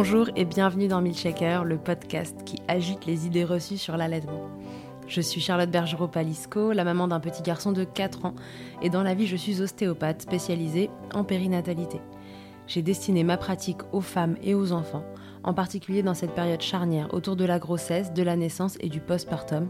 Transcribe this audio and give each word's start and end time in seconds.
Bonjour 0.00 0.30
et 0.36 0.44
bienvenue 0.44 0.86
dans 0.86 1.00
Milkshaker, 1.00 1.64
le 1.64 1.76
podcast 1.76 2.44
qui 2.44 2.62
agite 2.68 3.04
les 3.04 3.26
idées 3.26 3.42
reçues 3.42 3.78
sur 3.78 3.96
l'allaitement. 3.96 4.48
Je 5.08 5.20
suis 5.20 5.40
Charlotte 5.40 5.72
Bergerot-Palisco, 5.72 6.70
la 6.70 6.84
maman 6.84 7.08
d'un 7.08 7.18
petit 7.18 7.42
garçon 7.42 7.72
de 7.72 7.82
4 7.82 8.26
ans, 8.26 8.36
et 8.80 8.90
dans 8.90 9.02
la 9.02 9.14
vie 9.14 9.26
je 9.26 9.34
suis 9.34 9.60
ostéopathe 9.60 10.22
spécialisée 10.22 10.88
en 11.14 11.24
périnatalité. 11.24 12.00
J'ai 12.68 12.80
destiné 12.80 13.24
ma 13.24 13.36
pratique 13.36 13.80
aux 13.90 14.00
femmes 14.00 14.36
et 14.40 14.54
aux 14.54 14.70
enfants, 14.70 15.02
en 15.42 15.52
particulier 15.52 16.04
dans 16.04 16.14
cette 16.14 16.36
période 16.36 16.62
charnière 16.62 17.12
autour 17.12 17.34
de 17.34 17.44
la 17.44 17.58
grossesse, 17.58 18.12
de 18.12 18.22
la 18.22 18.36
naissance 18.36 18.76
et 18.78 18.88
du 18.88 19.00
postpartum, 19.00 19.66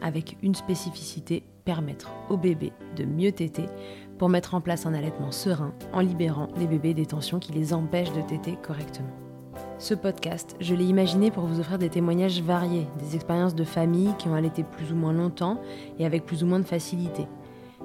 avec 0.00 0.38
une 0.42 0.54
spécificité 0.54 1.42
permettre 1.66 2.14
au 2.30 2.38
bébé 2.38 2.72
de 2.96 3.04
mieux 3.04 3.32
téter 3.32 3.66
pour 4.16 4.30
mettre 4.30 4.54
en 4.54 4.62
place 4.62 4.86
un 4.86 4.94
allaitement 4.94 5.32
serein 5.32 5.74
en 5.92 6.00
libérant 6.00 6.48
les 6.56 6.66
bébés 6.66 6.94
des 6.94 7.04
tensions 7.04 7.40
qui 7.40 7.52
les 7.52 7.74
empêchent 7.74 8.14
de 8.14 8.22
téter 8.22 8.56
correctement. 8.62 9.25
Ce 9.78 9.92
podcast, 9.92 10.56
je 10.58 10.74
l'ai 10.74 10.86
imaginé 10.86 11.30
pour 11.30 11.44
vous 11.44 11.60
offrir 11.60 11.76
des 11.78 11.90
témoignages 11.90 12.40
variés, 12.40 12.86
des 12.98 13.14
expériences 13.14 13.54
de 13.54 13.62
familles 13.62 14.14
qui 14.18 14.26
ont 14.26 14.34
allaité 14.34 14.62
plus 14.62 14.90
ou 14.90 14.96
moins 14.96 15.12
longtemps 15.12 15.60
et 15.98 16.06
avec 16.06 16.24
plus 16.24 16.42
ou 16.42 16.46
moins 16.46 16.60
de 16.60 16.64
facilité. 16.64 17.26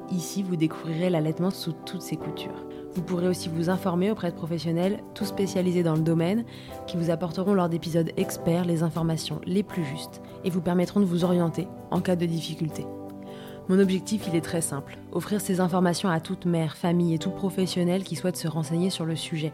Ici, 0.10 0.42
vous 0.42 0.56
découvrirez 0.56 1.10
l'allaitement 1.10 1.50
sous 1.50 1.74
toutes 1.74 2.02
ses 2.02 2.16
coutures. 2.16 2.66
Vous 2.94 3.02
pourrez 3.02 3.28
aussi 3.28 3.50
vous 3.50 3.70
informer 3.70 4.10
auprès 4.10 4.32
de 4.32 4.38
professionnels, 4.38 5.04
tout 5.16 5.26
spécialisés 5.26 5.84
dans 5.84 5.96
le 5.96 6.02
domaine, 6.02 6.46
qui 6.88 6.96
vous 6.96 7.10
apporteront 7.10 7.54
lors 7.54 7.68
d'épisodes 7.68 8.12
experts 8.16 8.64
les 8.64 8.84
informations 8.84 9.42
les 9.46 9.64
plus 9.64 9.84
justes 9.84 10.22
et 10.46 10.50
vous 10.50 10.62
permettront 10.62 11.02
de 11.02 11.06
vous 11.06 11.26
orienter 11.26 11.68
en 11.92 12.00
cas 12.00 12.16
de 12.16 12.26
difficulté. 12.26 12.86
Mon 13.68 13.80
objectif, 13.80 14.28
il 14.28 14.36
est 14.36 14.42
très 14.42 14.62
simple, 14.62 14.98
offrir 15.12 15.40
ces 15.40 15.60
informations 15.60 16.10
à 16.10 16.20
toute 16.20 16.46
mère, 16.46 16.76
famille 16.76 17.14
et 17.14 17.20
tout 17.20 17.30
professionnel 17.32 18.04
qui 18.04 18.16
souhaite 18.16 18.36
se 18.36 18.48
renseigner 18.48 18.90
sur 18.90 19.06
le 19.06 19.16
sujet 19.16 19.54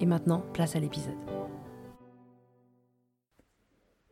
Et 0.00 0.06
maintenant, 0.06 0.44
place 0.52 0.76
à 0.76 0.80
l'épisode. 0.80 1.16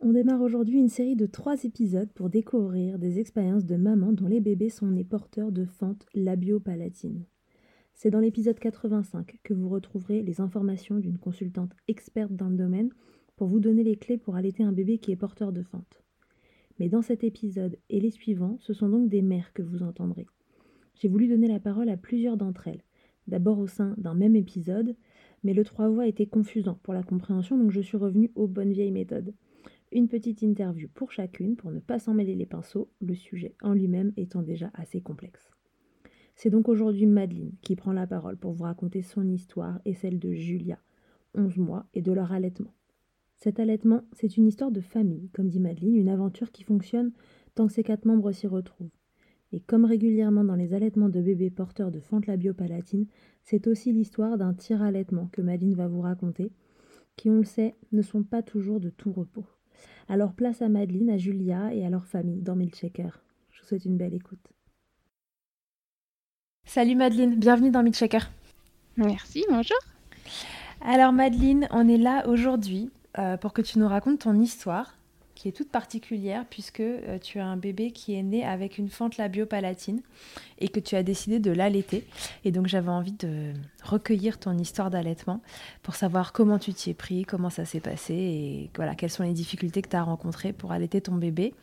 On 0.01 0.13
démarre 0.13 0.43
aujourd'hui 0.43 0.79
une 0.79 0.89
série 0.89 1.17
de 1.17 1.27
trois 1.27 1.65
épisodes 1.65 2.13
pour 2.13 2.31
découvrir 2.31 2.99
des 2.99 3.19
expériences 3.19 3.65
de 3.65 3.77
mamans 3.77 4.13
dont 4.13 4.27
les 4.27 4.41
bébés 4.41 4.69
sont 4.69 4.87
nés 4.87 5.05
porteurs 5.05 5.53
de 5.53 5.65
fentes 5.65 6.07
labiopalatines. 6.15 7.25
C'est 7.95 8.11
dans 8.11 8.21
l'épisode 8.21 8.59
85 8.59 9.39
que 9.43 9.55
vous 9.55 9.69
retrouverez 9.69 10.23
les 10.23 10.41
informations 10.41 10.99
d'une 10.99 11.19
consultante 11.19 11.73
experte 11.89 12.37
dans 12.37 12.49
le 12.49 12.57
domaine 12.57 12.91
pour 13.37 13.49
vous 13.49 13.59
donner 13.59 13.85
les 13.85 13.97
clés 13.97 14.19
pour 14.19 14.37
allaiter 14.37 14.63
un 14.63 14.73
bébé 14.73 14.99
qui 14.99 15.13
est 15.13 15.17
porteur 15.17 15.53
de 15.53 15.63
fentes. 15.63 16.03
Mais 16.79 16.89
dans 16.89 17.03
cet 17.03 17.25
épisode 17.25 17.79
et 17.89 18.01
les 18.01 18.11
suivants, 18.11 18.59
ce 18.61 18.75
sont 18.75 18.89
donc 18.89 19.09
des 19.09 19.23
mères 19.23 19.53
que 19.55 19.63
vous 19.63 19.83
entendrez. 19.83 20.27
J'ai 20.95 21.09
voulu 21.09 21.27
donner 21.27 21.49
la 21.49 21.61
parole 21.61 21.89
à 21.89 21.97
plusieurs 21.97 22.37
d'entre 22.37 22.69
elles, 22.69 22.83
d'abord 23.27 23.59
au 23.59 23.67
sein 23.67 23.95
d'un 23.99 24.15
même 24.15 24.37
épisode, 24.37 24.95
mais 25.47 25.55
le 25.55 25.63
trois 25.63 25.89
voix 25.89 26.09
était 26.09 26.27
confusant 26.27 26.81
pour 26.83 26.93
la 26.93 27.05
compréhension, 27.05 27.57
donc 27.57 27.71
je 27.71 27.81
suis 27.81 27.97
revenue 27.97 28.33
aux 28.35 28.49
bonnes 28.49 28.73
vieilles 28.73 28.91
méthodes. 28.91 29.33
Une 29.93 30.09
petite 30.09 30.43
interview 30.43 30.89
pour 30.93 31.13
chacune 31.13 31.55
pour 31.55 31.71
ne 31.71 31.79
pas 31.79 32.01
s'en 32.01 32.15
mêler 32.15 32.35
les 32.35 32.47
pinceaux, 32.47 32.91
le 33.01 33.15
sujet 33.15 33.55
en 33.63 33.73
lui-même 33.73 34.13
étant 34.17 34.43
déjà 34.43 34.73
assez 34.75 35.01
complexe. 35.01 35.53
C'est 36.35 36.51
donc 36.51 36.69
aujourd'hui 36.69 37.07
Madeleine 37.07 37.53
qui 37.63 37.77
prend 37.77 37.93
la 37.93 38.09
parole 38.09 38.37
pour 38.37 38.55
vous 38.55 38.65
raconter 38.65 39.03
son 39.03 39.29
histoire 39.29 39.79
et 39.85 39.95
celle 39.95 40.19
de 40.19 40.33
Julia, 40.33 40.81
11 41.37 41.59
mois, 41.59 41.87
et 41.95 42.03
de 42.03 42.11
leur 42.11 42.33
allaitement. 42.33 42.75
Cet 43.37 43.61
allaitement, 43.61 44.03
c'est 44.15 44.37
une 44.37 44.49
histoire 44.49 44.73
de 44.73 44.81
famille, 44.81 45.31
comme 45.33 45.49
dit 45.49 45.61
Madeleine, 45.61 45.95
une 45.95 46.09
aventure 46.09 46.51
qui 46.51 46.65
fonctionne 46.65 47.13
tant 47.55 47.69
que 47.69 47.73
ses 47.73 47.85
quatre 47.85 48.05
membres 48.05 48.33
s'y 48.33 48.49
retrouvent. 48.49 48.91
Et 49.53 49.61
comme 49.61 49.85
régulièrement 49.85 50.45
dans 50.45 50.57
les 50.57 50.75
allaitements 50.75 51.09
de 51.09 51.21
bébés 51.21 51.51
porteurs 51.51 51.91
de 51.91 52.01
fente 52.01 52.27
labiopalatine, 52.27 53.07
c'est 53.43 53.67
aussi 53.67 53.93
l'histoire 53.93 54.39
d'un 54.39 54.55
tir-allaitement 54.55 55.29
que 55.33 55.41
Madine 55.41 55.75
va 55.75 55.87
vous 55.87 56.01
raconter, 56.01 56.51
qui, 57.17 57.31
on 57.31 57.39
le 57.39 57.45
sait, 57.45 57.77
ne 57.93 58.03
sont 58.03 58.23
pas 58.23 58.43
toujours 58.43 58.81
de 58.81 58.91
tout 58.91 59.13
repos. 59.13 59.47
Alors 60.09 60.35
place 60.35 60.63
à 60.63 60.69
Madeleine, 60.69 61.11
à 61.11 61.19
Julia 61.19 61.73
et 61.75 61.85
à 61.85 61.91
leur 61.91 62.07
famille 62.07 62.43
dans 62.43 62.57
Milkshaker. 62.57 63.23
Je 63.51 63.61
vous 63.61 63.67
souhaite 63.69 63.85
une 63.85 63.97
belle 63.97 64.15
écoute. 64.15 64.53
Salut 66.65 66.97
Madeleine, 66.97 67.37
bienvenue 67.37 67.71
dans 67.71 67.83
Milkshaker. 67.83 68.29
Merci, 68.97 69.45
bonjour. 69.49 69.79
Alors 70.81 71.13
Madeleine, 71.13 71.69
on 71.71 71.89
est 71.89 71.99
là 71.99 72.29
aujourd'hui 72.29 72.91
euh, 73.19 73.37
pour 73.37 73.53
que 73.53 73.63
tu 73.63 73.79
nous 73.79 73.89
racontes 73.89 74.21
ton 74.21 74.35
histoire 74.35 74.97
qui 75.37 75.49
est 75.49 75.53
toute 75.53 75.71
particulière 75.71 76.45
puisque 76.51 76.81
euh, 76.81 77.19
tu 77.21 77.39
as 77.39 77.47
un 77.47 77.57
bébé 77.57 77.93
qui 77.93 78.15
est 78.15 78.23
né 78.23 78.45
avec 78.45 78.79
une 78.79 78.89
fente 78.89 79.19
labiopalatine 79.19 80.01
et 80.59 80.69
que 80.69 80.81
tu 80.81 80.97
as 80.97 81.03
décidé 81.03 81.39
de 81.39 81.53
l'allaiter. 81.53 82.05
Et 82.45 82.51
donc 82.51 82.67
j'avais 82.67 82.91
envie 82.91 83.13
de 83.13 83.53
recueillir 83.85 84.39
ton 84.39 84.59
histoire 84.59 84.91
d'allaitement 84.91 85.41
pour 85.83 85.95
savoir 85.95 86.33
comment 86.33 86.59
tu 86.59 86.73
t'y 86.75 86.91
es 86.91 86.95
pris, 86.95 87.25
comment 87.25 87.51
ça 87.51 87.65
s'est 87.65 87.81
passé 87.81 88.15
et 88.15 88.71
voilà, 88.75 88.95
quelles 88.95 89.11
sont 89.11 89.23
les 89.23 89.35
difficultés 89.35 89.83
que 89.83 89.89
tu 89.89 89.97
as 89.97 90.03
rencontrées 90.03 90.53
pour 90.53 90.73
allaiter 90.73 91.01
ton 91.01 91.15
bébé. 91.15 91.55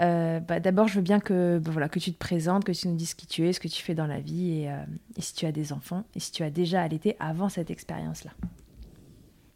Euh, 0.00 0.40
bah, 0.40 0.60
D'abord, 0.60 0.88
je 0.88 0.94
veux 0.94 1.02
bien 1.02 1.20
que, 1.20 1.58
bah, 1.58 1.70
voilà, 1.72 1.88
que 1.88 1.98
tu 1.98 2.12
te 2.12 2.18
présentes, 2.18 2.64
que 2.64 2.72
tu 2.72 2.88
nous 2.88 2.96
dises 2.96 3.14
qui 3.14 3.26
tu 3.26 3.46
es, 3.46 3.52
ce 3.52 3.60
que 3.60 3.68
tu 3.68 3.82
fais 3.82 3.94
dans 3.94 4.06
la 4.06 4.20
vie 4.20 4.62
et, 4.62 4.70
euh, 4.70 4.76
et 5.16 5.20
si 5.20 5.34
tu 5.34 5.44
as 5.44 5.52
des 5.52 5.72
enfants 5.72 6.04
et 6.14 6.20
si 6.20 6.30
tu 6.32 6.44
as 6.44 6.50
déjà 6.50 6.82
allaité 6.82 7.16
avant 7.18 7.48
cette 7.48 7.70
expérience-là. 7.70 8.30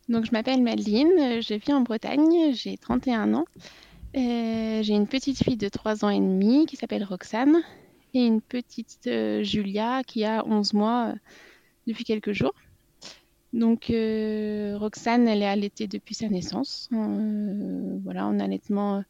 Donc, 0.09 0.25
je 0.27 0.33
m'appelle 0.33 0.63
Madeline, 0.63 1.41
je 1.41 1.55
vis 1.55 1.73
en 1.73 1.81
Bretagne, 1.81 2.53
j'ai 2.53 2.77
31 2.77 3.35
ans. 3.35 3.45
Euh, 4.17 4.83
j'ai 4.83 4.95
une 4.95 5.07
petite 5.07 5.43
fille 5.43 5.57
de 5.57 5.69
3 5.69 6.05
ans 6.05 6.11
et 6.11 6.19
demi 6.21 6.67
qui 6.67 6.77
s'appelle 6.77 7.03
Roxane 7.03 7.63
et 8.13 8.27
une 8.27 8.43
petite 8.43 9.07
euh, 9.07 9.43
Julia 9.43 10.03
qui 10.05 10.25
a 10.25 10.47
11 10.47 10.75
mois 10.75 11.07
euh, 11.07 11.15
depuis 11.87 12.05
quelques 12.05 12.33
jours. 12.33 12.55
Donc, 13.55 13.89
Roxane, 13.89 15.29
elle 15.29 15.43
est 15.43 15.47
allaitée 15.47 15.87
depuis 15.87 16.15
sa 16.15 16.29
naissance. 16.29 16.89
Voilà, 16.91 18.27
en 18.27 18.41
allaitement 18.41 19.05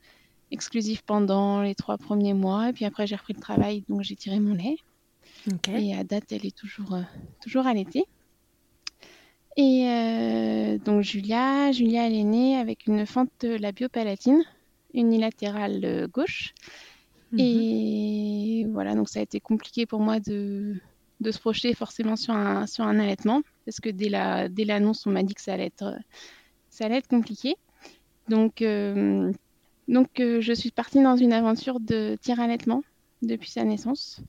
exclusif 0.50 1.03
pendant 1.03 1.62
les 1.62 1.77
trois 1.77 1.97
premiers 1.97 2.35
mois. 2.35 2.71
Et 2.71 2.73
puis 2.73 2.85
après, 2.85 3.06
j'ai 3.06 3.15
repris 3.15 3.35
le 3.35 3.41
travail, 3.41 3.85
donc 3.89 4.03
j'ai 4.03 4.17
tiré 4.17 4.41
mon 4.41 4.55
lait. 4.55 4.79
Et 5.69 5.94
à 5.94 6.03
date, 6.03 6.33
elle 6.33 6.44
est 6.44 6.56
toujours, 6.56 6.99
toujours 7.41 7.69
allaitée. 7.69 8.05
Et 9.57 9.87
euh, 9.87 10.79
donc 10.79 11.03
Julia, 11.03 11.73
Julia, 11.73 12.07
elle 12.07 12.15
est 12.15 12.25
née 12.25 12.57
avec 12.57 12.87
une 12.87 13.05
fente 13.07 13.45
labiopalatine 13.45 14.43
unilatérale 14.95 15.85
euh, 15.85 16.09
gauche. 16.09 16.55
Mhm. 17.33 17.41
Et 17.41 18.67
voilà, 18.71 18.95
donc 18.95 19.09
ça 19.09 19.21
a 19.21 19.23
été 19.23 19.41
compliqué 19.41 19.87
pour 19.87 20.01
moi 20.01 20.21
de, 20.21 20.77
de 21.21 21.31
se 21.31 21.39
projeter 21.39 21.75
forcément 21.75 22.17
sur 22.17 22.35
un, 22.35 22.67
sur 22.67 22.85
un 22.85 22.99
allaitement, 22.99 23.43
parce 23.65 23.81
que 23.81 23.89
dès 23.89 24.09
la, 24.09 24.49
dès 24.49 24.65
l'annonce, 24.65 25.07
on 25.07 25.11
m'a 25.11 25.23
dit 25.23 25.35
que 25.35 25.41
ça 25.41 25.55
allait 25.55 25.67
être, 25.67 25.97
ça 26.71 26.87
allait 26.87 26.99
être 26.99 27.09
compliqué. 27.09 27.57
Donc, 28.29 28.63
euh, 28.63 29.33
donc 29.89 30.21
euh, 30.21 30.41
je 30.41 30.53
suis 30.53 30.71
partie 30.71 31.03
dans 31.03 31.17
une 31.17 31.33
aventure 31.33 31.81
de 31.81 32.17
tir-allaitement 32.21 32.83
depuis 33.23 33.51
sa 33.51 33.65
naissance. 33.65 34.21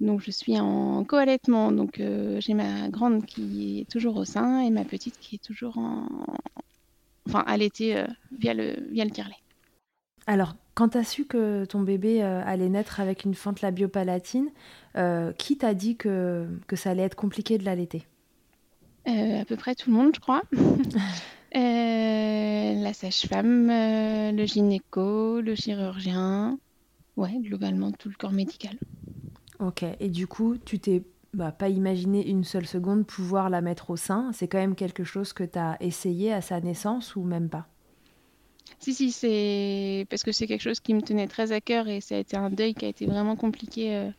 Donc 0.00 0.20
je 0.20 0.30
suis 0.30 0.58
en 0.58 1.04
co-allaitement, 1.04 1.72
donc 1.72 1.98
euh, 1.98 2.40
j'ai 2.40 2.54
ma 2.54 2.88
grande 2.88 3.26
qui 3.26 3.80
est 3.80 3.90
toujours 3.90 4.16
au 4.16 4.24
sein 4.24 4.60
et 4.60 4.70
ma 4.70 4.84
petite 4.84 5.18
qui 5.18 5.36
est 5.36 5.42
toujours 5.42 5.76
en... 5.78 6.06
enfin 7.28 7.42
allaitée 7.46 7.96
euh, 7.96 8.06
via 8.38 8.54
le, 8.54 8.76
via 8.92 9.04
le 9.04 9.10
tire-lait. 9.10 9.34
Alors, 10.28 10.54
quand 10.74 10.90
tu 10.90 10.98
as 10.98 11.04
su 11.04 11.24
que 11.24 11.64
ton 11.64 11.80
bébé 11.80 12.22
euh, 12.22 12.42
allait 12.44 12.68
naître 12.68 13.00
avec 13.00 13.24
une 13.24 13.34
fente 13.34 13.60
labiopalatine, 13.60 14.50
qui 15.38 15.56
t'a 15.56 15.74
dit 15.74 15.94
que, 15.94 16.48
que 16.66 16.74
ça 16.74 16.90
allait 16.90 17.02
être 17.02 17.14
compliqué 17.14 17.56
de 17.56 17.64
l'allaiter? 17.64 18.04
Euh, 19.06 19.40
à 19.40 19.44
peu 19.44 19.54
près 19.54 19.76
tout 19.76 19.90
le 19.90 19.96
monde, 19.96 20.10
je 20.12 20.20
crois. 20.20 20.42
La 21.54 22.92
sage-femme, 22.92 23.68
le 23.68 24.44
gynéco, 24.44 25.40
le 25.40 25.54
chirurgien, 25.54 26.58
ouais, 27.16 27.38
globalement 27.40 27.92
tout 27.92 28.08
le 28.08 28.14
corps 28.16 28.32
médical. 28.32 28.76
Ok, 29.60 29.84
et 29.98 30.08
du 30.08 30.26
coup, 30.26 30.56
tu 30.56 30.78
t'es 30.78 31.02
bah, 31.34 31.52
pas 31.52 31.68
imaginé 31.68 32.26
une 32.26 32.44
seule 32.44 32.66
seconde 32.66 33.06
pouvoir 33.06 33.50
la 33.50 33.60
mettre 33.60 33.90
au 33.90 33.96
sein. 33.96 34.30
C'est 34.32 34.48
quand 34.48 34.58
même 34.58 34.74
quelque 34.74 35.04
chose 35.04 35.32
que 35.32 35.44
tu 35.44 35.58
as 35.58 35.76
essayé 35.80 36.32
à 36.32 36.40
sa 36.40 36.60
naissance 36.60 37.16
ou 37.16 37.22
même 37.22 37.48
pas? 37.48 37.66
Si, 38.78 38.94
si, 38.94 39.10
c'est 39.10 40.06
parce 40.10 40.22
que 40.22 40.30
c'est 40.30 40.46
quelque 40.46 40.62
chose 40.62 40.80
qui 40.80 40.94
me 40.94 41.00
tenait 41.00 41.26
très 41.26 41.52
à 41.52 41.60
cœur 41.60 41.88
et 41.88 42.00
ça 42.00 42.14
a 42.14 42.18
été 42.18 42.36
un 42.36 42.50
deuil 42.50 42.74
qui 42.74 42.84
a 42.84 42.88
été 42.88 43.06
vraiment 43.06 43.34
compliqué, 43.34 43.96
euh, 43.96 44.10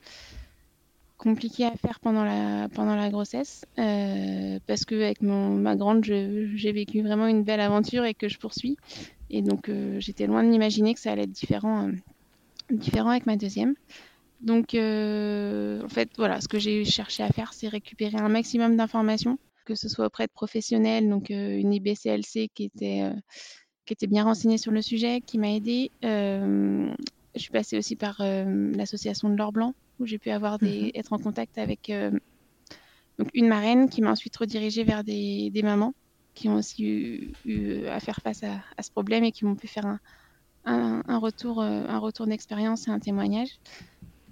compliqué 1.17 1.65
à 1.65 1.71
faire 1.71 1.99
pendant 1.99 2.25
la, 2.25 2.67
pendant 2.69 2.95
la 2.95 3.09
grossesse. 3.09 3.63
Euh, 3.77 4.59
parce 4.67 4.83
que 4.83 4.95
avec 4.95 5.21
mon, 5.21 5.55
ma 5.55 5.75
grande, 5.75 6.03
j'ai 6.03 6.71
vécu 6.73 7.01
vraiment 7.01 7.27
une 7.27 7.43
belle 7.43 7.61
aventure 7.61 8.03
et 8.03 8.13
que 8.13 8.27
je 8.27 8.37
poursuis. 8.37 8.77
Et 9.29 9.41
donc, 9.41 9.69
euh, 9.69 9.99
j'étais 9.99 10.27
loin 10.27 10.43
de 10.43 10.49
m'imaginer 10.49 10.93
que 10.93 10.99
ça 10.99 11.11
allait 11.11 11.23
être 11.23 11.31
différent, 11.31 11.89
différent 12.69 13.11
avec 13.11 13.25
ma 13.25 13.37
deuxième. 13.37 13.75
Donc, 14.41 14.73
euh, 14.73 15.83
en 15.83 15.89
fait, 15.89 16.09
voilà, 16.17 16.39
ce 16.39 16.47
que 16.47 16.59
j'ai 16.59 16.85
cherché 16.85 17.23
à 17.23 17.29
faire, 17.29 17.53
c'est 17.53 17.67
récupérer 17.67 18.17
un 18.17 18.29
maximum 18.29 18.77
d'informations, 18.77 19.37
que 19.65 19.75
ce 19.75 19.89
soit 19.89 20.05
auprès 20.05 20.27
de 20.27 20.31
professionnels, 20.31 21.09
donc 21.09 21.29
euh, 21.29 21.57
une 21.57 21.73
IBCLC 21.73 22.49
qui 22.53 22.63
était, 22.63 23.01
euh, 23.03 23.13
qui 23.85 23.93
était 23.93 24.07
bien 24.07 24.23
renseignée 24.23 24.57
sur 24.57 24.71
le 24.71 24.81
sujet, 24.81 25.21
qui 25.21 25.37
m'a 25.39 25.51
aidée. 25.51 25.91
Je 26.03 27.41
suis 27.41 27.51
passée 27.51 27.77
aussi 27.77 27.95
par 27.95 28.21
l'association 28.21 29.29
de 29.29 29.35
l'Or 29.35 29.51
Blanc, 29.51 29.75
où 29.99 30.05
j'ai 30.05 30.17
pu 30.17 30.29
avoir 30.31 30.57
des, 30.57 30.91
être 30.95 31.13
en 31.13 31.19
contact 31.19 31.57
avec 31.57 31.91
donc 33.19 33.29
une 33.33 33.47
marraine 33.47 33.87
qui 33.87 34.01
m'a 34.01 34.11
ensuite 34.11 34.35
redirigée 34.35 34.83
vers 34.83 35.03
des, 35.03 35.49
des 35.51 35.61
mamans 35.61 35.93
qui 36.33 36.49
ont 36.49 36.55
aussi 36.55 36.83
eu, 36.83 37.33
eu 37.45 37.85
à 37.85 37.99
faire 37.99 38.19
face 38.23 38.43
à, 38.43 38.61
à 38.77 38.83
ce 38.83 38.91
problème 38.91 39.23
et 39.23 39.31
qui 39.31 39.45
m'ont 39.45 39.55
pu 39.55 39.67
faire 39.67 39.85
un, 39.85 39.99
un, 40.65 41.03
un 41.07 41.17
retour, 41.17 41.61
un 41.61 41.99
retour 41.99 42.25
d'expérience 42.25 42.87
et 42.87 42.91
un 42.91 42.99
témoignage. 42.99 43.59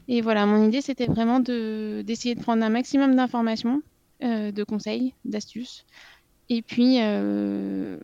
Et 0.07 0.21
voilà, 0.21 0.45
mon 0.45 0.65
idée, 0.67 0.81
c'était 0.81 1.05
vraiment 1.05 1.39
de, 1.39 2.03
d'essayer 2.05 2.35
de 2.35 2.41
prendre 2.41 2.63
un 2.63 2.69
maximum 2.69 3.15
d'informations, 3.15 3.81
euh, 4.23 4.51
de 4.51 4.63
conseils, 4.63 5.13
d'astuces, 5.25 5.85
et 6.49 6.61
puis 6.61 7.01
euh, 7.01 7.97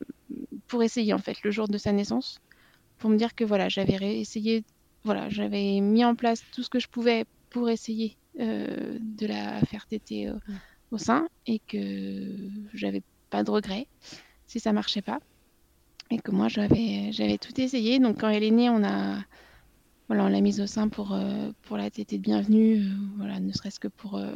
pour 0.68 0.84
essayer 0.84 1.14
en 1.14 1.18
fait 1.18 1.42
le 1.44 1.52
jour 1.52 1.68
de 1.68 1.78
sa 1.78 1.92
naissance, 1.92 2.40
pour 2.98 3.10
me 3.10 3.18
dire 3.18 3.36
que 3.36 3.44
voilà, 3.44 3.70
j'avais 3.70 4.20
essayé, 4.20 4.64
voilà, 5.04 5.30
j'avais 5.30 5.80
mis 5.80 6.04
en 6.04 6.16
place 6.16 6.44
tout 6.54 6.64
ce 6.64 6.70
que 6.70 6.80
je 6.80 6.88
pouvais 6.88 7.26
pour 7.50 7.70
essayer 7.70 8.18
euh, 8.40 8.98
de 9.00 9.28
la 9.28 9.62
faire 9.62 9.86
téter 9.86 10.28
euh, 10.28 10.34
au 10.92 10.98
sein 10.98 11.28
et 11.48 11.60
que 11.60 12.36
j'avais 12.74 13.04
pas 13.30 13.44
de 13.44 13.52
regrets 13.52 13.88
si 14.48 14.60
ça 14.60 14.74
marchait 14.74 15.02
pas 15.02 15.20
et 16.12 16.20
que 16.20 16.32
moi 16.32 16.48
j'avais 16.50 17.38
tout 17.40 17.60
essayé. 17.60 18.00
Donc 18.00 18.20
quand 18.22 18.30
elle 18.30 18.44
est 18.44 18.52
née, 18.52 18.70
on 18.70 18.84
a 18.84 19.20
voilà, 20.08 20.26
on 20.26 20.30
l'a 20.30 20.42
mise 20.42 20.60
au 20.62 20.68
sein 20.68 20.90
pour 20.90 21.14
euh, 21.14 21.52
pour 21.64 21.78
la 21.78 21.90
tétée 21.90 22.18
de 22.18 22.24
bienvenue, 22.24 22.82
euh, 22.82 22.90
voilà, 23.18 23.40
ne 23.40 23.52
serait-ce 23.52 23.80
que 23.80 23.88
pour 23.88 24.18
euh, 24.18 24.36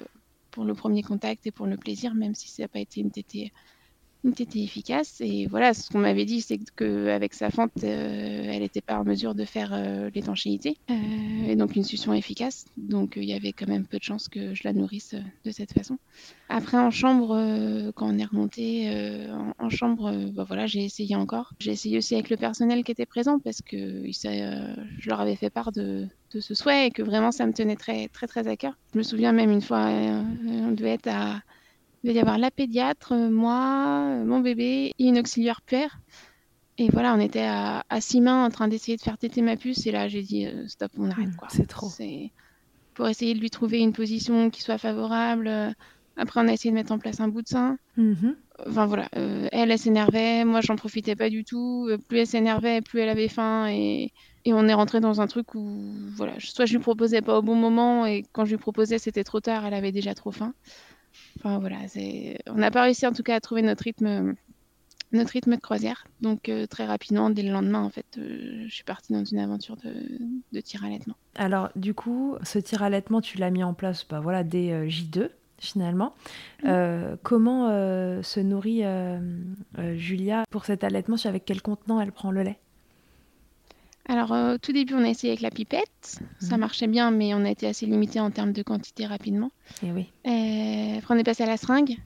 pour 0.52 0.64
le 0.64 0.74
premier 0.74 1.04
contact 1.04 1.46
et 1.46 1.52
pour 1.52 1.66
le 1.68 1.78
plaisir, 1.78 2.14
même 2.16 2.36
si 2.36 2.50
ça 2.50 2.64
n'a 2.64 2.68
pas 2.68 2.80
été 2.80 3.02
une 3.02 3.12
tétée 3.12 3.52
une 4.24 4.34
tétée 4.34 4.64
efficace. 4.64 5.22
Et 5.22 5.48
voilà, 5.48 5.74
ce 5.74 5.90
qu'on 5.90 6.00
m'avait 6.00 6.26
dit, 6.26 6.42
c'est 6.42 6.60
qu'avec 6.76 7.34
sa 7.34 7.50
fente, 7.50 7.72
euh, 7.84 8.50
elle 8.52 8.62
n'était 8.62 8.82
pas 8.82 9.00
en 9.00 9.04
mesure 9.04 9.36
de 9.36 9.46
faire 9.46 9.72
euh, 9.74 10.10
l'étanchéité 10.14 10.78
euh, 10.90 10.94
et 11.48 11.56
donc 11.56 11.76
une 11.76 11.84
succion 11.84 12.14
efficace. 12.14 12.66
Donc 12.78 13.14
il 13.16 13.26
y 13.26 13.34
avait 13.34 13.54
quand 13.54 13.68
même 13.68 13.86
peu 13.86 13.98
de 13.98 14.04
chances 14.04 14.28
que 14.28 14.54
je 14.54 14.62
la 14.64 14.74
nourrisse 14.74 15.16
de 15.46 15.52
cette 15.52 15.74
façon. 15.74 15.98
Après, 16.50 16.78
en 16.78 16.92
chambre, 16.92 17.92
quand 17.96 18.08
on 18.08 18.18
est 18.18 18.26
remonté 18.26 18.90
en, 19.60 19.70
chambre, 19.70 20.14
bah, 20.32 20.46
voilà, 20.48 20.66
j'ai 20.66 20.84
essayé 20.84 21.16
encore. 21.16 21.54
J'ai 21.60 21.72
essayé 21.72 21.98
aussi 21.98 22.16
avec 22.16 22.30
le 22.30 22.38
personnel 22.38 22.84
qui 22.84 22.92
était 22.92 23.06
présent 23.06 23.40
parce 23.40 23.62
que 23.62 24.04
je 24.10 25.10
leur 25.10 25.20
avais 25.20 25.36
fait 25.36 25.50
part 25.50 25.72
de, 25.72 26.08
ce 26.30 26.54
souhait 26.54 26.88
et 26.88 26.92
que 26.92 27.02
vraiment 27.02 27.32
ça 27.32 27.46
me 27.46 27.54
tenait 27.54 27.76
très 27.76 28.08
très 28.08 28.28
très 28.28 28.48
à 28.48 28.56
cœur. 28.56 28.78
Je 28.94 29.00
me 29.00 29.04
souviens 29.04 29.34
même 29.34 29.52
une 29.52 29.62
fois, 29.62 29.88
on 29.88 30.72
devait 30.72 30.94
être 30.94 31.08
à 31.08 31.42
il 32.08 32.12
devait 32.14 32.20
y 32.20 32.22
avoir 32.22 32.38
la 32.38 32.52
pédiatre, 32.52 33.12
euh, 33.12 33.30
moi, 33.30 34.00
euh, 34.22 34.24
mon 34.24 34.40
bébé 34.40 34.94
et 34.98 35.06
une 35.06 35.20
auxiliaire 35.20 35.62
puère. 35.62 36.00
Et 36.78 36.90
voilà, 36.90 37.14
on 37.14 37.20
était 37.20 37.42
à, 37.42 37.84
à 37.90 38.02
six 38.02 38.22
mains 38.22 38.46
en 38.46 38.50
train 38.50 38.68
d'essayer 38.68 38.96
de 38.98 39.02
faire 39.02 39.18
téter 39.18 39.42
ma 39.42 39.58
puce. 39.58 39.86
Et 39.88 39.92
là, 39.92 40.08
j'ai 40.08 40.22
dit 40.22 40.46
euh, 40.46 40.68
stop, 40.68 40.92
on 40.98 41.10
arrête. 41.10 41.30
Mm, 41.30 41.36
quoi. 41.36 41.48
c'est 41.52 41.66
trop. 41.68 41.90
C'est 41.90 42.32
pour 42.94 43.08
essayer 43.08 43.34
de 43.34 43.40
lui 43.40 43.50
trouver 43.50 43.80
une 43.80 43.94
position 43.94 44.50
qui 44.50 44.62
soit 44.62 44.78
favorable. 44.78 45.48
Euh, 45.48 45.72
Après, 46.16 46.40
on 46.42 46.48
a 46.48 46.54
essayé 46.54 46.72
de 46.72 46.76
mettre 46.76 46.92
en 46.94 47.00
place 47.00 47.20
un 47.20 47.28
bout 47.28 47.42
de 47.42 47.48
sein. 47.48 47.78
Mhm. 47.98 48.38
Enfin 48.68 48.86
voilà, 48.88 49.08
euh, 49.18 49.48
elle, 49.52 49.70
elle 49.72 49.78
s'énervait. 49.80 50.46
Moi, 50.46 50.62
j'en 50.62 50.76
profitais 50.78 51.16
pas 51.16 51.30
du 51.30 51.44
tout. 51.44 51.90
Plus 52.08 52.20
elle 52.20 52.28
s'énervait, 52.28 52.82
plus 52.82 53.00
elle 53.02 53.10
avait 53.10 53.28
faim. 53.28 53.68
Et, 53.70 54.14
et 54.46 54.54
on 54.54 54.68
est 54.68 54.74
rentré 54.74 55.00
dans 55.00 55.20
un 55.20 55.28
truc 55.28 55.54
où, 55.56 55.94
voilà, 56.16 56.34
soit 56.40 56.66
je 56.66 56.74
lui 56.74 56.80
proposais 56.80 57.22
pas 57.22 57.38
au 57.38 57.42
bon 57.42 57.56
moment. 57.56 58.06
Et 58.06 58.24
quand 58.32 58.46
je 58.46 58.52
lui 58.52 58.58
proposais, 58.58 58.98
c'était 58.98 59.24
trop 59.24 59.42
tard. 59.42 59.66
Elle 59.66 59.74
avait 59.76 59.92
déjà 59.92 60.14
trop 60.16 60.32
faim. 60.32 60.54
Enfin 61.40 61.60
voilà, 61.60 61.78
on 62.48 62.56
n'a 62.56 62.72
pas 62.72 62.84
réussi 62.84 63.06
en 63.06 63.14
tout 63.14 63.24
cas 63.24 63.36
à 63.36 63.40
trouver 63.40 63.62
notre 63.62 63.84
rythme, 63.84 64.36
notre 65.12 65.32
rythme 65.32 65.56
de 65.56 65.62
croisière. 65.62 66.08
Donc 66.22 66.50
euh, 66.50 66.66
très 66.66 66.86
rapidement, 66.86 67.30
dès 67.30 67.44
le 67.44 67.52
lendemain, 67.52 67.84
en 67.84 67.90
fait, 67.90 68.06
euh, 68.18 68.66
je 68.68 68.74
suis 68.74 68.84
partie 68.84 69.14
dans 69.14 69.24
une 69.24 69.40
aventure 69.40 69.78
de, 69.78 69.94
de 70.52 70.62
tir 70.62 70.84
allaitement. 70.84 71.16
Alors, 71.36 71.70
du 71.76 71.94
coup, 71.94 72.36
ce 72.44 72.60
tir 72.60 72.82
allaitement, 72.82 73.22
tu 73.22 73.38
l'as 73.38 73.52
mis 73.52 73.64
en 73.64 73.74
place 73.74 74.06
bah, 74.08 74.20
voilà, 74.20 74.44
dès 74.44 74.72
euh, 74.72 74.88
J2, 74.88 75.30
finalement. 75.60 76.14
Euh, 76.66 77.16
comment 77.24 77.70
se 78.22 78.40
nourrit 78.40 78.84
Julia 79.96 80.44
pour 80.52 80.66
cet 80.66 80.84
allaitement? 80.84 81.16
Avec 81.26 81.46
quel 81.46 81.62
contenant 81.62 82.00
elle 82.00 82.12
prend 82.12 82.32
le 82.32 82.44
lait? 82.44 82.60
Alors 84.08 84.32
euh, 84.34 84.56
au 84.56 84.58
tout 84.58 84.72
début, 84.72 84.94
on 84.94 85.04
a 85.04 85.10
essayé 85.10 85.32
avec 85.34 85.42
la 85.42 85.52
pipette. 85.52 86.20
Ça 86.40 86.56
Mhm. 86.56 86.60
marchait 86.60 86.88
bien, 86.88 87.12
mais 87.12 87.34
on 87.34 87.44
a 87.46 87.50
été 87.50 87.68
assez 87.68 87.86
limité 87.86 88.20
en 88.20 88.32
termes 88.32 88.54
de 88.54 88.64
quantité 88.64 89.06
rapidement. 89.06 89.52
Eh 89.84 89.92
oui. 89.92 90.12
Euh, 90.26 90.98
après, 91.00 91.14
on 91.14 91.18
est 91.18 91.24
passé 91.24 91.44
à 91.44 91.48
la 91.48 91.58
seringue. 91.58 91.98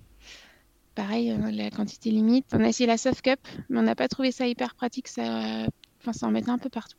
Pareil, 0.95 1.31
euh, 1.31 1.51
la 1.51 1.69
quantité 1.69 2.11
limite. 2.11 2.45
On 2.53 2.59
a 2.63 2.67
essayé 2.67 2.87
la 2.87 2.97
soft 2.97 3.21
cup, 3.21 3.39
mais 3.69 3.79
on 3.79 3.83
n'a 3.83 3.95
pas 3.95 4.07
trouvé 4.07 4.31
ça 4.31 4.47
hyper 4.47 4.75
pratique. 4.75 5.07
Ça 5.07 5.65
enfin, 6.01 6.13
ça 6.13 6.27
en 6.27 6.31
mettait 6.31 6.49
un 6.49 6.57
peu 6.57 6.69
partout. 6.69 6.97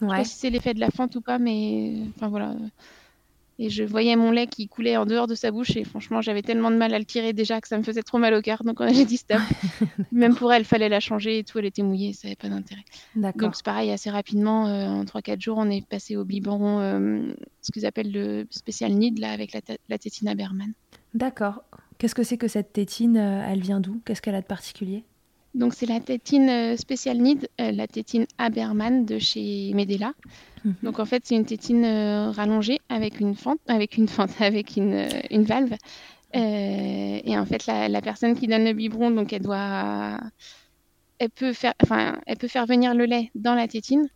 Je 0.00 0.06
sais 0.06 0.10
pas 0.16 0.24
si 0.24 0.36
c'est 0.38 0.50
l'effet 0.50 0.74
de 0.74 0.80
la 0.80 0.90
fente 0.90 1.14
ou 1.16 1.20
pas, 1.20 1.38
mais 1.38 2.02
enfin 2.16 2.28
voilà. 2.28 2.54
Et 3.58 3.70
je 3.70 3.84
voyais 3.84 4.16
mon 4.16 4.32
lait 4.32 4.46
qui 4.46 4.66
coulait 4.66 4.96
en 4.96 5.06
dehors 5.06 5.26
de 5.26 5.34
sa 5.34 5.50
bouche 5.50 5.76
et 5.76 5.84
franchement, 5.84 6.20
j'avais 6.20 6.42
tellement 6.42 6.70
de 6.70 6.76
mal 6.76 6.92
à 6.92 6.98
le 6.98 7.04
tirer 7.04 7.32
déjà 7.32 7.60
que 7.60 7.68
ça 7.68 7.78
me 7.78 7.84
faisait 7.84 8.02
trop 8.02 8.18
mal 8.18 8.34
au 8.34 8.42
cœur. 8.42 8.64
Donc 8.64 8.80
on 8.80 8.84
a 8.84 9.04
dit 9.04 9.16
stop. 9.16 9.38
Même 10.12 10.34
pour 10.34 10.52
elle, 10.52 10.64
fallait 10.64 10.88
la 10.88 11.00
changer 11.00 11.38
et 11.38 11.44
tout. 11.44 11.58
Elle 11.58 11.66
était 11.66 11.82
mouillée, 11.82 12.12
ça 12.12 12.26
n'avait 12.26 12.36
pas 12.36 12.48
d'intérêt. 12.48 12.84
Donc 13.14 13.54
c'est 13.54 13.64
pareil, 13.64 13.90
assez 13.92 14.10
rapidement, 14.10 14.66
euh, 14.66 14.86
en 14.88 15.04
3-4 15.04 15.40
jours, 15.40 15.58
on 15.58 15.70
est 15.70 15.86
passé 15.86 16.16
au 16.16 16.24
biberon, 16.24 16.80
euh, 16.80 17.34
ce 17.62 17.70
qu'ils 17.70 17.86
appellent 17.86 18.12
le 18.12 18.46
spécial 18.50 18.92
nid 18.92 19.14
là 19.18 19.30
avec 19.30 19.52
la, 19.52 19.60
la 19.88 19.98
tétine 19.98 20.28
Aberman. 20.28 20.72
D'accord. 21.14 21.62
Qu'est-ce 21.98 22.14
que 22.14 22.24
c'est 22.24 22.38
que 22.38 22.48
cette 22.48 22.72
tétine 22.72 23.16
euh, 23.16 23.46
Elle 23.48 23.60
vient 23.60 23.80
d'où? 23.80 24.00
Qu'est-ce 24.04 24.20
qu'elle 24.20 24.34
a 24.34 24.40
de 24.40 24.46
particulier? 24.46 25.04
Donc 25.54 25.74
c'est 25.74 25.86
la 25.86 26.00
tétine 26.00 26.48
euh, 26.48 26.76
spécial 26.76 27.18
Need, 27.18 27.48
euh, 27.60 27.70
la 27.70 27.86
tétine 27.86 28.26
Aberman 28.38 29.06
de 29.06 29.18
chez 29.18 29.72
Medela. 29.74 30.12
Mhm. 30.64 30.74
Donc 30.82 30.98
en 30.98 31.04
fait 31.04 31.22
c'est 31.24 31.36
une 31.36 31.44
tétine 31.44 31.84
euh, 31.84 32.30
rallongée 32.30 32.80
avec 32.88 33.20
une 33.20 33.36
fente, 33.36 33.60
avec 33.68 33.96
une 33.96 34.08
fente, 34.08 34.30
avec 34.40 34.76
une, 34.76 35.06
une 35.30 35.44
valve. 35.44 35.74
et 36.32 37.38
en 37.38 37.46
fait 37.46 37.66
la, 37.66 38.02
personne 38.02 38.34
qui 38.34 38.48
donne 38.48 38.64
le 38.64 38.72
biberon, 38.72 39.10
donc 39.12 39.32
elle 39.32 39.42
doit, 39.42 40.18
elle 41.18 41.30
peut 41.30 41.52
faire, 41.52 41.74
enfin 41.82 42.18
elle 42.26 42.36
peut 42.36 42.48
faire 42.48 42.66
venir 42.66 42.94
le 42.94 43.04
lait 43.04 43.30
dans 43.36 43.54
la 43.54 43.68
tétine. 43.68 44.08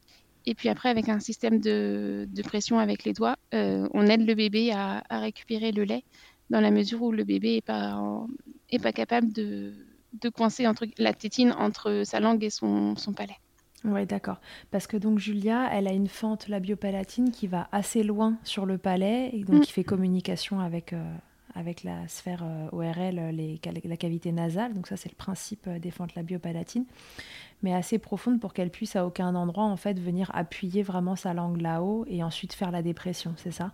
Et 0.46 0.54
puis 0.54 0.68
après 0.68 0.88
avec 0.88 1.08
un 1.08 1.20
système 1.20 1.60
de, 1.60 2.26
de 2.28 2.42
pression 2.42 2.78
avec 2.80 3.04
les 3.04 3.12
doigts, 3.12 3.36
on 3.52 4.06
aide 4.06 4.26
le 4.26 4.34
bébé 4.34 4.72
à, 4.72 5.04
à, 5.08 5.20
récupérer 5.20 5.70
le 5.70 5.84
lait 5.84 6.02
dans 6.50 6.60
la 6.60 6.72
mesure 6.72 7.02
où 7.02 7.12
le 7.12 7.22
bébé 7.22 7.56
est 7.56 7.64
pas 7.64 8.00
est 8.70 8.82
pas 8.82 8.92
capable 8.92 9.32
de 9.32 9.74
de 10.12 10.28
coincer 10.28 10.66
entre, 10.66 10.86
la 10.98 11.12
tétine 11.12 11.52
entre 11.52 12.02
sa 12.04 12.20
langue 12.20 12.44
et 12.44 12.50
son, 12.50 12.94
palais. 13.16 13.36
Oui, 13.84 14.06
d'accord. 14.06 14.40
Parce 14.70 14.86
que 14.86 14.96
donc 14.96 15.18
Julia, 15.18 15.68
elle 15.72 15.86
a 15.86 15.92
une 15.92 16.08
fente 16.08 16.48
labiopalatine 16.48 17.30
qui 17.30 17.46
va 17.46 17.68
assez 17.72 18.02
loin 18.02 18.36
sur 18.44 18.66
le 18.66 18.78
palais 18.78 19.30
et 19.32 19.44
donc 19.44 19.60
mm. 19.60 19.60
qui 19.60 19.72
fait 19.72 19.84
communication 19.84 20.60
avec, 20.60 20.92
euh, 20.92 21.14
avec 21.54 21.84
la 21.84 22.08
sphère 22.08 22.42
euh, 22.42 22.68
ORL, 22.72 23.34
les, 23.34 23.60
la 23.84 23.96
cavité 23.96 24.32
nasale. 24.32 24.74
Donc 24.74 24.86
ça, 24.88 24.96
c'est 24.96 25.10
le 25.10 25.16
principe 25.16 25.66
euh, 25.68 25.78
des 25.78 25.90
fentes 25.90 26.14
labiopalatines, 26.14 26.86
mais 27.62 27.74
assez 27.74 27.98
profonde 27.98 28.40
pour 28.40 28.52
qu'elle 28.52 28.70
puisse 28.70 28.96
à 28.96 29.06
aucun 29.06 29.34
endroit 29.34 29.64
en 29.64 29.76
fait 29.76 29.98
venir 30.00 30.30
appuyer 30.34 30.82
vraiment 30.82 31.16
sa 31.16 31.34
langue 31.34 31.60
là-haut 31.60 32.04
et 32.08 32.24
ensuite 32.24 32.54
faire 32.54 32.70
la 32.70 32.82
dépression. 32.82 33.34
C'est 33.36 33.52
ça? 33.52 33.72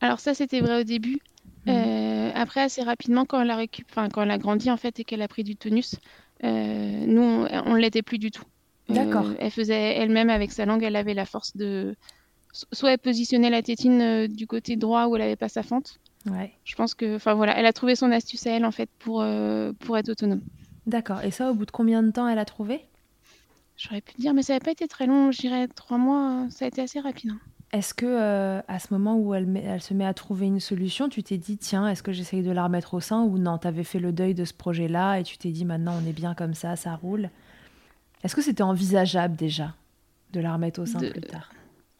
Alors 0.00 0.20
ça, 0.20 0.34
c'était 0.34 0.60
vrai 0.60 0.80
au 0.80 0.84
début. 0.84 1.20
Mm. 1.66 1.70
Euh, 1.70 2.30
après, 2.34 2.60
assez 2.60 2.82
rapidement, 2.82 3.24
quand 3.24 3.40
elle 3.40 3.50
a, 3.50 3.56
récup... 3.56 3.86
enfin, 3.90 4.08
quand 4.08 4.22
elle 4.22 4.30
a 4.30 4.38
grandi 4.38 4.70
en 4.70 4.76
fait 4.76 5.00
et 5.00 5.04
qu'elle 5.04 5.22
a 5.22 5.28
pris 5.28 5.44
du 5.44 5.56
tonus, 5.56 5.96
euh, 6.42 7.04
nous, 7.06 7.22
on 7.22 7.74
ne 7.74 7.78
l'était 7.78 8.02
plus 8.02 8.18
du 8.18 8.30
tout. 8.30 8.44
Euh, 8.90 8.94
D'accord. 8.94 9.26
elle 9.38 9.50
faisait 9.50 9.96
elle-même 9.96 10.28
avec 10.28 10.52
sa 10.52 10.66
langue, 10.66 10.82
elle 10.82 10.96
avait 10.96 11.14
la 11.14 11.24
force 11.24 11.56
de. 11.56 11.96
Soit 12.52 12.92
elle 12.92 12.98
positionnait 12.98 13.50
la 13.50 13.62
tétine 13.62 14.28
du 14.28 14.46
côté 14.46 14.76
droit 14.76 15.06
où 15.06 15.16
elle 15.16 15.22
n'avait 15.22 15.36
pas 15.36 15.48
sa 15.48 15.62
fente. 15.62 15.98
Ouais. 16.30 16.52
Je 16.64 16.74
pense 16.76 16.94
que, 16.94 17.16
enfin 17.16 17.34
voilà, 17.34 17.58
elle 17.58 17.66
a 17.66 17.72
trouvé 17.72 17.96
son 17.96 18.12
astuce 18.12 18.46
à 18.46 18.52
elle 18.52 18.64
en 18.64 18.70
fait 18.70 18.88
pour, 18.98 19.24
pour 19.80 19.98
être 19.98 20.08
autonome. 20.10 20.42
D'accord. 20.86 21.22
Et 21.24 21.32
ça, 21.32 21.50
au 21.50 21.54
bout 21.54 21.66
de 21.66 21.72
combien 21.72 22.02
de 22.02 22.10
temps 22.10 22.28
elle 22.28 22.38
a 22.38 22.44
trouvé? 22.44 22.84
J'aurais 23.76 24.00
pu 24.00 24.14
te 24.14 24.20
dire, 24.20 24.34
mais 24.34 24.42
ça 24.42 24.52
n'a 24.52 24.60
pas 24.60 24.70
été 24.70 24.86
très 24.86 25.06
long. 25.06 25.32
Je 25.32 25.40
dirais 25.40 25.66
trois 25.66 25.98
mois. 25.98 26.46
Ça 26.50 26.64
a 26.64 26.68
été 26.68 26.80
assez 26.80 27.00
rapide. 27.00 27.32
Hein. 27.32 27.40
Est-ce 27.74 27.92
que 27.92 28.06
euh, 28.06 28.60
à 28.68 28.78
ce 28.78 28.94
moment 28.94 29.16
où 29.16 29.34
elle, 29.34 29.48
elle, 29.56 29.82
se 29.82 29.94
met 29.94 30.06
à 30.06 30.14
trouver 30.14 30.46
une 30.46 30.60
solution, 30.60 31.08
tu 31.08 31.24
t'es 31.24 31.38
dit 31.38 31.58
tiens, 31.58 31.88
est-ce 31.88 32.04
que 32.04 32.12
j'essaye 32.12 32.42
de 32.44 32.52
la 32.52 32.62
remettre 32.62 32.94
au 32.94 33.00
sein 33.00 33.24
ou 33.24 33.36
non, 33.36 33.58
tu 33.58 33.66
avais 33.66 33.82
fait 33.82 33.98
le 33.98 34.12
deuil 34.12 34.32
de 34.32 34.44
ce 34.44 34.54
projet-là 34.54 35.18
et 35.18 35.24
tu 35.24 35.38
t'es 35.38 35.48
dit 35.48 35.64
maintenant 35.64 35.98
on 36.00 36.08
est 36.08 36.12
bien 36.12 36.36
comme 36.36 36.54
ça, 36.54 36.76
ça 36.76 36.94
roule. 36.94 37.30
Est-ce 38.22 38.36
que 38.36 38.42
c'était 38.42 38.62
envisageable 38.62 39.34
déjà 39.34 39.74
de 40.32 40.38
la 40.38 40.52
remettre 40.52 40.82
au 40.82 40.86
sein 40.86 41.00
plus 41.00 41.20
tard? 41.20 41.50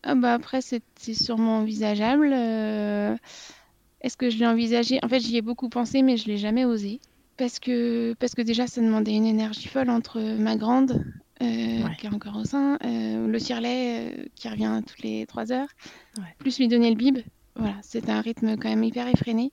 Ah 0.04 0.14
bah 0.14 0.35
Après, 0.35 0.61
c'était 0.61 1.12
sûrement 1.12 1.59
envisageable. 1.59 2.33
Euh, 2.33 3.16
est-ce 4.00 4.16
que 4.16 4.31
je 4.31 4.38
l'ai 4.38 4.47
envisagé? 4.47 5.00
En 5.02 5.09
fait, 5.09 5.19
j'y 5.19 5.37
ai 5.38 5.43
beaucoup 5.43 5.71
pensé, 5.71 6.02
mais 6.02 6.16
je 6.16 6.28
l'ai 6.28 6.38
jamais 6.38 6.64
osé. 6.64 7.00
Parce 7.37 7.59
que, 7.59 8.14
parce 8.21 8.37
que 8.37 8.43
déjà, 8.43 8.69
ça 8.69 8.81
demandait 8.81 9.16
une 9.16 9.26
énergie 9.26 9.66
folle 9.66 9.90
entre 9.90 10.21
ma 10.21 10.54
grande, 10.54 11.04
euh, 11.44 11.88
qui 11.98 12.06
est 12.06 12.14
encore 12.14 12.36
au 12.36 12.44
sein, 12.44 12.78
euh, 12.84 13.26
le 13.26 13.40
tirelet 13.40 14.10
euh, 14.10 14.24
qui 14.34 14.48
revient 14.48 14.82
toutes 14.86 15.02
les 15.02 15.26
3 15.26 15.52
heures, 15.52 15.68
plus 16.38 16.58
lui 16.58 16.68
donner 16.68 16.90
le 16.90 16.96
bib. 16.96 17.18
Voilà, 17.56 17.76
c'est 17.82 18.08
un 18.08 18.20
rythme 18.20 18.56
quand 18.56 18.68
même 18.68 18.82
hyper 18.82 19.06
effréné. 19.08 19.52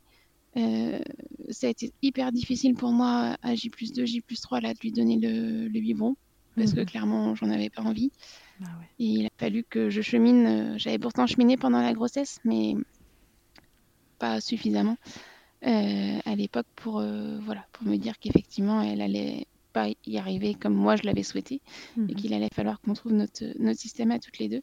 ça 0.56 1.68
a 1.68 1.70
été 1.70 1.92
hyper 2.02 2.32
difficile 2.32 2.76
pour 2.76 2.92
moi 2.92 3.38
à 3.42 3.56
J 3.56 3.70
plus 3.70 3.94
2, 3.94 4.06
J 4.06 4.22
plus 4.22 4.42
3 4.42 4.62
là, 4.62 4.74
de 4.74 4.80
lui 4.80 4.92
donner 4.92 5.18
le, 5.18 5.68
le 5.68 5.80
biberon 5.80 6.16
parce 6.58 6.74
que 6.74 6.82
mhm. 6.82 6.86
clairement 6.86 7.36
j'en 7.36 7.50
avais 7.50 7.70
pas 7.70 7.82
envie. 7.82 8.12
Bah 8.60 8.68
Et 9.00 9.06
il 9.06 9.26
a 9.26 9.30
fallu 9.38 9.64
que 9.64 9.90
je 9.90 10.02
chemine. 10.02 10.78
J'avais 10.78 11.00
pourtant 11.00 11.26
cheminé 11.26 11.58
pendant 11.58 11.82
la 11.82 11.94
grossesse, 11.94 12.40
mais 12.44 12.76
pas 14.20 14.42
suffisamment 14.42 14.98
à 15.64 16.36
l'époque 16.36 16.68
pour, 16.76 17.04
voilà, 17.42 17.66
pour 17.72 17.88
me 17.88 17.98
dire 17.98 18.18
qu'effectivement 18.20 18.82
elle 18.82 19.02
allait 19.02 19.46
pas 19.72 19.88
y 20.06 20.18
arriver 20.18 20.54
comme 20.54 20.76
moi 20.76 20.96
je 20.96 21.04
l'avais 21.04 21.24
souhaité 21.24 21.62
et 21.98 22.00
mhm. 22.00 22.16
qu'il 22.16 22.34
allait 22.34 22.50
falloir 22.54 22.82
qu'on 22.82 22.94
trouve 22.94 23.14
notre, 23.14 23.44
notre 23.60 23.80
système 23.80 24.12
à 24.12 24.20
toutes 24.20 24.40
les 24.40 24.50
deux. 24.50 24.62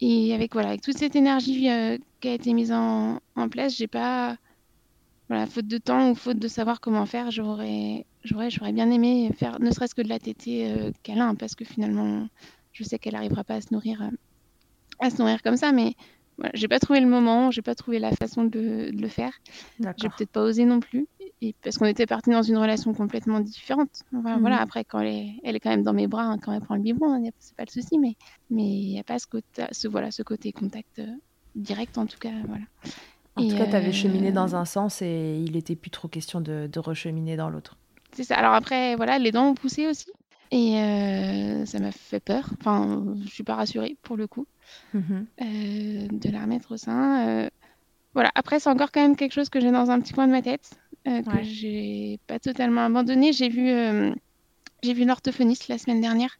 Et 0.00 0.32
avec 0.32 0.52
voilà, 0.52 0.68
avec 0.68 0.82
toute 0.82 0.96
cette 0.96 1.16
énergie 1.16 1.68
euh, 1.70 1.98
qui 2.20 2.28
a 2.28 2.34
été 2.34 2.52
mise 2.52 2.72
en, 2.72 3.20
en 3.34 3.48
place, 3.48 3.76
j'ai 3.76 3.88
pas 3.88 4.36
voilà, 5.28 5.46
faute 5.46 5.66
de 5.66 5.78
temps 5.78 6.10
ou 6.10 6.14
faute 6.14 6.38
de 6.38 6.48
savoir 6.48 6.80
comment 6.80 7.04
faire, 7.04 7.30
j'aurais 7.30 8.06
j'aurais 8.24 8.50
j'aurais 8.50 8.72
bien 8.72 8.90
aimé 8.90 9.30
faire 9.36 9.60
ne 9.60 9.70
serait-ce 9.70 9.94
que 9.94 10.02
de 10.02 10.08
la 10.08 10.18
tétée 10.18 10.70
euh, 10.70 10.90
câlin 11.02 11.34
parce 11.34 11.54
que 11.54 11.64
finalement 11.64 12.28
je 12.72 12.84
sais 12.84 12.98
qu'elle 12.98 13.14
n'arrivera 13.14 13.44
pas 13.44 13.54
à 13.54 13.60
se 13.60 13.72
nourrir 13.72 14.02
euh, 14.02 14.10
à 15.00 15.10
se 15.10 15.18
nourrir 15.18 15.42
comme 15.42 15.56
ça 15.56 15.72
mais 15.72 15.94
voilà, 16.38 16.52
j'ai 16.54 16.68
pas 16.68 16.78
trouvé 16.78 17.00
le 17.00 17.08
moment, 17.08 17.50
j'ai 17.50 17.62
pas 17.62 17.74
trouvé 17.74 17.98
la 17.98 18.12
façon 18.12 18.44
de, 18.44 18.90
de 18.90 19.02
le 19.02 19.08
faire. 19.08 19.32
J'ai 19.96 20.08
peut-être 20.08 20.30
pas 20.30 20.42
osé 20.42 20.64
non 20.64 20.80
plus 20.80 21.06
et 21.40 21.54
parce 21.62 21.78
qu'on 21.78 21.86
était 21.86 22.06
partis 22.06 22.30
dans 22.30 22.42
une 22.42 22.56
relation 22.56 22.92
complètement 22.94 23.40
différente. 23.40 24.02
Mhm. 24.12 24.38
Voilà, 24.40 24.60
après, 24.60 24.84
quand 24.84 25.00
elle 25.00 25.14
est, 25.14 25.34
elle 25.44 25.56
est 25.56 25.60
quand 25.60 25.70
même 25.70 25.82
dans 25.82 25.92
mes 25.92 26.06
bras, 26.06 26.24
hein, 26.24 26.38
quand 26.38 26.52
elle 26.52 26.60
prend 26.60 26.74
le 26.74 26.82
biberon, 26.82 27.12
hein, 27.12 27.30
c'est 27.38 27.56
pas 27.56 27.64
le 27.64 27.70
souci, 27.70 27.98
mais 27.98 28.14
mais 28.50 28.64
il 28.64 28.90
n'y 28.90 29.00
a 29.00 29.04
pas 29.04 29.18
ce 29.18 29.26
côté, 29.26 29.64
ce, 29.70 29.88
voilà, 29.88 30.10
ce 30.10 30.22
côté 30.22 30.52
contact 30.52 30.98
euh, 30.98 31.06
direct, 31.54 31.98
en 31.98 32.06
tout 32.06 32.18
cas. 32.18 32.32
Voilà. 32.46 32.64
En 33.36 33.48
tout 33.48 33.56
cas, 33.56 33.66
tu 33.66 33.76
avais 33.76 33.92
cheminé 33.92 34.32
dans 34.32 34.54
euh, 34.54 34.58
un 34.58 34.64
sens 34.64 35.00
et 35.00 35.40
il 35.44 35.52
n'était 35.52 35.76
plus 35.76 35.90
trop 35.90 36.08
question 36.08 36.40
de, 36.40 36.68
de 36.70 36.78
recheminer 36.80 37.36
dans 37.36 37.50
l'autre. 37.50 37.76
C'est 38.12 38.24
ça. 38.24 38.36
Alors 38.36 38.54
après, 38.54 38.96
voilà, 38.96 39.18
les 39.18 39.30
dents 39.30 39.50
ont 39.50 39.54
poussé 39.54 39.86
aussi. 39.86 40.10
Et 40.50 40.76
euh, 40.78 41.66
ça 41.66 41.78
m'a 41.78 41.92
fait 41.92 42.20
peur. 42.20 42.50
Enfin, 42.58 43.04
je 43.22 43.28
suis 43.28 43.44
pas 43.44 43.54
rassurée 43.54 43.96
pour 44.02 44.16
le 44.16 44.26
coup 44.26 44.46
mhm. 44.94 45.26
de 45.40 46.30
la 46.30 46.42
remettre 46.42 46.74
au 46.74 46.76
sein. 46.76 47.48
voilà. 48.14 48.30
Après, 48.34 48.60
c'est 48.60 48.70
encore 48.70 48.92
quand 48.92 49.02
même 49.02 49.16
quelque 49.16 49.32
chose 49.32 49.48
que 49.48 49.60
j'ai 49.60 49.70
dans 49.70 49.90
un 49.90 50.00
petit 50.00 50.12
coin 50.12 50.26
de 50.26 50.32
ma 50.32 50.42
tête. 50.42 50.78
Euh, 51.08 51.22
que 51.22 51.42
j'ai 51.42 52.18
pas 52.26 52.38
totalement 52.38 52.84
abandonné. 52.84 53.32
J'ai 53.32 53.48
vu, 53.48 53.70
euh, 53.70 54.12
j'ai 54.82 54.92
vu 54.92 55.02
une 55.02 55.10
orthophoniste 55.10 55.68
la 55.68 55.78
semaine 55.78 56.00
dernière 56.00 56.38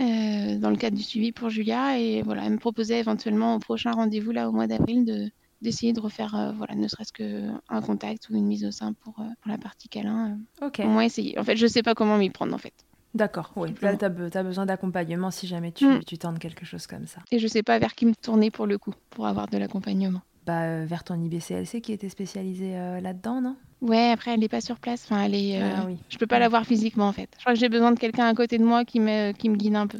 euh, 0.00 0.58
dans 0.58 0.70
le 0.70 0.76
cadre 0.76 0.96
du 0.96 1.02
suivi 1.02 1.32
pour 1.32 1.50
Julia 1.50 1.98
et 1.98 2.22
voilà, 2.22 2.44
elle 2.44 2.52
me 2.52 2.58
proposait 2.58 3.00
éventuellement 3.00 3.56
au 3.56 3.58
prochain 3.58 3.92
rendez-vous 3.92 4.30
là 4.30 4.48
au 4.48 4.52
mois 4.52 4.66
d'avril 4.66 5.04
de 5.04 5.30
d'essayer 5.60 5.92
de 5.92 5.98
refaire 5.98 6.54
voilà 6.56 6.76
ne 6.76 6.86
serait-ce 6.86 7.12
que 7.12 7.48
un 7.68 7.82
contact 7.82 8.30
ou 8.30 8.36
une 8.36 8.46
mise 8.46 8.64
au 8.64 8.70
sein 8.70 8.92
pour, 8.92 9.14
pour 9.14 9.50
la 9.50 9.58
partie 9.58 9.88
câlin. 9.88 10.38
Ok. 10.62 10.80
Au 10.84 10.86
moins 10.86 11.02
essayer. 11.02 11.36
En 11.36 11.42
fait, 11.42 11.56
je 11.56 11.66
sais 11.66 11.82
pas 11.82 11.94
comment 11.96 12.16
m'y 12.16 12.30
prendre 12.30 12.54
en 12.54 12.58
fait. 12.58 12.74
D'accord, 13.18 13.52
oui. 13.56 13.74
Là, 13.82 13.96
tu 13.96 14.04
as, 14.04 14.42
besoin 14.42 14.64
d'accompagnement 14.64 15.30
si 15.30 15.46
jamais 15.46 15.72
tu, 15.72 15.86
mm. 15.86 16.04
tu 16.04 16.18
tentes 16.18 16.38
quelque 16.38 16.64
chose 16.64 16.86
comme 16.86 17.06
ça. 17.06 17.20
Et 17.30 17.38
je 17.38 17.46
sais 17.46 17.62
pas 17.62 17.78
vers 17.78 17.94
qui 17.94 18.06
me 18.06 18.14
tourner 18.14 18.50
pour 18.50 18.66
le 18.66 18.78
coup, 18.78 18.94
pour 19.10 19.26
avoir 19.26 19.48
de 19.48 19.58
l'accompagnement. 19.58 20.20
Bah, 20.46 20.84
vers 20.84 21.04
ton 21.04 21.22
IBCLC 21.22 21.80
qui 21.82 21.92
était 21.92 22.08
spécialisé 22.08 22.72
là-dedans, 23.02 23.42
non? 23.42 23.56
Ouais, 23.80 24.10
après, 24.10 24.32
elle 24.32 24.40
n'est 24.40 24.48
pas 24.48 24.60
sur 24.60 24.78
place. 24.78 25.04
Enfin, 25.04 25.22
elle 25.22 25.34
est, 25.34 25.62
euh, 25.62 25.70
ah 25.76 25.86
Je 26.08 26.18
peux 26.18 26.26
pas 26.26 26.38
la 26.38 26.48
voir 26.48 26.64
physiquement, 26.64 27.06
en 27.06 27.12
fait. 27.12 27.28
Je 27.36 27.42
crois 27.42 27.52
que 27.52 27.60
j'ai 27.60 27.68
besoin 27.68 27.92
de 27.92 27.98
quelqu'un 27.98 28.26
à 28.26 28.34
côté 28.34 28.58
de 28.58 28.64
moi 28.64 28.84
qui 28.84 28.98
me, 28.98 29.32
qui 29.32 29.48
me 29.48 29.56
guide 29.56 29.76
un 29.76 29.86
peu. 29.86 29.98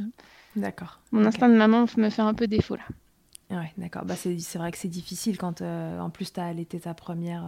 D'accord. 0.56 0.98
Mon 1.12 1.24
instinct 1.24 1.48
de 1.48 1.54
maman 1.54 1.86
me 1.96 2.10
fait 2.10 2.22
un 2.22 2.34
peu 2.34 2.46
défaut, 2.46 2.76
là. 2.76 2.82
Ouais, 3.50 3.72
d'accord. 3.78 4.04
Bah, 4.04 4.14
c'est 4.16 4.58
vrai 4.58 4.72
que 4.72 4.78
c'est 4.78 4.88
difficile 4.88 5.38
quand, 5.38 5.62
euh, 5.62 6.00
en 6.00 6.10
plus, 6.10 6.32
tu 6.32 6.40
as 6.40 6.46
allaité 6.46 6.80
ta 6.80 6.94
première... 6.94 7.44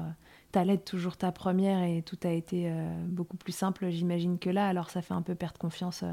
Euh, 0.56 0.76
tu 0.76 0.78
toujours 0.78 1.16
ta 1.16 1.32
première 1.32 1.82
et 1.82 2.02
tout 2.02 2.18
a 2.24 2.30
été 2.30 2.72
beaucoup 3.06 3.36
plus 3.36 3.52
simple, 3.52 3.90
j'imagine, 3.90 4.38
que 4.38 4.50
là. 4.50 4.68
Alors, 4.68 4.90
ça 4.90 5.02
fait 5.02 5.14
un 5.14 5.22
peu 5.22 5.34
perdre 5.34 5.58
confiance 5.58 6.04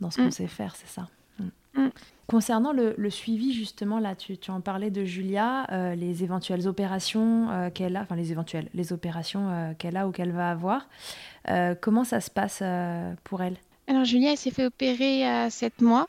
dans 0.00 0.10
ce 0.10 0.18
qu'on 0.18 0.28
mm. 0.28 0.32
sait 0.32 0.46
faire, 0.46 0.76
c'est 0.76 0.88
ça 0.88 1.08
mm. 1.38 1.44
Mm. 1.74 1.90
Concernant 2.26 2.72
le, 2.72 3.10
suivi, 3.10 3.52
justement, 3.52 4.00
là, 4.00 4.16
tu, 4.16 4.36
en 4.50 4.60
parlais 4.60 4.90
de 4.90 5.04
Julia, 5.04 5.66
euh, 5.70 5.94
les 5.94 6.24
éventuelles 6.24 6.66
opérations 6.66 7.50
euh, 7.50 7.70
qu'elle 7.70 7.96
a, 7.96 8.02
enfin 8.02 8.16
les 8.16 8.32
éventuelles, 8.32 8.68
les 8.74 8.92
opérations 8.92 9.48
euh, 9.48 9.74
qu'elle 9.78 9.96
a 9.96 10.08
ou 10.08 10.10
qu'elle 10.10 10.32
va 10.32 10.50
avoir. 10.50 10.88
comment 11.80 12.02
ça 12.02 12.20
se 12.20 12.30
passe 12.30 12.62
pour 13.22 13.42
elle? 13.42 13.56
Alors, 13.86 14.04
Julia, 14.04 14.32
elle 14.32 14.36
s'est 14.36 14.50
fait 14.50 14.66
opérer 14.66 15.24
à 15.24 15.50
7 15.50 15.80
mois. 15.80 16.08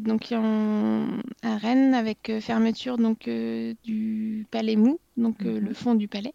Donc 0.00 0.32
à 0.32 1.56
Rennes 1.56 1.94
avec 1.94 2.32
fermeture 2.40 2.98
donc 2.98 3.28
du 3.28 4.46
palais 4.50 4.76
mou, 4.76 4.98
donc 5.16 5.40
mhm. 5.42 5.58
le 5.58 5.74
fond 5.74 5.94
du 5.94 6.08
palais, 6.08 6.34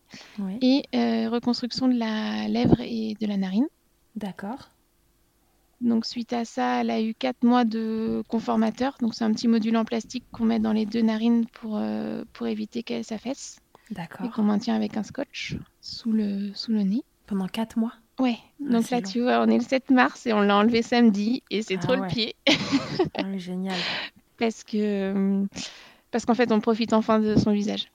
et 0.61 0.83
reconstruction 1.27 1.87
de 1.87 1.97
la 1.97 2.47
lèvre 2.47 2.81
et 2.81 3.15
de 3.19 3.27
la 3.27 3.37
narine. 3.37 3.67
D'accord. 4.15 4.69
Donc 5.83 6.05
suite 6.05 6.31
à 6.31 6.45
ça, 6.45 6.81
elle 6.81 6.89
a 6.89 7.01
eu 7.01 7.13
4 7.13 7.43
mois 7.43 7.65
de 7.65 8.23
conformateur. 8.29 8.95
Donc 9.01 9.13
c'est 9.13 9.25
un 9.25 9.33
petit 9.33 9.49
module 9.49 9.75
en 9.75 9.83
plastique 9.83 10.23
qu'on 10.31 10.45
met 10.45 10.59
dans 10.59 10.71
les 10.71 10.85
deux 10.85 11.01
narines 11.01 11.45
pour, 11.45 11.77
euh, 11.77 12.23
pour 12.31 12.47
éviter 12.47 12.83
qu'elle 12.83 13.03
s'affaisse. 13.03 13.59
D'accord. 13.91 14.25
Et 14.25 14.29
qu'on 14.29 14.43
maintient 14.43 14.75
avec 14.75 14.95
un 14.95 15.03
scotch 15.03 15.57
sous 15.81 16.13
le, 16.13 16.53
sous 16.53 16.71
le 16.71 16.83
nez. 16.83 17.03
Pendant 17.27 17.47
4 17.47 17.77
mois? 17.77 17.93
Ouais, 18.19 18.37
Ah, 18.67 18.71
donc 18.73 18.89
là 18.91 18.99
long. 19.01 19.09
tu 19.09 19.21
vois, 19.21 19.41
on 19.41 19.47
est 19.49 19.57
le 19.57 19.63
7 19.63 19.89
mars 19.89 20.25
et 20.27 20.33
on 20.33 20.41
l'a 20.41 20.55
enlevé 20.57 20.81
samedi 20.81 21.41
et 21.49 21.61
c'est 21.63 21.77
Ah 21.77 21.81
trop 21.81 21.93
ouais. 21.93 22.01
le 22.01 22.07
pied. 22.07 22.35
Ah 23.17 23.23
Génial. 23.37 23.77
parce 24.37 24.63
que 24.63 24.77
euh, 24.77 25.45
parce 26.11 26.25
qu'en 26.25 26.35
fait 26.35 26.51
on 26.51 26.59
profite 26.59 26.93
enfin 26.93 27.19
de 27.19 27.35
son 27.35 27.51
visage. 27.51 27.87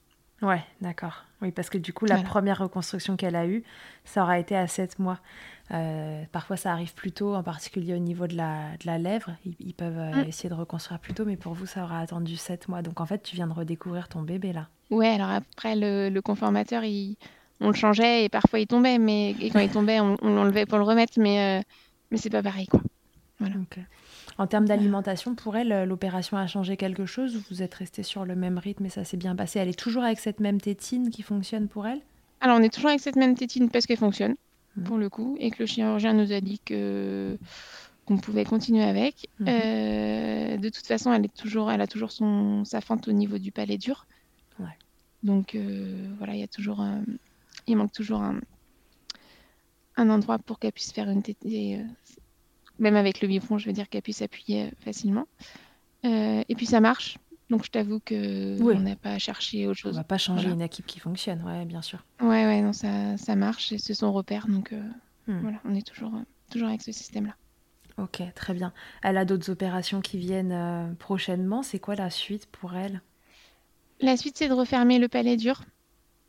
Ouais, 0.43 0.63
d'accord. 0.81 1.25
Oui, 1.43 1.51
parce 1.53 1.69
que 1.71 1.79
du 1.79 1.93
coup, 1.93 2.05
la 2.05 2.15
Voilà. 2.17 2.29
première 2.29 2.59
reconstruction 2.59 3.17
qu'elle 3.17 3.35
a 3.37 3.47
eue, 3.47 3.65
ça 4.05 4.23
aura 4.23 4.39
été 4.39 4.57
à 4.57 4.67
7 4.69 4.99
mois. 5.01 5.19
Euh, 5.73 6.23
parfois, 6.31 6.57
ça 6.57 6.71
arrive 6.73 6.95
plus 6.95 7.11
tôt, 7.13 7.35
en 7.35 7.43
particulier 7.43 7.93
au 7.95 7.99
niveau 7.99 8.27
de 8.29 8.37
la, 8.37 8.71
de 8.81 8.87
la 8.87 8.99
lèvre. 8.99 9.33
Ils, 9.45 9.55
ils 9.59 9.75
peuvent 9.75 9.99
euh, 9.99 10.23
Mm. 10.25 10.29
essayer 10.29 10.49
de 10.49 10.55
reconstruire 10.55 11.01
plus 11.01 11.13
tôt, 11.13 11.25
mais 11.25 11.37
pour 11.37 11.55
vous, 11.55 11.67
ça 11.67 11.83
aura 11.83 11.99
attendu 12.01 12.37
7 12.37 12.69
mois. 12.69 12.83
Donc, 12.83 13.01
en 13.01 13.07
fait, 13.07 13.21
tu 13.23 13.35
viens 13.35 13.49
de 13.49 13.53
redécouvrir 13.53 14.09
ton 14.09 14.23
bébé 14.23 14.53
là. 14.53 14.69
Ouais, 14.91 15.09
alors 15.09 15.31
après 15.31 15.75
le, 15.77 16.09
le 16.09 16.23
conformateur, 16.23 16.85
il, 16.85 17.17
on 17.61 17.69
le 17.69 17.75
changeait 17.75 18.25
et 18.25 18.29
parfois 18.29 18.61
il 18.61 18.67
tombait, 18.67 18.99
mais 18.99 19.31
et 19.41 19.51
quand 19.51 19.61
il 19.61 19.71
tombait, 19.71 20.01
on, 20.01 20.17
on 20.23 20.29
l'enlevait 20.35 20.67
pour 20.67 20.79
le 20.79 20.85
remettre, 20.85 21.15
mais 21.19 21.61
euh, 21.61 21.63
mais 22.11 22.17
c'est 22.19 22.31
pas 22.31 22.43
pareil 22.43 22.67
quoi. 22.67 22.81
Ok. 23.41 23.79
En 24.37 24.47
termes 24.47 24.67
d'alimentation, 24.67 25.35
pour 25.35 25.57
elle, 25.57 25.73
euh, 25.73 25.85
l'opération 25.87 26.37
a 26.37 26.47
changé 26.47 26.77
quelque 26.77 27.07
chose 27.07 27.37
ou 27.37 27.41
vous 27.51 27.63
êtes 27.63 27.75
resté 27.75 28.03
sur 28.03 28.25
le 28.25 28.35
même 28.35 28.59
rythme 28.59 28.87
et 28.87 28.91
ça 28.91 29.05
s'est 29.05 29.17
bien 29.17 29.35
passé? 29.37 29.59
Elle 29.61 29.69
est 29.69 29.79
toujours 29.79 30.03
avec 30.05 30.19
cette 30.19 30.41
même 30.41 30.61
tétine 30.61 31.11
qui 31.11 31.23
fonctionne 31.23 31.69
pour 31.69 31.87
elle? 31.87 32.01
Alors 32.41 32.59
on 32.59 32.63
est 32.63 32.73
toujours 32.73 32.91
avec 32.91 33.01
cette 33.01 33.17
même 33.17 33.35
tétine 33.37 33.71
parce 33.71 33.87
qu'elle 33.87 33.97
fonctionne 33.99 34.35
Mhm. 34.77 34.85
pour 34.85 34.99
le 34.99 35.09
coup 35.09 35.37
et 35.41 35.51
que 35.51 35.57
le 35.61 35.67
chirurgien 35.67 36.13
nous 36.13 36.33
a 36.33 36.41
dit 36.41 36.61
que 36.65 37.37
qu'on 38.05 38.17
pouvait 38.19 38.45
continuer 38.45 38.85
avec. 38.85 39.29
Mhm. 39.41 39.49
Euh, 39.49 40.57
de 40.57 40.69
toute 40.69 40.87
façon, 40.87 41.13
elle 41.13 41.25
est 41.25 41.37
toujours, 41.37 41.71
elle 41.71 41.81
a 41.81 41.87
toujours 41.87 42.11
son 42.13 42.65
sa 42.65 42.81
fente 42.81 43.07
au 43.09 43.13
niveau 43.13 43.39
du 43.39 43.51
palais 43.53 43.77
dur. 43.79 44.07
Ouais. 44.59 44.67
Donc 45.23 45.55
euh, 45.55 46.09
voilà, 46.19 46.35
il 46.35 46.41
y 46.41 46.45
a 46.45 46.49
toujours, 46.49 46.81
un- 46.81 47.03
il 47.69 47.77
manque 47.77 47.93
toujours 47.93 48.23
un, 48.23 48.41
un 49.97 50.11
endroit 50.11 50.39
pour 50.39 50.59
qu'elle 50.59 50.73
puisse 50.73 50.93
faire 50.93 51.09
une 51.09 51.23
tétée, 51.23 51.79
euh, 51.81 51.85
même 52.79 52.97
avec 52.97 53.21
le 53.21 53.29
biberon, 53.29 53.59
je 53.59 53.67
veux 53.67 53.73
dire 53.73 53.89
qu'elle 53.89 54.03
puisse 54.03 54.23
appuyer 54.23 54.67
euh, 54.67 54.71
facilement. 54.81 55.27
Euh, 56.05 56.43
et 56.49 56.55
puis 56.55 56.67
ça 56.67 56.81
marche. 56.81 57.19
Donc 57.51 57.65
je 57.65 57.71
t'avoue 57.71 57.99
que 58.01 58.61
Oui. 58.63 58.75
on 58.77 58.81
n'a 58.81 58.95
pas 58.97 59.19
cherché 59.19 59.67
autre 59.67 59.79
On 59.81 59.89
chose. 59.89 59.97
va 59.97 60.05
pas 60.05 60.19
changer 60.19 60.43
Voilà. 60.43 60.55
une 60.55 60.63
équipe 60.63 60.87
qui 60.87 61.01
fonctionne, 61.01 61.43
ouais, 61.45 61.65
bien 61.65 61.83
sûr. 61.83 62.05
Ouais, 62.21 62.45
ouais, 62.45 62.61
non, 62.61 62.73
ça, 62.73 63.17
ça 63.17 63.37
marche 63.37 63.73
et 63.73 63.79
c'est 63.79 63.95
son 63.95 64.13
repère. 64.13 64.47
Donc 64.49 64.73
euh, 64.73 64.83
Hmm. 65.27 65.41
voilà, 65.43 65.59
on 65.67 65.75
est 65.75 65.87
toujours, 65.87 66.13
toujours 66.51 66.69
avec 66.69 66.81
ce 66.81 66.91
système-là. 66.93 67.35
Ok, 68.03 68.23
très 68.35 68.55
bien. 68.55 68.73
Elle 69.03 69.19
a 69.19 69.27
d'autres 69.27 69.51
opérations 69.51 70.01
qui 70.01 70.17
viennent 70.17 70.53
euh, 70.53 70.95
prochainement. 70.95 71.63
C'est 71.63 71.79
quoi 71.81 71.97
la 71.97 72.09
suite 72.09 72.47
pour 72.47 72.75
elle? 72.77 73.03
La 74.01 74.17
suite, 74.17 74.39
c'est 74.39 74.49
de 74.49 74.55
refermer 74.55 74.99
le 74.99 75.09
palais 75.09 75.37
dur. 75.37 75.65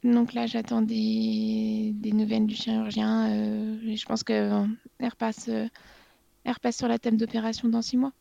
Donc 0.03 0.33
là, 0.33 0.45
j'attends 0.45 0.81
des, 0.81 1.91
des 1.95 2.11
nouvelles 2.13 2.45
du 2.45 2.55
chirurgien. 2.55 3.29
euh, 3.31 3.77
et 3.83 3.97
je 3.97 4.05
pense 4.05 4.23
qu'elle 4.23 4.51
repasse, 5.01 5.49
euh, 5.49 5.67
elle 6.45 6.53
repasse 6.53 6.77
sur 6.77 6.87
la 6.87 6.99
table 6.99 7.17
d'opération 7.17 7.67
dans 7.67 7.81
six 7.81 7.97
mois. 7.97 8.13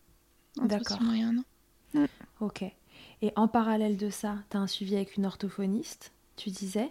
D'accord. 0.56 0.98
six 0.98 1.04
mois 1.04 1.16
et 1.16 1.22
un 1.22 1.38
an. 1.38 2.06
Ok. 2.40 2.64
Et 3.22 3.32
en 3.36 3.48
parallèle 3.48 3.96
de 3.96 4.10
ça, 4.10 4.36
tu 4.50 4.56
as 4.56 4.60
un 4.60 4.66
suivi 4.66 4.96
avec 4.96 5.16
une 5.16 5.26
orthophoniste, 5.26 6.12
tu 6.36 6.50
disais? 6.50 6.90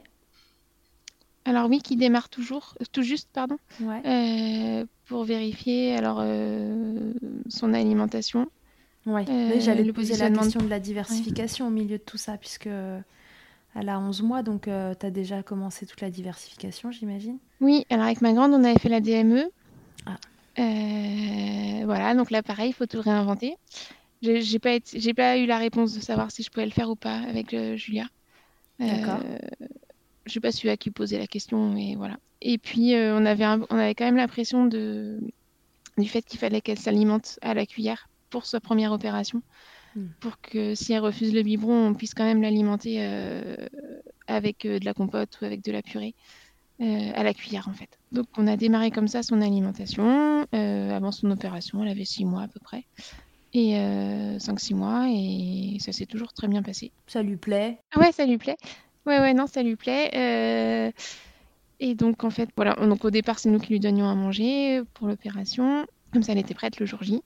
Alors 1.45 1.69
oui, 1.69 1.81
qui 1.81 1.95
démarre 1.95 2.27
toujours, 2.29 2.73
euh, 2.81 2.85
tout 2.91 3.03
juste, 3.03 3.29
pardon, 3.31 3.57
Ouais. 3.79 4.01
euh, 4.05 4.85
pour 5.05 5.23
vérifier 5.23 5.95
alors 5.95 6.19
euh, 6.21 7.13
son 7.49 7.73
alimentation. 7.73 8.49
Euh, 9.07 9.21
Oui, 9.53 9.61
J'allais 9.61 9.89
poser 9.93 10.17
la 10.17 10.29
question 10.29 10.61
de 10.61 10.67
la 10.69 10.79
diversification 10.81 11.67
au 11.67 11.69
milieu 11.69 11.97
de 11.97 12.03
tout 12.03 12.17
ça, 12.17 12.37
puisque 12.37 12.67
elle 13.75 13.89
a 13.89 13.99
11 13.99 14.21
mois, 14.23 14.43
donc 14.43 14.63
tu 14.63 14.69
as 14.71 15.11
déjà 15.11 15.43
commencé 15.43 15.85
toute 15.85 16.01
la 16.01 16.09
diversification, 16.09 16.91
j'imagine 16.91 17.37
Oui, 17.61 17.85
alors 17.89 18.05
avec 18.05 18.21
ma 18.21 18.33
grande, 18.33 18.53
on 18.53 18.63
avait 18.63 18.79
fait 18.79 18.89
la 18.89 19.01
DME. 19.01 19.49
Ah. 20.05 20.15
Euh, 20.59 21.85
voilà, 21.85 22.15
donc 22.15 22.31
là, 22.31 22.41
pareil, 22.43 22.69
il 22.69 22.73
faut 22.73 22.85
tout 22.85 23.01
réinventer. 23.01 23.55
J'ai 24.23 24.59
pas, 24.59 24.71
été- 24.73 25.13
pas 25.13 25.37
eu 25.37 25.45
la 25.45 25.57
réponse 25.57 25.93
de 25.93 25.99
savoir 25.99 26.31
si 26.31 26.41
je 26.43 26.49
pouvais 26.49 26.65
le 26.65 26.71
faire 26.71 26.89
ou 26.89 26.95
pas 26.95 27.17
avec 27.19 27.53
euh, 27.53 27.75
Julia. 27.75 28.07
Euh, 28.81 28.87
D'accord. 28.89 29.19
je 30.25 30.33
sais 30.33 30.39
pas 30.39 30.51
su 30.51 30.69
à 30.69 30.77
qui 30.77 30.89
poser 30.89 31.17
la 31.19 31.27
question, 31.27 31.69
mais 31.69 31.95
voilà. 31.95 32.17
Et 32.41 32.57
puis, 32.57 32.95
euh, 32.95 33.15
on, 33.17 33.25
avait 33.25 33.43
un- 33.43 33.61
on 33.69 33.77
avait 33.77 33.93
quand 33.95 34.05
même 34.05 34.17
l'impression 34.17 34.65
de, 34.65 35.19
du 35.97 36.07
fait 36.07 36.23
qu'il 36.23 36.39
fallait 36.39 36.61
qu'elle 36.61 36.79
s'alimente 36.79 37.37
à 37.43 37.53
la 37.53 37.65
cuillère 37.67 38.09
pour 38.31 38.45
sa 38.45 38.59
première 38.59 38.91
opération. 38.91 39.41
Pour 40.19 40.39
que 40.41 40.75
si 40.75 40.93
elle 40.93 41.01
refuse 41.01 41.33
le 41.33 41.43
biberon, 41.43 41.87
on 41.87 41.93
puisse 41.93 42.13
quand 42.13 42.25
même 42.25 42.41
l'alimenter 42.41 42.97
euh, 42.99 43.55
avec 44.27 44.65
euh, 44.65 44.79
de 44.79 44.85
la 44.85 44.93
compote 44.93 45.37
ou 45.41 45.45
avec 45.45 45.63
de 45.63 45.71
la 45.71 45.81
purée 45.81 46.15
euh, 46.81 47.11
à 47.15 47.23
la 47.23 47.33
cuillère 47.33 47.67
en 47.67 47.73
fait. 47.73 47.89
Donc 48.11 48.27
on 48.37 48.47
a 48.47 48.57
démarré 48.57 48.91
comme 48.91 49.07
ça 49.07 49.23
son 49.23 49.41
alimentation 49.41 50.45
avant 50.51 51.11
son 51.11 51.31
opération. 51.31 51.83
Elle 51.83 51.89
avait 51.89 52.05
6 52.05 52.25
mois 52.25 52.43
à 52.43 52.47
peu 52.47 52.59
près. 52.59 52.85
Et 53.53 53.73
5-6 53.73 54.75
mois 54.75 55.07
et 55.09 55.77
ça 55.79 55.91
s'est 55.91 56.05
toujours 56.05 56.33
très 56.33 56.47
bien 56.47 56.61
passé. 56.61 56.91
Ça 57.07 57.23
lui 57.23 57.37
plaît? 57.37 57.79
Ah 57.91 57.99
ouais, 57.99 58.11
ça 58.11 58.25
lui 58.25 58.37
plaît. 58.37 58.57
Ouais, 59.05 59.19
ouais, 59.19 59.33
non, 59.33 59.47
ça 59.47 59.63
lui 59.63 59.75
plaît. 59.75 60.93
Et 61.79 61.95
donc 61.95 62.23
en 62.23 62.29
fait, 62.29 62.49
voilà. 62.55 62.75
Donc 62.75 63.05
au 63.05 63.09
départ, 63.09 63.39
c'est 63.39 63.49
nous 63.49 63.59
qui 63.59 63.69
lui 63.69 63.79
donnions 63.79 64.07
à 64.07 64.15
manger 64.15 64.81
pour 64.93 65.07
l'opération. 65.07 65.87
Comme 66.13 66.23
ça, 66.23 66.33
elle 66.33 66.39
était 66.39 66.53
prête 66.53 66.79
le 66.79 66.85
jour 66.85 67.01
J. 67.01 67.21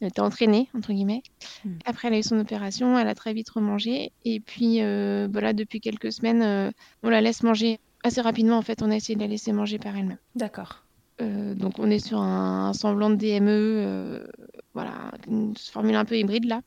Elle 0.00 0.08
était 0.08 0.20
entraînée, 0.20 0.68
entre 0.76 0.92
guillemets. 0.92 1.22
Hmm. 1.64 1.74
Après, 1.84 2.08
elle 2.08 2.14
a 2.14 2.18
eu 2.18 2.22
son 2.22 2.38
opération, 2.38 2.98
elle 2.98 3.08
a 3.08 3.14
très 3.14 3.32
vite 3.32 3.50
remangé. 3.50 4.12
Et 4.24 4.38
puis, 4.40 4.80
euh, 4.80 5.28
voilà, 5.30 5.52
depuis 5.52 5.80
quelques 5.80 6.12
semaines, 6.12 6.42
euh, 6.42 6.70
on 7.02 7.10
la 7.10 7.20
laisse 7.20 7.42
manger 7.42 7.80
assez 8.04 8.20
rapidement. 8.20 8.56
En 8.56 8.62
fait, 8.62 8.82
on 8.82 8.90
a 8.90 8.96
essayé 8.96 9.16
de 9.16 9.20
la 9.20 9.26
laisser 9.26 9.52
manger 9.52 9.78
par 9.78 9.96
elle-même. 9.96 10.18
D'accord. 10.36 10.84
Euh, 11.20 11.54
donc, 11.54 11.80
on 11.80 11.90
est 11.90 11.98
sur 11.98 12.20
un, 12.20 12.68
un 12.68 12.72
semblant 12.74 13.10
de 13.10 13.16
DME, 13.16 14.24
voilà, 14.72 15.10
une 15.26 15.56
formule 15.56 15.96
un 15.96 16.04
peu 16.04 16.16
hybride 16.16 16.44
là, 16.44 16.60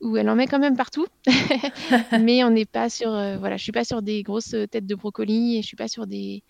où 0.00 0.16
elle 0.16 0.30
en 0.30 0.36
met 0.36 0.46
quand 0.46 0.60
même 0.60 0.76
partout. 0.76 1.06
Mais 2.20 2.44
on 2.44 2.50
n'est 2.50 2.66
pas 2.66 2.88
sur, 2.88 3.10
voilà, 3.10 3.56
je 3.56 3.64
suis 3.64 3.72
pas 3.72 3.84
sur 3.84 4.00
des 4.00 4.22
grosses 4.22 4.54
têtes 4.70 4.86
de 4.86 4.94
brocoli 4.94 5.56
et 5.56 5.62
je 5.62 5.66
suis 5.66 5.76
pas 5.76 5.88
sur 5.88 6.06
des, 6.06 6.44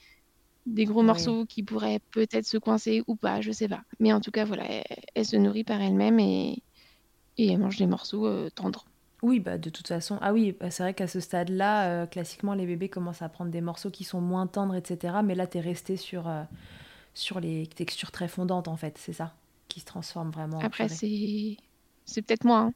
des 0.67 0.85
gros 0.85 1.03
morceaux 1.03 1.45
qui 1.45 1.63
pourraient 1.63 2.01
peut-être 2.11 2.47
se 2.47 2.57
coincer 2.57 3.03
ou 3.07 3.17
pas, 3.17 3.41
je 3.41 3.53
sais 3.53 3.69
pas. 3.69 3.83
Mais 4.01 4.13
en 4.13 4.21
tout 4.21 4.31
cas, 4.31 4.45
voilà, 4.45 4.65
elle, 4.65 4.85
elle 5.15 5.27
se 5.27 5.37
nourrit 5.37 5.65
par 5.65 5.81
elle-même 5.81 6.19
et, 6.19 6.63
et 7.39 7.53
elle 7.53 7.59
mange 7.59 7.77
des 7.77 7.87
morceaux 7.87 8.27
euh, 8.27 8.49
tendres. 8.55 8.87
Oui, 9.23 9.41
bah 9.41 9.57
de 9.57 9.71
toute 9.71 9.89
façon. 9.89 10.19
Ah 10.21 10.33
oui, 10.33 10.55
bah, 10.59 10.71
c'est 10.71 10.83
vrai 10.83 10.95
qu'à 10.95 11.07
ce 11.07 11.19
stade-là, 11.19 11.89
euh, 11.89 12.07
classiquement, 12.07 12.55
les 12.55 12.67
bébés 12.67 12.89
commencent 12.89 13.23
à 13.23 13.29
prendre 13.29 13.51
des 13.51 13.63
morceaux 13.63 13.91
qui 13.91 14.05
sont 14.05 14.21
moins 14.21 14.47
tendres, 14.47 14.75
etc. 14.75 15.17
Mais 15.25 15.35
là, 15.35 15.47
tu 15.47 15.59
es 15.59 15.61
resté 15.61 15.97
sur, 15.97 16.29
euh, 16.29 16.43
sur 17.15 17.41
les 17.41 17.67
textures 17.67 18.11
très 18.11 18.29
fondantes, 18.29 18.69
en 18.69 18.77
fait, 18.77 18.99
c'est 18.99 19.15
ça 19.15 19.35
Qui 19.69 19.81
se 19.81 19.87
transforment 19.87 20.31
vraiment 20.31 20.59
en 20.59 20.61
Après, 20.61 20.89
c'est 20.89 21.57
peut-être 22.21 22.45
moi, 22.45 22.59
hein. 22.59 22.73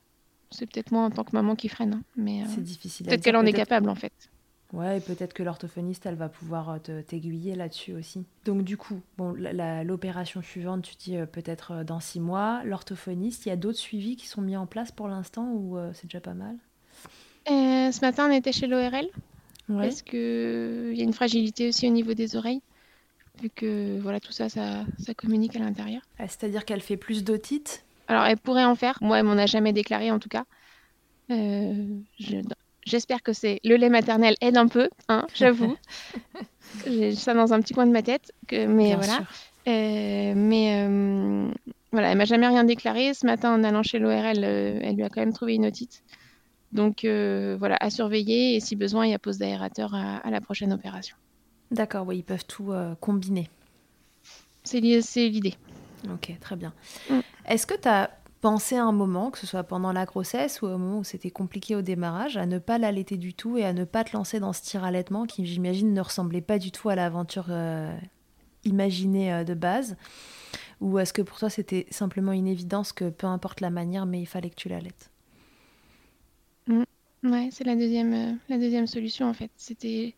c'est 0.51 0.65
peut-être 0.65 0.91
moi 0.91 1.03
en 1.03 1.11
tant 1.11 1.23
que 1.23 1.33
maman 1.33 1.55
qui 1.55 1.69
freine, 1.69 1.95
hein. 1.95 2.03
mais 2.17 2.45
C'est 2.49 2.63
difficile 2.63 3.07
peut-être 3.07 3.23
qu'elle 3.23 3.37
en 3.37 3.45
est 3.45 3.53
capable 3.53 3.91
en 3.91 3.95
fait. 3.95 4.13
Ouais, 4.73 4.99
et 4.99 5.01
peut-être 5.01 5.33
que 5.33 5.43
l'orthophoniste, 5.43 6.05
elle 6.07 6.15
va 6.15 6.29
pouvoir 6.29 6.69
euh, 6.89 7.03
t'aiguiller 7.03 7.55
là-dessus 7.55 7.95
aussi. 7.95 8.27
Donc 8.45 8.65
du 8.65 8.77
coup, 8.77 9.01
bon, 9.17 9.33
l'opération 9.33 10.43
suivante, 10.43 10.83
tu 10.83 10.95
dis 10.97 11.17
euh, 11.17 11.27
peut-être 11.27 11.73
euh, 11.73 11.85
dans 11.85 12.01
six 12.01 12.21
mois. 12.21 12.63
L'orthophoniste, 12.65 13.47
il 13.47 13.49
y 13.49 13.53
a 13.53 13.57
d'autres 13.57 13.79
suivis 13.79 14.17
qui 14.17 14.27
sont 14.27 14.43
mis 14.43 14.57
en 14.57 14.67
place 14.67 14.93
pour 14.93 15.09
l'instant 15.09 15.51
ou 15.53 15.79
euh, 15.79 15.91
c'est 15.95 16.07
déjà 16.07 16.21
pas 16.21 16.35
mal? 16.35 16.57
Euh, 17.51 17.91
ce 17.93 18.01
matin, 18.03 18.29
on 18.29 18.33
était 18.33 18.53
chez 18.53 18.67
l'ORL 18.67 19.07
Ouais. 19.69 19.89
parce 19.89 20.03
que 20.03 20.91
il 20.93 20.99
y 20.99 21.01
a 21.01 21.05
une 21.05 21.13
fragilité 21.13 21.69
aussi 21.69 21.87
au 21.89 21.91
niveau 21.91 22.15
des 22.15 22.37
oreilles, 22.37 22.63
vu 23.41 23.51
que 23.51 23.99
voilà 24.01 24.21
tout 24.21 24.33
ça, 24.33 24.49
ça, 24.49 24.85
ça 24.99 25.15
communique 25.15 25.57
à 25.57 25.61
l'intérieur. 25.61 26.03
Ah, 26.19 26.29
C'est-à-dire 26.29 26.65
qu'elle 26.65 26.81
fait 26.81 26.97
plus 26.97 27.25
d'otite 27.25 27.85
Alors, 28.09 28.25
elle 28.25 28.39
pourrait 28.39 28.65
en 28.65 28.75
faire. 28.75 28.99
Moi, 29.01 29.19
elle 29.19 29.25
m'en 29.25 29.33
a 29.39 29.47
jamais 29.47 29.73
déclaré 29.73 30.11
en 30.11 30.19
tout 30.19 30.29
cas. 30.29 30.45
Euh, 31.31 32.01
je- 32.19 32.43
J'espère 32.89 33.23
que 33.23 33.33
c'est 33.33 33.61
le 33.65 33.77
lait 33.77 33.91
maternel 33.91 34.35
aide 34.41 34.57
un 34.57 34.67
peu, 34.67 34.89
hein, 35.09 35.27
j'avoue. 35.35 35.77
J'ai 36.87 37.15
ça 37.15 37.35
dans 37.35 37.53
un 37.53 37.61
petit 37.61 37.75
coin 37.75 37.87
de 37.87 37.93
ma 37.93 38.03
tête, 38.03 38.33
que, 38.47 38.67
mais 38.67 38.89
Bien 38.89 38.97
voilà. 38.97 39.19
Euh, 39.69 40.33
mais 40.35 40.87
euh, 40.87 41.51
voilà, 41.93 42.11
elle 42.11 42.19
m'a 42.19 42.25
jamais 42.25 42.47
rien 42.47 42.65
déclaré. 42.65 43.13
Ce 43.13 43.27
matin, 43.27 43.53
en 43.53 43.63
allant 43.63 43.83
chez 43.83 43.99
l'ORL, 43.99 44.43
euh, 44.43 44.79
elle 44.83 44.97
lui 44.97 45.05
a 45.05 45.11
quand 45.11 45.21
même 45.21 45.35
trouvé 45.35 45.55
une 45.55 45.67
otite. 45.67 46.03
Donc 46.73 47.05
euh, 47.05 47.57
voilà, 47.59 47.77
à 47.81 47.91
surveiller 47.91 48.57
et 48.57 48.61
si 48.61 48.77
besoin, 48.77 49.07
il 49.07 49.11
y 49.11 49.15
a 49.15 49.19
pose 49.19 49.39
d'aérateur 49.39 49.95
à, 49.95 50.17
à 50.17 50.31
la 50.31 50.41
prochaine 50.41 50.73
opération. 50.73 51.17
D'accord, 51.71 52.07
oui, 52.07 52.19
ils 52.19 52.25
peuvent 52.25 52.47
tout 52.47 52.73
combiner. 53.01 53.51
C'est 54.65 54.81
l'idée. 54.81 55.55
Ok, 56.11 56.33
très 56.41 56.57
bien. 56.57 56.73
Mm. 57.11 57.21
Est-ce 57.49 57.67
que 57.67 57.75
tu 57.75 57.89
as 57.89 58.11
pensé 58.41 58.77
à 58.77 58.85
un 58.85 58.93
moment, 58.93 59.31
que 59.31 59.39
ce 59.39 59.47
soit 59.47 59.65
pendant 59.65 59.93
la 59.93 60.05
grossesse 60.05 60.63
ou 60.63 60.67
au 60.67 60.79
moment 60.79 60.99
où 61.01 61.05
c'était 61.05 61.31
compliqué 61.31 61.77
au 61.77 61.83
démarrage, 61.83 62.37
à 62.37 62.47
ne 62.47 62.59
pas 62.59 62.79
l'allaiter 62.79 63.17
du 63.17 63.35
tout 63.35 63.59
et 63.59 63.65
à 63.65 63.73
ne 63.73 63.85
pas 63.85 64.05
te 64.05 64.17
lancer 64.17 64.41
dans 64.41 64.53
ce 64.53 64.63
tir-allaitement 64.63 65.27
qui, 65.27 65.47
j'imagine, 65.47 65.93
ne 65.95 66.01
ressemblait 66.01 66.41
pas 66.41 66.59
du 66.59 66.71
tout 66.73 66.89
à 66.89 66.95
l'aventure 66.95 67.47
euh, 67.51 67.97
imaginée 68.65 69.33
euh, 69.33 69.45
de 69.45 69.55
base 69.55 69.97
Ou 70.81 70.99
est-ce 70.99 71.13
que 71.13 71.23
pour 71.23 71.39
toi 71.39 71.51
c'était 71.51 71.87
simplement 71.91 72.33
une 72.33 72.49
évidence 72.49 72.93
que 72.93 73.11
peu 73.11 73.27
importe 73.27 73.61
la 73.61 73.71
manière, 73.71 74.07
mais 74.07 74.21
il 74.21 74.27
fallait 74.27 74.51
que 74.51 74.57
tu 74.57 74.69
l'allaites? 74.69 75.11
Mm. 76.67 76.85
Ouais, 77.25 77.49
c'est 77.53 77.65
la 77.65 77.75
deuxième, 77.77 78.13
euh, 78.15 78.33
la 78.49 78.59
deuxième 78.59 78.87
solution 78.87 79.29
en 79.29 79.35
fait. 79.35 79.51
C'était, 79.57 80.15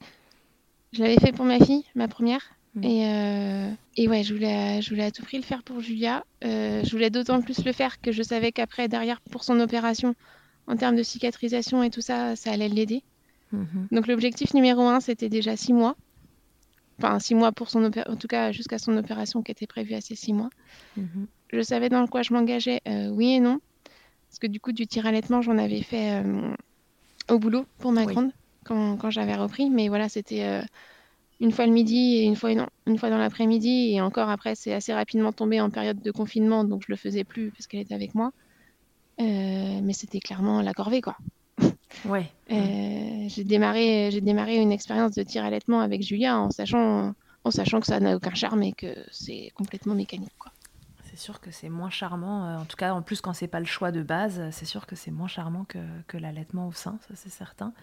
je 0.93 1.03
l'avais 1.03 1.19
fait 1.19 1.33
pour 1.33 1.45
ma 1.47 1.59
fille, 1.61 1.85
ma 1.95 2.09
première. 2.09 2.43
Et, 2.83 3.07
euh, 3.07 3.71
et 3.97 4.09
ouais, 4.09 4.23
je 4.23 4.35
voulais, 4.35 4.83
je 4.83 4.91
voulais 4.91 5.05
à 5.05 5.11
tout 5.11 5.23
prix 5.23 5.37
le 5.37 5.43
faire 5.43 5.63
pour 5.63 5.81
Julia. 5.81 6.25
Euh, 6.45 6.83
je 6.85 6.91
voulais 6.91 7.11
d'autant 7.11 7.41
plus 7.43 7.65
le 7.65 7.73
faire 7.73 8.01
que 8.01 8.13
je 8.13 8.23
savais 8.23 8.53
qu'après 8.53 8.89
derrière 8.89 9.21
pour 9.21 9.45
son 9.45 9.59
opération, 9.61 10.15
en 10.67 10.77
termes 10.77 10.97
de 10.97 11.03
cicatrisation 11.03 11.83
et 11.83 11.91
tout 11.91 12.01
ça, 12.01 12.37
ça 12.37 12.53
allait 12.53 12.69
l'aider. 12.69 13.03
Mm-hmm. 13.55 13.93
Donc 13.93 14.07
l'objectif 14.07 14.55
numéro 14.55 14.83
un, 14.83 15.01
c'était 15.01 15.29
déjà 15.29 15.57
six 15.57 15.73
mois 15.73 15.97
enfin 17.03 17.19
six 17.19 17.35
mois 17.35 17.51
pour 17.51 17.71
son 17.71 17.83
opération, 17.85 18.13
en 18.13 18.17
tout 18.17 18.29
cas 18.29 18.53
jusqu'à 18.53 18.79
son 18.79 18.95
opération 18.99 19.43
qui 19.43 19.51
était 19.53 19.67
prévue 19.67 19.95
à 19.95 20.03
ces 20.03 20.15
six 20.15 20.35
mois. 20.35 20.51
Mhm. 20.99 21.27
Je 21.51 21.63
savais 21.63 21.89
dans 21.89 22.07
quoi 22.07 22.21
je 22.21 22.35
m'engageais, 22.35 22.83
euh, 22.87 23.09
oui 23.09 23.33
et 23.33 23.41
non, 23.41 23.59
parce 24.29 24.39
que 24.39 24.47
du 24.47 24.61
coup 24.61 24.73
du 24.73 24.87
tir 24.87 25.11
j'en 25.41 25.57
avais 25.57 25.81
fait 25.81 26.23
au 27.31 27.39
boulot 27.39 27.65
pour 27.79 27.93
ma 27.93 28.05
grande 28.05 28.33
quand, 28.65 28.99
quand 28.99 29.09
j'avais 29.09 29.35
repris, 29.35 29.71
mais 29.71 29.89
voilà 29.89 30.11
c'était 30.11 30.63
une 31.41 31.53
fois 31.53 31.67
le 31.67 31.73
midi 31.73 32.17
et 32.17 32.25
une 32.25 32.37
fois 32.37 32.55
non, 32.55 32.67
une 32.87 32.99
fois 32.99 33.11
dans 33.11 33.19
l'après-midi 33.19 33.95
et 33.95 34.01
encore 34.01 34.29
après 34.29 34.55
c'est 34.55 34.73
assez 34.73 34.93
rapidement 34.93 35.33
tombé 35.33 35.61
en 35.61 35.71
période 35.71 36.01
de 36.01 36.11
confinement 36.11 36.65
donc 36.65 36.83
je 36.87 36.93
le 36.93 36.97
faisais 36.97 37.25
plus 37.25 37.51
parce 37.51 37.67
qu'elle 37.67 37.81
était 37.81 37.95
avec 37.95 38.15
moi, 38.15 38.33
mais 39.19 39.93
c'était 39.93 40.21
clairement 40.21 40.63
la 40.63 40.75
corvée 40.75 41.01
quoi. 41.01 41.17
Ouais. 42.05 42.27
Euh, 42.51 43.25
j'ai 43.29 43.45
démarré, 43.45 44.11
j'ai 44.11 44.21
démarré 44.21 44.57
une 44.57 44.73
expérience 44.73 45.13
de 45.13 45.23
tir 45.23 45.45
allaitement 45.45 45.81
avec 45.81 46.03
Julia 46.03 46.39
en 46.39 46.51
sachant, 46.51 47.15
en 47.45 47.51
sachant 47.51 47.81
que 47.81 47.87
ça 47.87 48.01
n'a 48.01 48.17
aucun 48.17 48.35
charme 48.35 48.63
et 48.63 48.73
que 48.73 48.95
c'est 49.11 49.51
complètement 49.55 49.95
mécanique. 49.95 50.33
Quoi. 50.39 50.53
C'est 51.21 51.27
sûr 51.27 51.41
que 51.43 51.51
c'est 51.51 51.69
moins 51.69 51.91
charmant. 51.91 52.47
Euh, 52.47 52.57
en 52.57 52.65
tout 52.65 52.79
cas, 52.79 52.95
en 52.95 53.03
plus, 53.03 53.21
quand 53.21 53.35
c'est 53.35 53.47
pas 53.47 53.61
le 53.61 53.67
choix 53.67 53.93
de 53.93 54.03
base, 54.03 54.41
c'est 54.53 54.65
sûr 54.65 54.87
que 54.87 54.97
c'est 54.97 55.11
moins 55.11 55.29
charmant 55.29 55.67
que, 55.67 55.79
que 56.07 56.17
l'allaitement 56.17 56.67
au 56.67 56.73
sein, 56.73 56.99
ça 57.07 57.15
c'est 57.15 57.29
certain. 57.29 57.75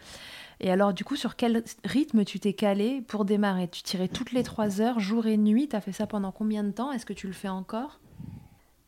Et 0.60 0.72
alors, 0.72 0.92
du 0.92 1.04
coup, 1.04 1.16
sur 1.16 1.36
quel 1.36 1.64
rythme 1.86 2.26
tu 2.26 2.40
t'es 2.40 2.54
calé 2.54 3.00
pour 3.02 3.26
démarrer? 3.26 3.68
Tu 3.68 3.84
tirais 3.84 4.08
toutes 4.08 4.32
les 4.32 4.42
trois 4.42 4.82
heures, 4.82 5.00
jour 5.00 5.28
et 5.28 5.38
nuit? 5.38 5.68
Tu 5.70 5.76
as 5.76 5.82
fait 5.82 5.92
ça 5.92 6.08
pendant 6.08 6.32
combien 6.32 6.64
de 6.64 6.72
temps? 6.72 6.92
Est-ce 6.92 7.06
que 7.06 7.14
tu 7.14 7.28
le 7.28 7.34
fais 7.34 7.48
encore? 7.48 8.00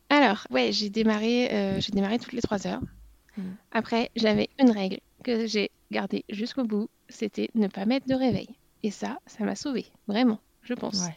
Alors, 0.08 0.44
ouais, 0.50 0.72
j'ai 0.72 0.90
démarré, 0.90 1.48
euh, 1.52 1.80
j'ai 1.80 1.92
démarré 1.92 2.18
toutes 2.18 2.32
les 2.32 2.42
trois 2.42 2.66
heures. 2.66 2.82
Hmm. 3.36 3.52
Après, 3.70 4.10
j'avais 4.16 4.48
une 4.58 4.72
règle 4.72 4.98
que 5.22 5.46
j'ai 5.46 5.70
gardé 5.92 6.24
jusqu'au 6.28 6.64
bout, 6.64 6.90
c'était 7.08 7.50
ne 7.54 7.68
pas 7.68 7.86
mettre 7.86 8.08
de 8.08 8.16
réveil. 8.16 8.48
Et 8.82 8.90
ça, 8.90 9.20
ça 9.26 9.44
m'a 9.44 9.54
sauvé, 9.54 9.86
vraiment, 10.08 10.40
je 10.64 10.74
pense. 10.74 11.06
Ouais. 11.06 11.16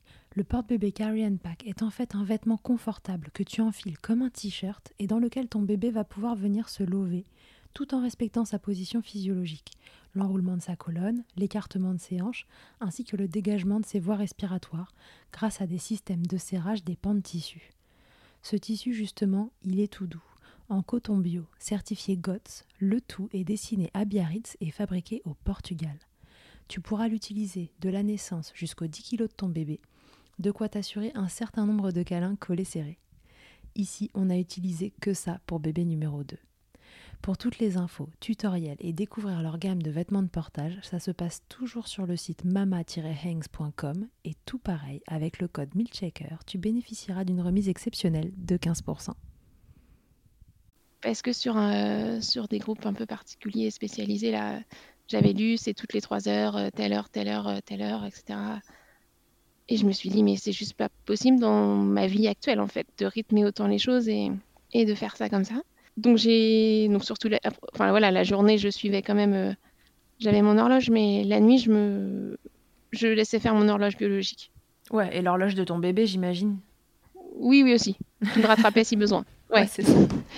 Le 0.33 0.45
porte-bébé 0.45 0.93
Carry 0.93 1.25
and 1.25 1.35
Pack 1.43 1.67
est 1.67 1.83
en 1.83 1.89
fait 1.89 2.15
un 2.15 2.23
vêtement 2.23 2.55
confortable 2.55 3.31
que 3.33 3.43
tu 3.43 3.59
enfiles 3.59 3.97
comme 3.97 4.21
un 4.21 4.29
t-shirt 4.29 4.93
et 4.97 5.05
dans 5.05 5.19
lequel 5.19 5.49
ton 5.49 5.61
bébé 5.61 5.91
va 5.91 6.05
pouvoir 6.05 6.35
venir 6.35 6.69
se 6.69 6.83
lever 6.83 7.25
tout 7.73 7.93
en 7.93 8.01
respectant 8.01 8.45
sa 8.45 8.59
position 8.59 9.01
physiologique, 9.01 9.73
l'enroulement 10.15 10.57
de 10.57 10.61
sa 10.61 10.75
colonne, 10.75 11.23
l'écartement 11.35 11.93
de 11.93 11.99
ses 11.99 12.21
hanches, 12.21 12.45
ainsi 12.79 13.03
que 13.03 13.17
le 13.17 13.27
dégagement 13.27 13.79
de 13.79 13.85
ses 13.85 13.99
voies 13.99 14.15
respiratoires, 14.15 14.93
grâce 15.31 15.61
à 15.61 15.67
des 15.67 15.77
systèmes 15.77 16.25
de 16.25 16.37
serrage 16.37 16.83
des 16.83 16.95
pans 16.95 17.15
de 17.15 17.21
tissu. 17.21 17.71
Ce 18.41 18.55
tissu, 18.55 18.93
justement, 18.93 19.51
il 19.63 19.79
est 19.79 19.91
tout 19.91 20.07
doux. 20.07 20.23
En 20.69 20.81
coton 20.81 21.17
bio, 21.17 21.45
certifié 21.59 22.15
GOTS, 22.15 22.65
le 22.79 23.01
tout 23.01 23.29
est 23.33 23.43
dessiné 23.43 23.91
à 23.93 24.05
Biarritz 24.05 24.55
et 24.61 24.71
fabriqué 24.71 25.21
au 25.25 25.33
Portugal. 25.43 25.97
Tu 26.67 26.79
pourras 26.79 27.09
l'utiliser 27.09 27.71
de 27.81 27.89
la 27.89 28.03
naissance 28.03 28.51
jusqu'aux 28.55 28.87
10 28.87 29.03
kg 29.03 29.17
de 29.23 29.27
ton 29.27 29.49
bébé, 29.49 29.81
de 30.39 30.51
quoi 30.51 30.69
t'assurer 30.69 31.11
un 31.15 31.27
certain 31.27 31.65
nombre 31.65 31.91
de 31.91 32.03
câlins 32.03 32.35
collés 32.35 32.63
serrés. 32.63 32.99
Ici, 33.75 34.09
on 34.13 34.25
n'a 34.25 34.37
utilisé 34.37 34.93
que 35.01 35.13
ça 35.13 35.39
pour 35.45 35.59
bébé 35.59 35.85
numéro 35.85 36.23
2. 36.23 36.37
Pour 37.21 37.37
toutes 37.37 37.59
les 37.59 37.77
infos, 37.77 38.09
tutoriels 38.19 38.77
et 38.79 38.93
découvrir 38.93 39.41
leur 39.41 39.59
gamme 39.59 39.83
de 39.83 39.91
vêtements 39.91 40.23
de 40.23 40.27
portage, 40.27 40.79
ça 40.81 40.99
se 40.99 41.11
passe 41.11 41.43
toujours 41.47 41.87
sur 41.87 42.07
le 42.07 42.15
site 42.15 42.43
mama-hangs.com 42.45 44.07
et 44.25 44.33
tout 44.45 44.57
pareil, 44.57 45.01
avec 45.05 45.39
le 45.39 45.47
code 45.47 45.75
MILCHECKER, 45.75 46.37
tu 46.47 46.57
bénéficieras 46.57 47.23
d'une 47.23 47.41
remise 47.41 47.69
exceptionnelle 47.69 48.31
de 48.37 48.57
15%. 48.57 49.11
Parce 51.01 51.21
que 51.21 51.33
sur, 51.33 51.55
sur 52.21 52.47
des 52.47 52.59
groupes 52.59 52.85
un 52.85 52.93
peu 52.93 53.05
particuliers 53.05 53.67
et 53.67 53.71
spécialisés, 53.71 54.31
là, 54.31 54.59
j'avais 55.11 55.33
lu 55.33 55.57
c'est 55.57 55.73
toutes 55.73 55.93
les 55.93 56.01
3 56.01 56.29
heures, 56.29 56.55
euh, 56.55 56.69
telle 56.73 56.93
heure, 56.93 57.09
telle 57.09 57.27
heure, 57.27 57.47
euh, 57.47 57.59
telle 57.65 57.81
heure, 57.81 58.05
etc. 58.05 58.39
Et 59.71 59.77
je 59.77 59.85
me 59.85 59.93
suis 59.93 60.09
dit, 60.09 60.21
mais 60.21 60.35
c'est 60.35 60.51
juste 60.51 60.73
pas 60.73 60.89
possible 61.05 61.39
dans 61.39 61.77
ma 61.77 62.05
vie 62.05 62.27
actuelle, 62.27 62.59
en 62.59 62.67
fait, 62.67 62.85
de 62.97 63.05
rythmer 63.05 63.45
autant 63.45 63.67
les 63.67 63.77
choses 63.77 64.09
et, 64.09 64.29
et 64.73 64.83
de 64.83 64.93
faire 64.93 65.15
ça 65.15 65.29
comme 65.29 65.45
ça. 65.45 65.55
Donc 65.97 66.17
j'ai 66.17 66.87
donc 66.89 67.03
surtout 67.03 67.29
la, 67.29 67.39
enfin 67.73 67.89
voilà 67.89 68.11
la 68.11 68.23
journée 68.23 68.57
je 68.57 68.69
suivais 68.69 69.01
quand 69.01 69.15
même 69.15 69.33
euh, 69.33 69.53
j'avais 70.19 70.41
mon 70.41 70.57
horloge 70.57 70.89
mais 70.89 71.23
la 71.25 71.39
nuit 71.39 71.57
je 71.57 71.69
me 71.69 72.37
je 72.91 73.07
laissais 73.07 73.39
faire 73.39 73.53
mon 73.55 73.67
horloge 73.67 73.97
biologique. 73.97 74.51
Ouais 74.91 75.15
et 75.15 75.21
l'horloge 75.21 75.55
de 75.55 75.63
ton 75.63 75.79
bébé 75.79 76.05
j'imagine. 76.05 76.57
Oui 77.35 77.61
oui 77.63 77.73
aussi. 77.73 77.97
Je 78.21 78.39
me 78.39 78.45
rattrapais 78.47 78.83
si 78.83 78.95
besoin. 78.95 79.25
Ouais, 79.51 79.67
c'est 79.67 79.81
ça. 79.81 79.91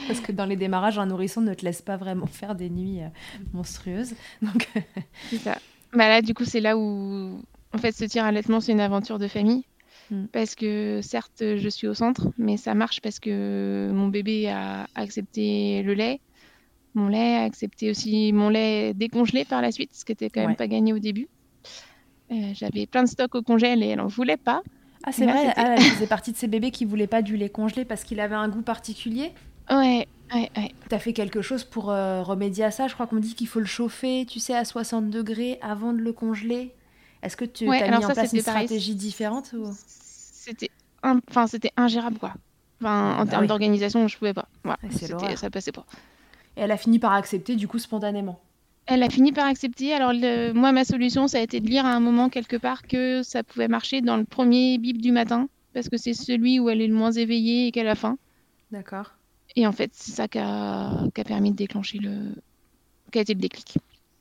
Parce 0.07 0.21
que 0.21 0.31
dans 0.31 0.45
les 0.45 0.55
démarrages 0.55 0.97
un 0.97 1.05
nourrisson 1.05 1.39
ne 1.41 1.53
te 1.53 1.63
laisse 1.63 1.83
pas 1.83 1.97
vraiment 1.97 2.25
faire 2.25 2.55
des 2.55 2.71
nuits 2.71 3.01
euh, 3.01 3.09
monstrueuses 3.53 4.15
donc. 4.41 4.67
c'est 5.29 5.37
ça. 5.37 5.59
Bah 5.93 6.07
là 6.09 6.23
du 6.23 6.33
coup 6.33 6.45
c'est 6.45 6.61
là 6.61 6.75
où 6.75 7.39
en 7.73 7.77
fait 7.77 7.91
ce 7.91 8.05
tir 8.05 8.25
allaitement 8.25 8.59
c'est 8.59 8.71
une 8.71 8.79
aventure 8.79 9.19
de 9.19 9.27
famille. 9.27 9.65
Mm. 10.11 10.25
Parce 10.31 10.55
que 10.55 10.99
certes, 11.01 11.43
je 11.57 11.69
suis 11.69 11.87
au 11.87 11.93
centre, 11.93 12.29
mais 12.37 12.57
ça 12.57 12.73
marche 12.73 13.01
parce 13.01 13.19
que 13.19 13.89
mon 13.93 14.07
bébé 14.07 14.49
a 14.49 14.87
accepté 14.95 15.81
le 15.83 15.93
lait. 15.93 16.19
Mon 16.93 17.07
lait 17.07 17.35
a 17.35 17.43
accepté 17.43 17.89
aussi 17.89 18.31
mon 18.33 18.49
lait 18.49 18.93
décongelé 18.93 19.45
par 19.45 19.61
la 19.61 19.71
suite, 19.71 19.91
ce 19.93 20.05
qui 20.05 20.11
n'était 20.11 20.29
quand 20.29 20.45
même 20.45 20.55
pas 20.55 20.67
gagné 20.67 20.93
au 20.93 20.99
début. 20.99 21.27
Euh, 22.31 22.51
j'avais 22.53 22.85
plein 22.85 23.03
de 23.03 23.09
stocks 23.09 23.33
au 23.35 23.41
congèle 23.41 23.83
et 23.83 23.87
elle 23.87 23.97
n'en 23.97 24.07
voulait 24.07 24.37
pas. 24.37 24.61
Ah, 25.05 25.11
c'est 25.11 25.25
vrai, 25.25 25.53
elle 25.57 25.81
faisait 25.81 26.07
partie 26.07 26.31
de 26.31 26.37
ces 26.37 26.47
bébés 26.47 26.71
qui 26.71 26.85
voulaient 26.85 27.07
pas 27.07 27.21
du 27.21 27.35
lait 27.35 27.49
congelé 27.49 27.83
parce 27.83 28.03
qu'il 28.03 28.19
avait 28.19 28.35
un 28.35 28.47
goût 28.47 28.61
particulier 28.61 29.31
Ouais, 29.69 30.07
ouais, 30.33 30.51
ouais. 30.57 30.71
Tu 30.89 30.95
as 30.95 30.99
fait 30.99 31.13
quelque 31.13 31.41
chose 31.41 31.63
pour 31.63 31.89
euh, 31.89 32.21
remédier 32.21 32.65
à 32.65 32.71
ça? 32.71 32.87
Je 32.87 32.93
crois 32.93 33.07
qu'on 33.07 33.17
dit 33.17 33.35
qu'il 33.35 33.47
faut 33.47 33.59
le 33.59 33.65
chauffer, 33.65 34.25
tu 34.25 34.39
sais, 34.39 34.55
à 34.55 34.65
60 34.65 35.09
degrés 35.09 35.57
avant 35.61 35.93
de 35.93 35.99
le 35.99 36.13
congeler. 36.13 36.73
Est-ce 37.23 37.37
que 37.37 37.45
tu 37.45 37.69
as 37.71 37.99
mis 37.99 38.05
en 38.05 38.09
place 38.09 38.33
une 38.33 38.41
stratégie 38.41 38.95
différente 38.95 39.53
ou... 39.53 39.73
C'était 39.87 40.69
enfin, 41.03 41.47
c'était 41.47 41.71
ingérable, 41.77 42.17
quoi. 42.17 42.33
Enfin, 42.81 43.15
en 43.15 43.25
bah 43.25 43.31
termes 43.31 43.47
d'organisation, 43.47 44.07
je 44.07 44.17
pouvais 44.17 44.33
pas. 44.33 44.47
Voilà, 44.63 44.79
ça 45.37 45.49
passait 45.49 45.71
pas. 45.71 45.85
Et 46.57 46.61
elle 46.61 46.71
a 46.71 46.77
fini 46.77 46.99
par 46.99 47.13
accepter, 47.13 47.55
du 47.55 47.67
coup, 47.67 47.79
spontanément. 47.79 48.41
Elle 48.85 49.01
a 49.03 49.09
fini 49.09 49.31
par 49.31 49.47
accepter. 49.47 49.93
Alors, 49.93 50.13
moi, 50.53 50.73
ma 50.73 50.83
solution, 50.83 51.27
ça 51.27 51.37
a 51.37 51.41
été 51.41 51.61
de 51.61 51.67
lire 51.67 51.85
à 51.85 51.93
un 51.93 52.01
moment 52.01 52.27
quelque 52.27 52.57
part 52.57 52.81
que 52.83 53.23
ça 53.23 53.43
pouvait 53.43 53.69
marcher 53.69 54.01
dans 54.01 54.17
le 54.17 54.25
premier 54.25 54.77
bip 54.77 55.01
du 55.01 55.13
matin, 55.13 55.47
parce 55.73 55.87
que 55.87 55.95
c'est 55.95 56.13
celui 56.13 56.59
où 56.59 56.69
elle 56.69 56.81
est 56.81 56.87
le 56.87 56.93
moins 56.93 57.11
éveillée 57.11 57.67
et 57.67 57.71
qu'elle 57.71 57.87
a 57.87 57.95
faim. 57.95 58.17
D'accord. 58.71 59.13
Et 59.55 59.65
en 59.65 59.71
fait, 59.71 59.91
c'est 59.93 60.11
ça 60.11 60.27
qui 60.27 60.39
a... 60.39 61.07
permis 61.25 61.51
de 61.51 61.55
déclencher 61.55 61.99
le. 61.99 62.35
qui 63.11 63.19
a 63.19 63.21
été 63.21 63.33
le 63.33 63.39
déclic. 63.39 63.77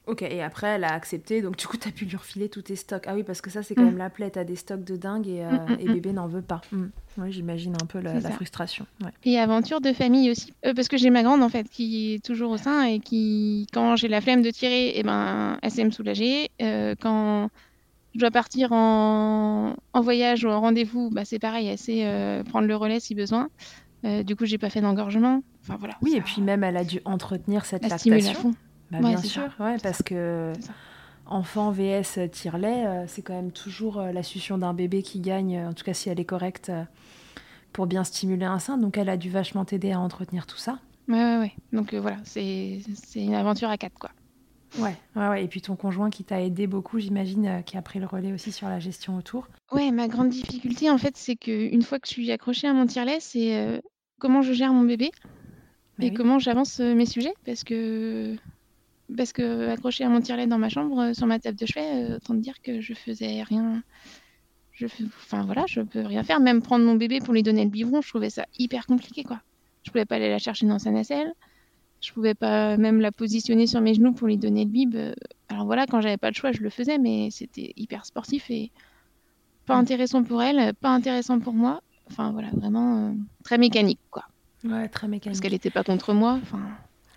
Ok, 0.08 0.22
et 0.22 0.42
après, 0.42 0.66
elle 0.66 0.82
a 0.84 0.92
accepté, 0.94 1.42
donc 1.42 1.56
du 1.56 1.66
coup, 1.66 1.76
tu 1.76 1.86
as 1.88 1.92
pu 1.92 2.06
lui 2.06 2.16
refiler 2.16 2.48
tous 2.48 2.62
tes 2.62 2.74
stocks. 2.74 3.04
Ah 3.06 3.14
oui, 3.14 3.22
parce 3.22 3.40
que 3.40 3.50
ça, 3.50 3.62
c'est 3.62 3.76
quand 3.76 3.82
Mm. 3.82 3.86
même 3.86 3.98
la 3.98 4.10
plaie, 4.10 4.30
tu 4.32 4.38
as 4.38 4.44
des 4.44 4.56
stocks 4.56 4.82
de 4.82 4.96
dingue 4.96 5.28
et, 5.28 5.42
euh, 5.44 5.50
Mm, 5.68 5.72
mm, 5.74 5.76
et 5.80 5.84
bébé 5.88 6.12
n'en 6.12 6.26
veut 6.26 6.42
pas. 6.42 6.60
Oui, 7.18 7.30
j'imagine 7.30 7.74
un 7.80 7.86
peu 7.86 8.00
la, 8.00 8.14
la 8.18 8.30
frustration. 8.32 8.84
Ouais. 9.04 9.10
Et 9.24 9.38
aventure 9.38 9.80
de 9.80 9.92
famille 9.92 10.28
aussi. 10.30 10.52
Euh, 10.66 10.74
parce 10.74 10.88
que 10.88 10.96
j'ai 10.96 11.10
ma 11.10 11.22
grande, 11.22 11.40
en 11.42 11.48
fait, 11.48 11.68
qui 11.68 12.14
est 12.14 12.24
toujours 12.24 12.50
au 12.50 12.56
sein 12.56 12.82
et 12.84 12.98
qui, 12.98 13.66
quand 13.72 13.94
j'ai 13.94 14.08
la 14.08 14.20
flemme 14.20 14.42
de 14.42 14.50
tirer, 14.50 14.92
eh 14.96 15.02
ben, 15.04 15.56
elle 15.62 15.70
sait 15.70 15.84
me 15.84 15.90
soulager. 15.90 16.50
Euh, 16.60 16.96
quand 17.00 17.48
je 18.14 18.18
dois 18.18 18.32
partir 18.32 18.72
en, 18.72 19.76
en 19.92 20.00
voyage 20.00 20.44
ou 20.44 20.48
en 20.48 20.60
rendez-vous, 20.60 21.10
bah, 21.10 21.24
c'est 21.24 21.38
pareil, 21.38 21.68
elle 21.68 21.78
sait 21.78 22.42
prendre 22.48 22.66
le 22.66 22.74
relais 22.74 22.98
si 22.98 23.14
besoin. 23.14 23.50
Du 24.24 24.34
coup, 24.34 24.46
j'ai 24.46 24.58
pas 24.58 24.68
fait 24.68 24.80
d'engorgement. 24.80 25.42
Enfin, 25.62 25.76
voilà. 25.78 25.94
Oui, 26.02 26.10
ça- 26.10 26.16
et 26.16 26.20
puis 26.22 26.42
même, 26.42 26.64
elle 26.64 26.76
a 26.76 26.82
dû 26.82 27.00
entretenir 27.04 27.64
cette 27.64 27.84
à 27.84 27.88
lactation. 27.88 28.52
Bah, 28.92 28.98
Ouais, 29.00 29.08
bien 29.08 29.22
sûr, 29.22 29.48
ouais, 29.58 29.76
parce 29.82 30.02
que 30.02 30.52
enfant 31.24 31.70
VS 31.70 32.18
tire-lait, 32.30 32.86
euh, 32.86 33.04
c'est 33.06 33.22
quand 33.22 33.32
même 33.32 33.52
toujours 33.52 33.98
euh, 33.98 34.12
la 34.12 34.22
succion 34.22 34.58
d'un 34.58 34.74
bébé 34.74 35.02
qui 35.02 35.18
gagne, 35.20 35.56
euh, 35.56 35.68
en 35.70 35.72
tout 35.72 35.82
cas 35.82 35.94
si 35.94 36.10
elle 36.10 36.20
est 36.20 36.26
correcte, 36.26 36.70
pour 37.72 37.86
bien 37.86 38.04
stimuler 38.04 38.44
un 38.44 38.58
sein. 38.58 38.76
Donc 38.76 38.98
elle 38.98 39.08
a 39.08 39.16
dû 39.16 39.30
vachement 39.30 39.64
t'aider 39.64 39.92
à 39.92 39.98
entretenir 40.00 40.46
tout 40.46 40.58
ça. 40.58 40.78
Ouais, 41.08 41.14
ouais, 41.14 41.38
ouais. 41.38 41.52
Donc 41.72 41.94
voilà, 41.94 42.18
c'est 42.24 42.82
une 43.16 43.34
aventure 43.34 43.70
à 43.70 43.78
quatre, 43.78 43.98
quoi. 43.98 44.10
Ouais, 44.78 44.94
ouais, 45.16 45.28
ouais. 45.28 45.44
Et 45.44 45.48
puis 45.48 45.62
ton 45.62 45.74
conjoint 45.74 46.10
qui 46.10 46.22
t'a 46.24 46.42
aidé 46.42 46.66
beaucoup, 46.66 46.98
j'imagine, 46.98 47.62
qui 47.64 47.78
a 47.78 47.82
pris 47.82 47.98
le 47.98 48.06
relais 48.06 48.32
aussi 48.32 48.52
sur 48.52 48.68
la 48.68 48.78
gestion 48.78 49.16
autour. 49.16 49.48
Ouais, 49.70 49.90
ma 49.90 50.06
grande 50.08 50.28
difficulté, 50.28 50.90
en 50.90 50.98
fait, 50.98 51.16
c'est 51.16 51.36
que 51.36 51.50
une 51.72 51.82
fois 51.82 51.98
que 51.98 52.06
je 52.08 52.12
suis 52.12 52.30
accrochée 52.30 52.68
à 52.68 52.74
mon 52.74 52.86
tire-lait, 52.86 53.20
c'est 53.20 53.80
comment 54.20 54.42
je 54.42 54.52
gère 54.52 54.72
mon 54.74 54.82
bébé 54.84 55.10
Bah 55.98 56.04
et 56.06 56.10
oui. 56.10 56.14
comment 56.14 56.38
j'avance 56.38 56.78
mes 56.78 57.06
sujets. 57.06 57.34
Parce 57.44 57.64
que, 57.64 58.36
parce 59.16 59.32
que 59.32 59.68
accrochée 59.68 60.04
à 60.04 60.08
mon 60.08 60.20
tire-lait 60.20 60.46
dans 60.46 60.58
ma 60.58 60.68
chambre, 60.68 60.98
euh, 61.00 61.14
sur 61.14 61.26
ma 61.26 61.38
table 61.38 61.58
de 61.58 61.66
chevet, 61.66 62.10
euh, 62.12 62.16
autant 62.16 62.34
te 62.34 62.40
dire 62.40 62.60
que 62.62 62.80
je 62.80 62.94
faisais 62.94 63.42
rien. 63.42 63.82
Je 64.72 64.86
fais... 64.86 65.04
Enfin 65.04 65.44
voilà, 65.44 65.64
je 65.68 65.80
peux 65.82 66.00
rien 66.00 66.22
faire. 66.22 66.40
Même 66.40 66.62
prendre 66.62 66.84
mon 66.84 66.94
bébé 66.94 67.20
pour 67.20 67.34
lui 67.34 67.42
donner 67.42 67.64
le 67.64 67.70
biberon, 67.70 68.00
je 68.00 68.08
trouvais 68.08 68.30
ça 68.30 68.46
hyper 68.58 68.86
compliqué, 68.86 69.22
quoi. 69.24 69.40
Je 69.84 69.90
pouvais 69.90 70.04
pas 70.04 70.16
aller 70.16 70.30
la 70.30 70.38
chercher 70.38 70.66
dans 70.66 70.78
sa 70.78 70.90
nacelle. 70.90 71.32
Je 72.00 72.12
pouvais 72.12 72.34
pas 72.34 72.76
même 72.78 73.00
la 73.00 73.12
positionner 73.12 73.66
sur 73.66 73.80
mes 73.80 73.94
genoux 73.94 74.12
pour 74.12 74.26
lui 74.26 74.36
donner 74.36 74.64
le 74.64 74.70
bib. 74.70 74.96
Alors 75.48 75.66
voilà, 75.66 75.86
quand 75.86 76.00
j'avais 76.00 76.16
pas 76.16 76.30
le 76.30 76.34
choix, 76.34 76.50
je 76.52 76.60
le 76.62 76.70
faisais, 76.70 76.98
mais 76.98 77.28
c'était 77.30 77.72
hyper 77.76 78.04
sportif 78.04 78.50
et 78.50 78.72
pas 79.66 79.76
Mm. 79.76 79.80
intéressant 79.80 80.22
pour 80.24 80.42
elle, 80.42 80.74
pas 80.74 80.88
intéressant 80.90 81.38
pour 81.38 81.52
moi. 81.54 81.80
Enfin 82.10 82.32
voilà, 82.32 82.48
vraiment 82.52 83.08
euh, 83.10 83.12
très 83.44 83.58
mécanique, 83.58 84.00
quoi. 84.10 84.24
Ouais, 84.64 84.88
très 84.88 85.02
Parce 85.06 85.10
mécanique. 85.10 85.40
qu'elle 85.40 85.54
était 85.54 85.70
pas 85.70 85.84
contre 85.84 86.12
moi. 86.14 86.38
Enfin, 86.42 86.60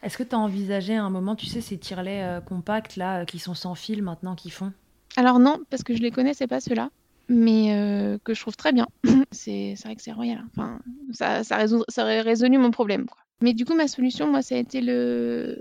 Est-ce 0.05 0.17
que 0.17 0.23
tu 0.23 0.35
as 0.35 0.39
envisagé 0.39 0.95
à 0.95 1.03
un 1.03 1.09
moment, 1.09 1.35
tu 1.35 1.47
sais, 1.47 1.61
ces 1.61 1.77
tirelets 1.77 2.21
euh, 2.23 2.39
compacts 2.39 2.95
là, 2.95 3.21
euh, 3.21 3.25
qui 3.25 3.39
sont 3.39 3.55
sans 3.55 3.73
fil 3.75 4.03
maintenant, 4.03 4.35
qui 4.35 4.49
font? 4.51 4.71
Alors 5.17 5.39
non, 5.39 5.59
parce 5.69 5.83
que 5.83 5.95
je 5.95 6.01
les 6.01 6.11
connaissais 6.11 6.45
pas 6.47 6.59
ceux-là, 6.61 6.89
mais 7.27 7.73
euh, 7.75 8.17
que 8.23 8.33
je 8.35 8.41
trouve 8.41 8.55
très 8.55 8.71
bien. 8.71 8.87
c'est 9.31 9.73
vrai 9.83 9.95
que 9.95 10.01
c'est 10.03 10.11
royal. 10.11 10.37
hein. 10.37 10.47
Enfin, 10.55 10.79
ça, 11.11 11.43
ça, 11.43 11.65
ça 11.89 12.03
aurait 12.03 12.21
résolu 12.21 12.57
mon 12.57 12.69
problème. 12.71 13.05
Quoi. 13.07 13.17
Mais 13.41 13.53
du 13.53 13.65
coup, 13.65 13.73
ma 13.75 13.87
solution, 13.87 14.29
moi, 14.29 14.41
ça 14.43 14.55
a 14.55 14.59
été 14.59 14.79
le 14.81 15.59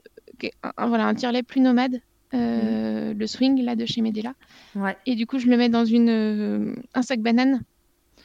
un, 0.62 0.72
un- 0.76 0.88
voilà 0.88 1.06
un 1.06 1.14
tirelet 1.14 1.42
plus 1.42 1.60
nomade, 1.60 2.00
euh, 2.34 3.14
le 3.14 3.26
swing 3.26 3.62
là 3.64 3.76
de 3.76 3.86
chez 3.86 4.02
Medela. 4.02 4.34
Ouais. 4.74 4.96
Et 5.06 5.14
du 5.14 5.26
coup, 5.26 5.38
je 5.38 5.46
le 5.46 5.56
mets 5.56 5.68
dans 5.70 5.84
une 5.86 6.76
un 6.92 7.02
sac 7.02 7.20
banane. 7.20 7.62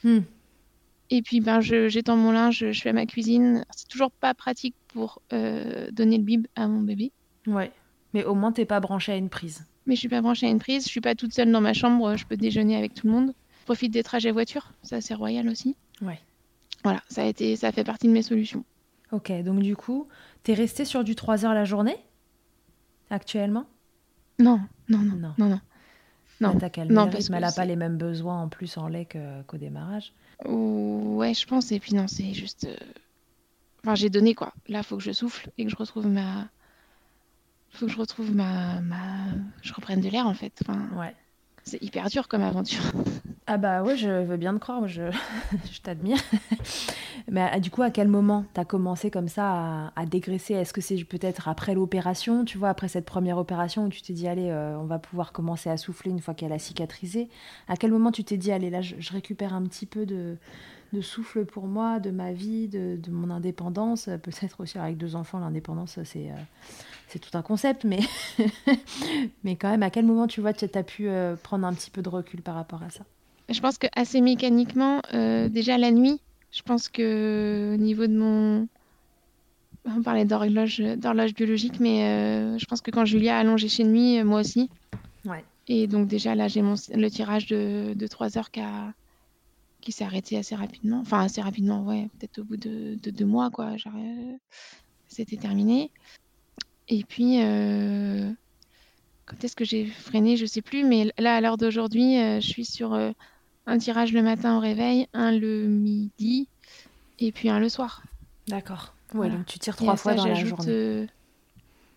Hmm. 0.04 0.20
Et 1.12 1.22
puis, 1.22 1.40
ben, 1.42 1.60
j'étends 1.60 2.16
mon 2.18 2.32
linge, 2.32 2.72
je 2.72 2.82
fais 2.82 2.94
ma 2.94 3.06
cuisine. 3.06 3.66
C'est 3.76 3.88
toujours 3.88 4.12
pas 4.12 4.34
pratique 4.34 4.76
pour 4.90 5.22
euh, 5.34 5.90
donner 5.92 6.18
le 6.18 6.24
bib 6.24 6.46
à 6.56 6.68
mon 6.68 6.82
bébé. 6.82 7.12
Ouais. 7.48 7.72
Mais 8.14 8.24
au 8.24 8.36
moins, 8.36 8.52
t'es 8.52 8.66
pas 8.66 8.80
branché 8.80 9.12
à 9.12 9.16
une 9.16 9.30
prise. 9.30 9.66
Mais 9.86 9.96
je 9.96 10.00
suis 10.02 10.10
pas 10.10 10.22
branchée 10.22 10.46
à 10.46 10.50
une 10.50 10.60
prise, 10.60 10.84
je 10.84 10.90
suis 10.90 11.02
pas 11.02 11.16
toute 11.16 11.34
seule 11.34 11.52
dans 11.52 11.62
ma 11.62 11.74
chambre, 11.74 12.16
je 12.16 12.26
peux 12.26 12.38
déjeuner 12.38 12.76
avec 12.76 12.94
tout 12.94 13.08
le 13.08 13.14
monde. 13.14 13.34
Je 13.62 13.66
profite 13.66 13.92
des 13.92 14.04
trajets 14.04 14.30
voiture, 14.32 14.72
ça 14.84 15.02
c'est 15.02 15.16
royal 15.16 15.48
aussi. 15.48 15.76
Ouais. 16.02 16.20
Voilà, 16.84 17.02
ça 17.10 17.24
a 17.24 17.26
été, 17.26 17.56
ça 17.56 17.72
fait 17.72 17.84
partie 17.84 18.08
de 18.08 18.12
mes 18.14 18.22
solutions. 18.22 18.64
Ok, 19.12 19.32
donc 19.44 19.62
du 19.62 19.76
coup, 19.76 20.08
t'es 20.44 20.54
resté 20.54 20.86
sur 20.86 21.04
du 21.04 21.16
3 21.16 21.44
heures 21.46 21.56
la 21.56 21.66
journée? 21.66 21.98
Actuellement? 23.10 23.66
Non, 24.38 24.60
non, 24.90 25.00
non, 25.00 25.16
Non. 25.16 25.34
non, 25.38 25.50
non. 25.50 25.60
Non, 26.42 26.56
T'as 26.58 26.70
calmé 26.70 26.94
non, 26.94 27.06
le 27.06 27.12
parce 27.12 27.24
rythme, 27.26 27.34
que 27.34 27.38
elle 27.38 27.44
a 27.44 27.52
pas 27.52 27.66
les 27.66 27.76
mêmes 27.76 27.98
besoins 27.98 28.42
en 28.44 28.48
plus 28.48 28.78
en 28.78 28.88
lait 28.88 29.08
qu'au 29.48 29.58
démarrage. 29.58 30.14
Ouais, 30.46 31.34
je 31.34 31.46
pense. 31.46 31.72
Et 31.72 31.80
puis 31.80 31.94
non, 31.96 32.08
c'est 32.08 32.34
juste. 32.34 32.66
euh, 32.66 32.76
Enfin, 33.84 33.96
j'ai 33.96 34.10
donné 34.10 34.36
quoi. 34.36 34.54
Là, 34.68 34.84
faut 34.84 34.98
que 34.98 35.04
je 35.04 35.12
souffle 35.12 35.50
et 35.58 35.64
que 35.66 35.70
je 35.72 35.76
retrouve 35.76 36.08
ma. 36.08 36.50
Faut 37.72 37.86
que 37.86 37.92
je 37.92 37.98
retrouve 37.98 38.34
ma. 38.36 38.82
ma... 38.82 39.28
Je 39.62 39.74
reprenne 39.74 40.02
de 40.02 40.10
l'air 40.10 40.28
en 40.28 40.34
fait. 40.34 40.54
Enfin, 40.62 40.90
Ouais. 40.98 41.16
c'est 41.64 41.82
hyper 41.82 42.10
dur 42.10 42.28
comme 42.28 42.42
aventure. 42.44 42.82
Ah 43.52 43.58
bah 43.58 43.82
ouais, 43.82 43.98
je 43.98 44.08
veux 44.26 44.38
bien 44.38 44.54
te 44.54 44.60
croire, 44.60 44.88
je, 44.88 45.10
je 45.72 45.82
t'admire. 45.82 46.20
Mais 47.32 47.60
du 47.60 47.72
coup, 47.72 47.82
à 47.82 47.90
quel 47.90 48.08
moment 48.08 48.46
t'as 48.54 48.64
commencé 48.64 49.10
comme 49.10 49.28
ça 49.28 49.92
à, 49.96 50.06
dégraisser? 50.06 50.54
Est-ce 50.54 50.72
que 50.72 50.82
c'est 50.82 51.04
peut-être 51.04 51.48
après 51.48 51.74
l'opération, 51.74 52.46
tu 52.46 52.60
vois, 52.60 52.70
après 52.70 52.88
cette 52.88 53.06
première 53.06 53.40
opération 53.40 53.86
où 53.86 53.90
tu 53.90 54.04
t'es 54.04 54.14
dit, 54.14 54.28
allez, 54.28 54.52
euh, 54.52 54.78
on 54.78 54.86
va 54.86 55.00
pouvoir 55.00 55.32
commencer 55.32 55.68
à 55.68 55.78
souffler 55.78 56.12
une 56.12 56.20
fois 56.20 56.36
qu'elle 56.36 56.52
a 56.52 56.60
cicatrisé? 56.60 57.28
À 57.68 57.76
quel 57.76 57.90
moment 57.90 58.12
tu 58.12 58.24
t'es 58.24 58.38
dit, 58.38 58.52
allez, 58.52 58.70
là, 58.70 58.82
je, 58.82 59.12
récupère 59.12 59.56
un 59.56 59.64
petit 59.64 59.88
peu 59.88 60.06
de, 60.06 60.38
souffle 61.02 61.44
pour 61.44 61.66
moi, 61.66 62.00
de 62.00 62.12
ma 62.12 62.32
vie, 62.34 62.68
de, 62.68 63.00
mon 63.10 63.32
indépendance? 63.32 64.10
Euh, 64.10 64.20
Peut-être 64.20 64.62
aussi 64.62 64.78
avec 64.78 64.98
deux 64.98 65.16
enfants, 65.16 65.40
l'indépendance, 65.40 65.98
c'est... 66.04 66.30
euh, 66.30 66.36
c'est 67.08 67.18
tout 67.18 67.36
un 67.36 67.42
concept, 67.42 67.84
mais, 67.84 68.02
mais 69.44 69.56
quand 69.56 69.72
même, 69.72 69.82
à 69.82 69.90
quel 69.90 70.06
moment 70.06 70.28
tu 70.28 70.40
vois 70.40 70.54
tu 70.54 70.66
as 70.72 70.84
pu 70.84 71.10
prendre 71.42 71.66
un 71.66 71.74
petit 71.74 71.90
peu 71.90 72.04
de 72.04 72.10
recul 72.10 72.44
par 72.44 72.54
rapport 72.54 72.84
à 72.84 72.92
ça? 72.92 73.04
Je 73.50 73.60
pense 73.62 73.78
que 73.78 73.88
assez 73.96 74.22
mécaniquement, 74.22 75.02
euh, 75.14 75.50
déjà 75.50 75.78
la 75.78 75.92
nuit, 75.92 76.22
je 76.52 76.62
pense 76.62 76.90
que 76.90 77.74
au 77.74 77.78
niveau 77.78 78.08
de 78.08 78.16
mon. 78.18 78.68
On 79.86 80.04
parlait 80.04 80.26
d'horloge, 80.26 80.80
d'horloge 80.98 81.34
biologique, 81.34 81.80
mais 81.80 82.04
euh, 82.04 82.58
je 82.60 82.66
pense 82.66 82.82
que 82.82 82.92
quand 82.92 83.06
Julia 83.06 83.38
a 83.38 83.40
allongé 83.40 83.70
chez 83.70 83.84
nuit, 83.84 84.20
euh, 84.20 84.24
moi 84.26 84.42
aussi. 84.42 84.70
Ouais. 85.26 85.44
Et 85.68 85.88
donc 85.88 86.08
déjà 86.08 86.36
là, 86.36 86.48
j'ai 86.48 86.62
mon, 86.62 86.76
le 86.94 87.10
tirage 87.10 87.48
de, 87.48 87.94
de 87.96 88.08
3 88.08 88.38
heures 88.38 88.52
qui, 88.52 88.60
a- 88.60 88.94
qui 89.82 89.92
s'est 89.92 90.04
arrêté 90.04 90.38
assez 90.38 90.56
rapidement. 90.56 91.00
Enfin, 91.00 91.22
assez 91.22 91.42
rapidement, 91.42 91.84
ouais, 91.86 92.10
peut-être 92.20 92.40
au 92.40 92.44
bout 92.44 92.58
de, 92.58 92.96
de 93.02 93.10
deux 93.12 93.26
mois, 93.26 93.50
quoi. 93.50 93.78
Genre, 93.78 93.94
C'était 95.08 95.38
terminé. 95.38 95.92
Et 96.88 97.04
puis, 97.04 97.42
euh, 97.42 98.32
quand 99.26 99.44
est-ce 99.44 99.56
que 99.56 99.66
j'ai 99.66 99.86
freiné 99.86 100.38
Je 100.38 100.46
sais 100.46 100.62
plus, 100.62 100.84
mais 100.84 101.12
là, 101.18 101.36
à 101.36 101.42
l'heure 101.42 101.58
d'aujourd'hui, 101.58 102.18
euh, 102.18 102.40
je 102.42 102.48
suis 102.48 102.66
sur 102.66 102.94
euh, 102.94 103.12
un 103.66 103.78
tirage 103.78 104.14
le 104.14 104.22
matin 104.24 104.58
au 104.58 104.60
réveil, 104.60 105.08
un 105.14 105.32
le 105.32 105.68
midi, 105.68 106.48
et 107.20 107.32
puis 107.32 107.50
un 107.50 107.60
le 107.60 107.70
soir. 107.70 108.04
D'accord. 108.48 108.96
Ouais, 109.14 109.30
donc 109.30 109.46
tu 109.46 109.60
tires 109.60 109.76
trois 109.76 109.96
fois 109.96 110.12
ça, 110.14 110.18
dans 110.18 110.26
la 110.26 110.34
j'ajoute, 110.36 110.50
journée. 110.62 110.72
euh, 110.72 111.08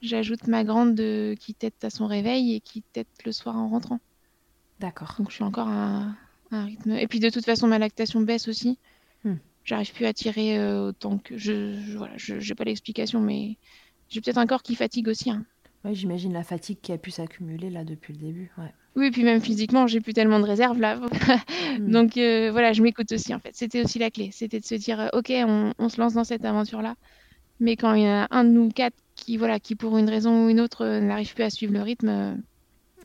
J'ajoute 0.01 0.46
ma 0.48 0.64
grande 0.64 0.94
de- 0.96 1.37
qui 1.38 1.55
tète 1.55 1.85
à 1.85 1.90
son 1.90 2.07
réveil 2.07 2.55
et 2.55 2.61
qui 2.61 2.83
tète 2.92 3.07
le 3.25 3.31
soir 3.33 3.57
en 3.57 3.68
rentrant. 3.68 4.01
D'accord. 4.81 5.14
Donc 5.18 5.31
je 5.31 5.35
suis 5.37 5.44
encore 5.44 5.68
à, 5.68 5.72
un- 5.72 6.09
à 6.51 6.57
un 6.57 6.64
rythme. 6.64 6.92
Et 6.92 7.07
puis 7.07 7.20
de 7.20 7.31
toute 7.31 7.44
façon, 7.44 7.68
ma 7.68 7.79
lactation 7.79 8.20
baisse 8.20 8.48
aussi. 8.48 8.79
Hmm. 9.25 9.37
J'arrive 9.64 9.92
plus 9.92 10.07
à 10.07 10.12
tirer 10.12 10.59
euh, 10.59 10.88
autant 10.88 11.18
que 11.18 11.37
je. 11.38 11.75
je- 11.81 11.96
voilà, 11.96 12.14
je 12.16 12.40
j'ai 12.40 12.55
pas 12.57 12.64
l'explication, 12.64 13.20
mais 13.20 13.59
j'ai 14.09 14.20
peut-être 14.20 14.38
un 14.38 14.46
corps 14.46 14.62
qui 14.64 14.75
fatigue 14.75 15.07
aussi. 15.09 15.31
hein. 15.31 15.44
Ouais, 15.85 15.94
j'imagine 15.94 16.33
la 16.33 16.42
fatigue 16.42 16.81
qui 16.81 16.90
a 16.92 16.98
pu 16.98 17.11
s'accumuler 17.12 17.70
là 17.70 17.85
depuis 17.85 18.12
le 18.12 18.18
début. 18.18 18.51
Ouais. 18.59 18.72
Oui, 18.94 19.11
puis 19.11 19.24
même 19.24 19.40
physiquement, 19.40 19.87
j'ai 19.87 20.00
plus 20.00 20.12
tellement 20.12 20.38
de 20.38 20.44
réserve 20.44 20.78
là. 20.78 20.96
Hmm. 20.96 21.90
Donc 21.90 22.16
euh, 22.16 22.50
voilà, 22.52 22.72
je 22.72 22.83
m'écoute 22.83 23.11
aussi 23.12 23.35
en 23.35 23.38
fait. 23.38 23.50
C'était 23.55 23.83
aussi 23.83 23.98
la 23.98 24.11
clé. 24.11 24.31
C'était 24.33 24.61
de 24.61 24.64
se 24.66 24.74
dire, 24.74 25.00
euh, 25.00 25.09
ok, 25.14 25.31
on, 25.31 25.72
on 25.78 25.88
se 25.88 26.00
lance 26.00 26.14
dans 26.14 26.24
cette 26.24 26.44
aventure-là. 26.44 26.94
Mais 27.61 27.76
quand 27.76 27.94
il 27.94 28.02
y 28.02 28.07
en 28.07 28.22
a 28.22 28.26
un 28.31 28.44
de 28.44 28.50
nous 28.50 28.68
quatre 28.68 28.96
qui, 29.14 29.37
voilà, 29.37 29.61
qui 29.61 29.76
pour 29.76 29.96
une 29.96 30.11
raison 30.11 30.44
ou 30.44 30.48
une 30.50 30.61
autre 30.61 30.85
euh, 30.85 31.00
n'arrive 31.00 31.33
plus 31.35 31.44
à 31.44 31.50
suivre 31.50 31.72
le 31.72 31.81
rythme, 31.83 32.09
euh, 32.09 32.35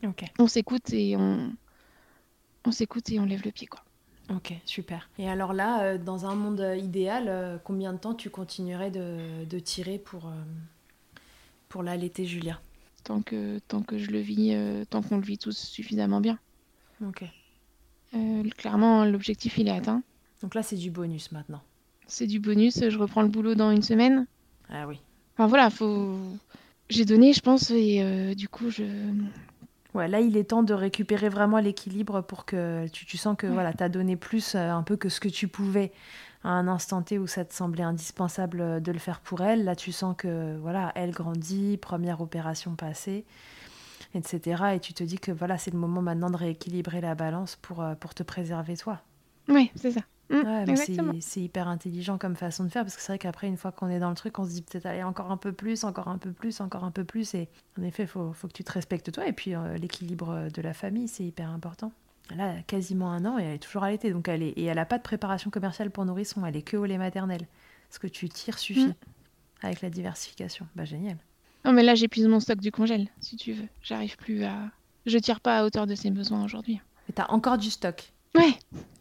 Ok. 0.04 0.24
on 0.38 0.46
s'écoute 0.46 0.92
et 0.92 1.16
on, 1.16 1.52
on 2.64 2.72
s'écoute 2.72 3.10
et 3.10 3.18
on 3.20 3.24
lève 3.24 3.42
le 3.44 3.52
pied 3.52 3.66
quoi. 3.66 3.80
Ok, 4.30 4.52
super. 4.66 5.08
Et 5.18 5.28
alors 5.28 5.54
là, 5.54 5.82
euh, 5.84 5.98
dans 5.98 6.26
un 6.26 6.34
monde 6.34 6.74
idéal, 6.76 7.24
euh, 7.28 7.56
combien 7.64 7.94
de 7.94 7.98
temps 7.98 8.14
tu 8.14 8.28
continuerais 8.28 8.90
de, 8.90 9.44
de 9.48 9.58
tirer 9.58 9.98
pour, 9.98 10.26
euh, 10.26 10.32
pour 11.68 11.82
l'allaiter 11.82 12.26
Julia? 12.26 12.60
Tant 13.04 13.22
que, 13.22 13.58
tant 13.68 13.82
que 13.82 13.96
je 13.98 14.10
le 14.10 14.18
vis, 14.18 14.50
euh, 14.52 14.84
tant 14.88 15.00
qu'on 15.02 15.16
le 15.16 15.22
vit 15.22 15.38
tous 15.38 15.56
suffisamment 15.56 16.20
bien. 16.20 16.38
Ok. 17.06 17.24
Euh, 18.14 18.42
clairement, 18.56 19.04
l'objectif 19.04 19.56
il 19.58 19.68
est 19.68 19.72
atteint. 19.72 20.02
Donc 20.42 20.54
là, 20.54 20.62
c'est 20.62 20.76
du 20.76 20.90
bonus 20.90 21.32
maintenant. 21.32 21.62
C'est 22.06 22.26
du 22.26 22.38
bonus. 22.40 22.80
Je 22.88 22.98
reprends 22.98 23.22
le 23.22 23.28
boulot 23.28 23.54
dans 23.54 23.70
une 23.70 23.82
semaine. 23.82 24.26
Ah 24.70 24.86
oui. 24.86 25.00
Enfin 25.34 25.46
voilà, 25.46 25.70
faut. 25.70 26.18
J'ai 26.90 27.04
donné, 27.04 27.32
je 27.32 27.40
pense, 27.40 27.70
et 27.70 28.02
euh, 28.02 28.34
du 28.34 28.48
coup, 28.48 28.70
je. 28.70 28.84
Ouais, 29.94 30.08
là, 30.08 30.20
il 30.20 30.36
est 30.36 30.44
temps 30.44 30.62
de 30.62 30.74
récupérer 30.74 31.28
vraiment 31.28 31.58
l'équilibre 31.58 32.20
pour 32.20 32.44
que 32.44 32.86
tu, 32.88 33.06
tu 33.06 33.16
sens 33.16 33.36
que 33.38 33.46
Ouais. 33.46 33.52
voilà, 33.52 33.72
tu 33.72 33.82
as 33.82 33.88
donné 33.88 34.16
plus 34.16 34.54
un 34.54 34.82
peu 34.82 34.96
que 34.96 35.08
ce 35.08 35.18
que 35.20 35.28
tu 35.28 35.48
pouvais 35.48 35.92
à 36.44 36.50
un 36.50 36.68
instant 36.68 37.02
T 37.02 37.18
où 37.18 37.26
ça 37.26 37.44
te 37.44 37.52
semblait 37.54 37.82
indispensable 37.84 38.60
euh, 38.60 38.80
de 38.80 38.92
le 38.92 38.98
faire 38.98 39.20
pour 39.20 39.40
elle. 39.42 39.64
Là, 39.64 39.74
tu 39.76 39.92
sens 39.92 40.14
que 40.16 40.56
voilà, 40.58 40.92
elle 40.94 41.10
grandit, 41.10 41.76
première 41.76 42.20
opération 42.20 42.74
passée. 42.76 43.24
etc. 44.14 44.62
Et 44.74 44.80
tu 44.80 44.94
te 44.94 45.04
dis 45.04 45.18
que 45.18 45.32
voilà, 45.32 45.58
c'est 45.58 45.70
le 45.72 45.78
moment 45.78 46.02
maintenant 46.02 46.30
de 46.30 46.36
rééquilibrer 46.36 47.00
la 47.00 47.14
balance 47.14 47.56
pour, 47.56 47.82
euh, 47.82 47.94
pour 47.94 48.14
te 48.14 48.22
préserver 48.22 48.76
toi. 48.76 49.00
Oui, 49.48 49.70
c'est 49.74 49.92
ça. 49.92 50.00
Mm, 50.30 50.34
Ouais, 50.44 51.20
c'est 51.22 51.40
hyper 51.40 51.68
intelligent 51.68 52.18
comme 52.18 52.36
façon 52.36 52.64
de 52.64 52.68
faire 52.68 52.84
parce 52.84 52.96
que 52.96 53.00
c'est 53.02 53.12
vrai 53.12 53.18
qu'après, 53.18 53.46
une 53.48 53.56
fois 53.56 53.72
qu'on 53.72 53.88
est 53.88 53.98
dans 53.98 54.10
le 54.10 54.14
truc, 54.14 54.38
on 54.38 54.44
se 54.44 54.50
dit 54.50 54.62
peut-être 54.62 54.84
aller 54.86 55.02
encore 55.02 55.30
un 55.30 55.38
peu 55.38 55.52
plus, 55.52 55.84
encore 55.84 56.08
un 56.08 56.18
peu 56.18 56.32
plus, 56.32 56.60
encore 56.60 56.84
un 56.84 56.90
peu 56.90 57.04
plus. 57.04 57.34
Et 57.34 57.48
en 57.78 57.82
effet, 57.82 58.02
il 58.04 58.08
faut, 58.08 58.32
faut 58.34 58.46
que 58.46 58.52
tu 58.52 58.62
te 58.64 58.72
respectes 58.72 59.10
toi. 59.10 59.26
Et 59.26 59.32
puis, 59.32 59.54
euh, 59.54 59.76
l'équilibre 59.78 60.48
de 60.52 60.62
la 60.62 60.74
famille, 60.74 61.08
c'est 61.08 61.24
hyper 61.24 61.50
important. 61.50 61.92
Elle 62.30 62.40
a 62.40 62.54
quasiment 62.66 63.10
un 63.12 63.24
an 63.24 63.38
et 63.38 63.42
elle 63.44 63.54
est 63.54 63.58
toujours 63.58 63.84
allaitée. 63.84 64.10
Donc 64.12 64.28
elle 64.28 64.42
est, 64.42 64.50
et 64.50 64.64
elle 64.64 64.76
n'a 64.76 64.84
pas 64.86 64.98
de 64.98 65.02
préparation 65.02 65.50
commerciale 65.50 65.90
pour 65.90 66.04
nourrisson. 66.04 66.44
Elle 66.44 66.56
est 66.56 66.62
que 66.62 66.76
au 66.76 66.84
lait 66.84 66.98
maternel. 66.98 67.46
Ce 67.90 67.98
que 67.98 68.06
tu 68.06 68.28
tires 68.28 68.58
suffit 68.58 68.86
Mm. 68.88 68.94
avec 69.62 69.80
la 69.80 69.90
diversification. 69.90 70.66
Bah, 70.76 70.84
génial. 70.84 71.16
Non, 71.64 71.72
mais 71.72 71.82
là, 71.82 71.94
j'épuise 71.94 72.26
mon 72.26 72.38
stock 72.40 72.60
du 72.60 72.70
congèle, 72.70 73.08
si 73.20 73.36
tu 73.36 73.52
veux. 73.52 73.66
J'arrive 73.82 74.16
plus 74.16 74.44
à. 74.44 74.54
Je 75.06 75.18
tire 75.18 75.40
pas 75.40 75.58
à 75.58 75.64
hauteur 75.64 75.86
de 75.86 75.94
ses 75.94 76.10
besoins 76.10 76.44
aujourd'hui. 76.44 76.80
Mais 77.08 77.14
t'as 77.14 77.26
encore 77.28 77.56
du 77.58 77.70
stock. 77.70 78.12
Ouais, 78.34 78.52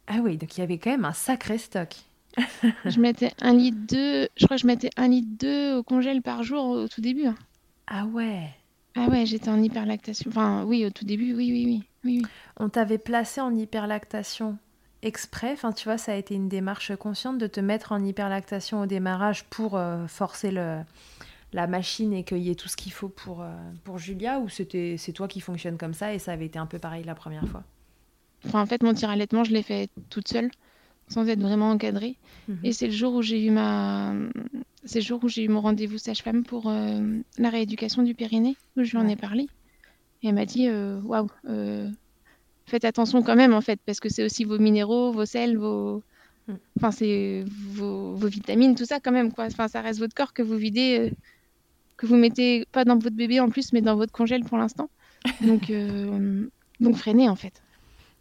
Ah 0.07 0.19
oui, 0.23 0.37
donc 0.37 0.55
il 0.57 0.61
y 0.61 0.63
avait 0.63 0.77
quand 0.77 0.89
même 0.89 1.03
un 1.05 1.11
sacré 1.13 1.57
stock. 1.57 1.95
je 2.85 2.99
mettais 2.99 3.31
un 3.41 3.53
litre 3.53 3.77
deux. 3.89 4.29
Je 4.37 4.45
crois 4.45 4.55
que 4.57 4.61
je 4.61 4.67
mettais 4.67 4.89
un 4.95 5.07
litre 5.09 5.27
deux 5.39 5.75
au 5.75 5.83
congèle 5.83 6.21
par 6.21 6.43
jour 6.43 6.65
au 6.65 6.87
tout 6.87 7.01
début. 7.01 7.25
hein. 7.25 7.35
Ah 7.87 8.05
ouais. 8.05 8.49
Ah 8.95 9.07
ouais, 9.09 9.25
j'étais 9.25 9.49
en 9.49 9.61
hyperlactation. 9.61 10.29
Enfin, 10.29 10.63
oui, 10.65 10.85
au 10.85 10.89
tout 10.89 11.05
début, 11.05 11.33
oui, 11.35 11.51
oui, 11.51 11.65
oui. 11.65 11.83
Oui, 12.07 12.21
oui. 12.23 12.29
On 12.57 12.69
t'avait 12.69 12.97
placé 12.97 13.41
en 13.41 13.53
hyperlactation 13.55 14.57
exprès. 15.01 15.51
Enfin, 15.53 15.71
tu 15.71 15.85
vois, 15.85 15.97
ça 15.97 16.13
a 16.13 16.15
été 16.15 16.35
une 16.35 16.49
démarche 16.49 16.95
consciente 16.95 17.37
de 17.37 17.47
te 17.47 17.59
mettre 17.59 17.91
en 17.91 18.03
hyperlactation 18.03 18.81
au 18.81 18.85
démarrage 18.85 19.43
pour 19.45 19.75
euh, 19.75 20.07
forcer 20.07 20.51
le, 20.51 20.79
la 21.53 21.67
machine 21.67 22.13
et 22.13 22.23
qu'il 22.23 22.39
y 22.39 22.49
ait 22.49 22.55
tout 22.55 22.67
ce 22.67 22.75
qu'il 22.75 22.91
faut 22.91 23.09
pour, 23.09 23.41
euh, 23.41 23.51
pour 23.83 23.97
Julia 23.97 24.39
ou 24.39 24.49
c'était 24.49 24.95
c'est 24.97 25.13
toi 25.13 25.27
qui 25.27 25.39
fonctionne 25.39 25.77
comme 25.77 25.93
ça 25.93 26.13
et 26.13 26.19
ça 26.19 26.31
avait 26.31 26.45
été 26.45 26.59
un 26.59 26.65
peu 26.65 26.79
pareil 26.79 27.03
la 27.03 27.15
première 27.15 27.47
fois? 27.47 27.63
Enfin, 28.45 28.61
en 28.61 28.65
fait, 28.65 28.83
mon 28.83 28.93
tir 28.93 29.09
allaitement, 29.09 29.43
je 29.43 29.51
l'ai 29.51 29.63
fait 29.63 29.89
toute 30.09 30.27
seule, 30.27 30.49
sans 31.07 31.27
être 31.27 31.41
vraiment 31.41 31.71
encadrée. 31.71 32.15
Mhm. 32.47 32.59
Et 32.63 32.71
c'est 32.71 32.87
le 32.87 32.93
jour 32.93 33.13
où 33.13 33.21
j'ai 33.21 33.45
eu 33.45 33.51
ma, 33.51 34.13
c'est 34.83 34.99
le 34.99 35.05
jour 35.05 35.23
où 35.23 35.27
j'ai 35.27 35.43
eu 35.43 35.49
mon 35.49 35.61
rendez-vous 35.61 35.97
sage-femme 35.97 36.43
pour 36.43 36.69
euh, 36.69 37.19
la 37.37 37.49
rééducation 37.49 38.03
du 38.03 38.13
périnée, 38.13 38.55
où 38.77 38.83
je 38.83 38.91
lui 38.91 38.97
en 38.97 39.07
ai 39.07 39.15
parlé. 39.15 39.47
Et 40.27 40.29
elle 40.31 40.35
m'a 40.35 40.45
dit, 40.45 40.67
euh, 40.67 40.99
waouh, 41.03 41.29
euh, 41.47 41.89
faites 42.69 42.83
attention 42.83 43.23
quand 43.23 43.37
même 43.37 43.53
en 43.53 43.61
fait, 43.61 43.79
parce 43.85 44.01
que 44.01 44.09
c'est 44.09 44.25
aussi 44.25 44.43
vos 44.43 44.59
minéraux, 44.59 45.13
vos 45.13 45.25
sels, 45.25 45.57
vos, 45.57 46.03
Mm. 46.49 46.55
enfin 46.77 46.91
c'est 46.91 47.45
vos, 47.75 48.13
vos 48.15 48.27
vitamines, 48.27 48.75
tout 48.75 48.83
ça 48.83 48.99
quand 48.99 49.13
même 49.13 49.31
quoi. 49.31 49.45
Enfin, 49.45 49.69
ça 49.69 49.79
reste 49.79 49.99
votre 49.99 50.13
corps 50.13 50.33
que 50.33 50.41
vous 50.41 50.57
videz, 50.57 50.99
euh, 50.99 51.11
que 51.95 52.05
vous 52.05 52.17
mettez 52.17 52.65
pas 52.73 52.83
dans 52.83 52.97
votre 52.97 53.15
bébé 53.15 53.39
en 53.39 53.47
plus, 53.47 53.71
mais 53.71 53.79
dans 53.81 53.95
votre 53.95 54.11
congèle 54.11 54.43
pour 54.43 54.57
l'instant. 54.57 54.89
Donc, 55.41 55.71
donc 56.81 56.97
freinez 56.97 57.29
en 57.29 57.35
fait. 57.37 57.61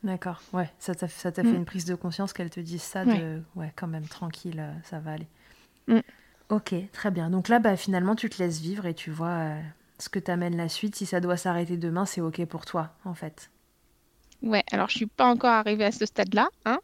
D'accord, 0.04 0.40
ouais, 0.52 0.70
ça 0.78 0.94
t'a 0.94 1.08
ça 1.08 1.32
t'a 1.32 1.42
Mm. 1.42 1.46
fait 1.46 1.56
une 1.56 1.64
prise 1.64 1.86
de 1.86 1.96
conscience 1.96 2.32
qu'elle 2.32 2.50
te 2.50 2.60
dise 2.60 2.82
ça, 2.82 3.04
de 3.04 3.42
ouais, 3.56 3.72
quand 3.74 3.88
même, 3.88 4.06
tranquille, 4.06 4.64
ça 4.84 5.00
va 5.00 5.12
aller. 5.14 5.26
Mm. 5.88 5.98
Ok, 6.50 6.72
très 6.92 7.10
bien. 7.10 7.30
Donc 7.30 7.48
là, 7.48 7.58
bah, 7.58 7.76
finalement, 7.76 8.14
tu 8.14 8.28
te 8.30 8.40
laisses 8.40 8.60
vivre 8.60 8.86
et 8.86 8.94
tu 8.94 9.10
vois 9.10 9.28
euh, 9.28 9.60
ce 9.98 10.08
que 10.08 10.18
t'amène 10.18 10.56
la 10.56 10.68
suite. 10.68 10.94
Si 10.96 11.06
ça 11.06 11.20
doit 11.20 11.36
s'arrêter 11.36 11.76
demain, 11.76 12.06
c'est 12.06 12.20
ok 12.20 12.44
pour 12.46 12.64
toi, 12.64 12.90
en 13.04 13.14
fait. 13.14 13.50
Ouais, 14.42 14.62
alors 14.70 14.88
je 14.90 14.96
suis 14.96 15.06
pas 15.06 15.26
encore 15.26 15.50
arrivée 15.50 15.84
à 15.86 15.92
ce 15.92 16.04
stade-là, 16.06 16.48
hein, 16.66 16.78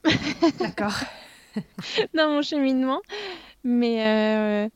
D'accord. 0.58 0.94
dans 2.14 2.28
mon 2.30 2.40
cheminement, 2.42 3.00
mais 3.62 4.06
euh, 4.06 4.68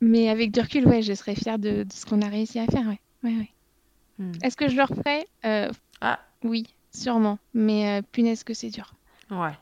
mais 0.00 0.28
avec 0.28 0.50
du 0.50 0.60
recul, 0.60 0.86
ouais, 0.88 1.00
je 1.02 1.12
serais 1.14 1.36
fière 1.36 1.58
de, 1.58 1.84
de 1.84 1.92
ce 1.92 2.04
qu'on 2.06 2.20
a 2.22 2.28
réussi 2.28 2.58
à 2.58 2.66
faire, 2.66 2.86
ouais, 2.88 3.00
ouais, 3.22 3.36
ouais. 3.36 3.50
Hmm. 4.18 4.32
Est-ce 4.42 4.56
que 4.56 4.68
je 4.68 4.76
le 4.76 4.82
referais 4.82 5.26
Euh, 5.44 5.70
Ah. 6.00 6.18
Oui, 6.42 6.66
sûrement, 6.92 7.38
mais 7.54 8.00
euh, 8.00 8.02
punaise 8.12 8.42
que 8.44 8.52
c'est 8.52 8.70
dur, 8.70 8.92
Ouais. 9.30 9.52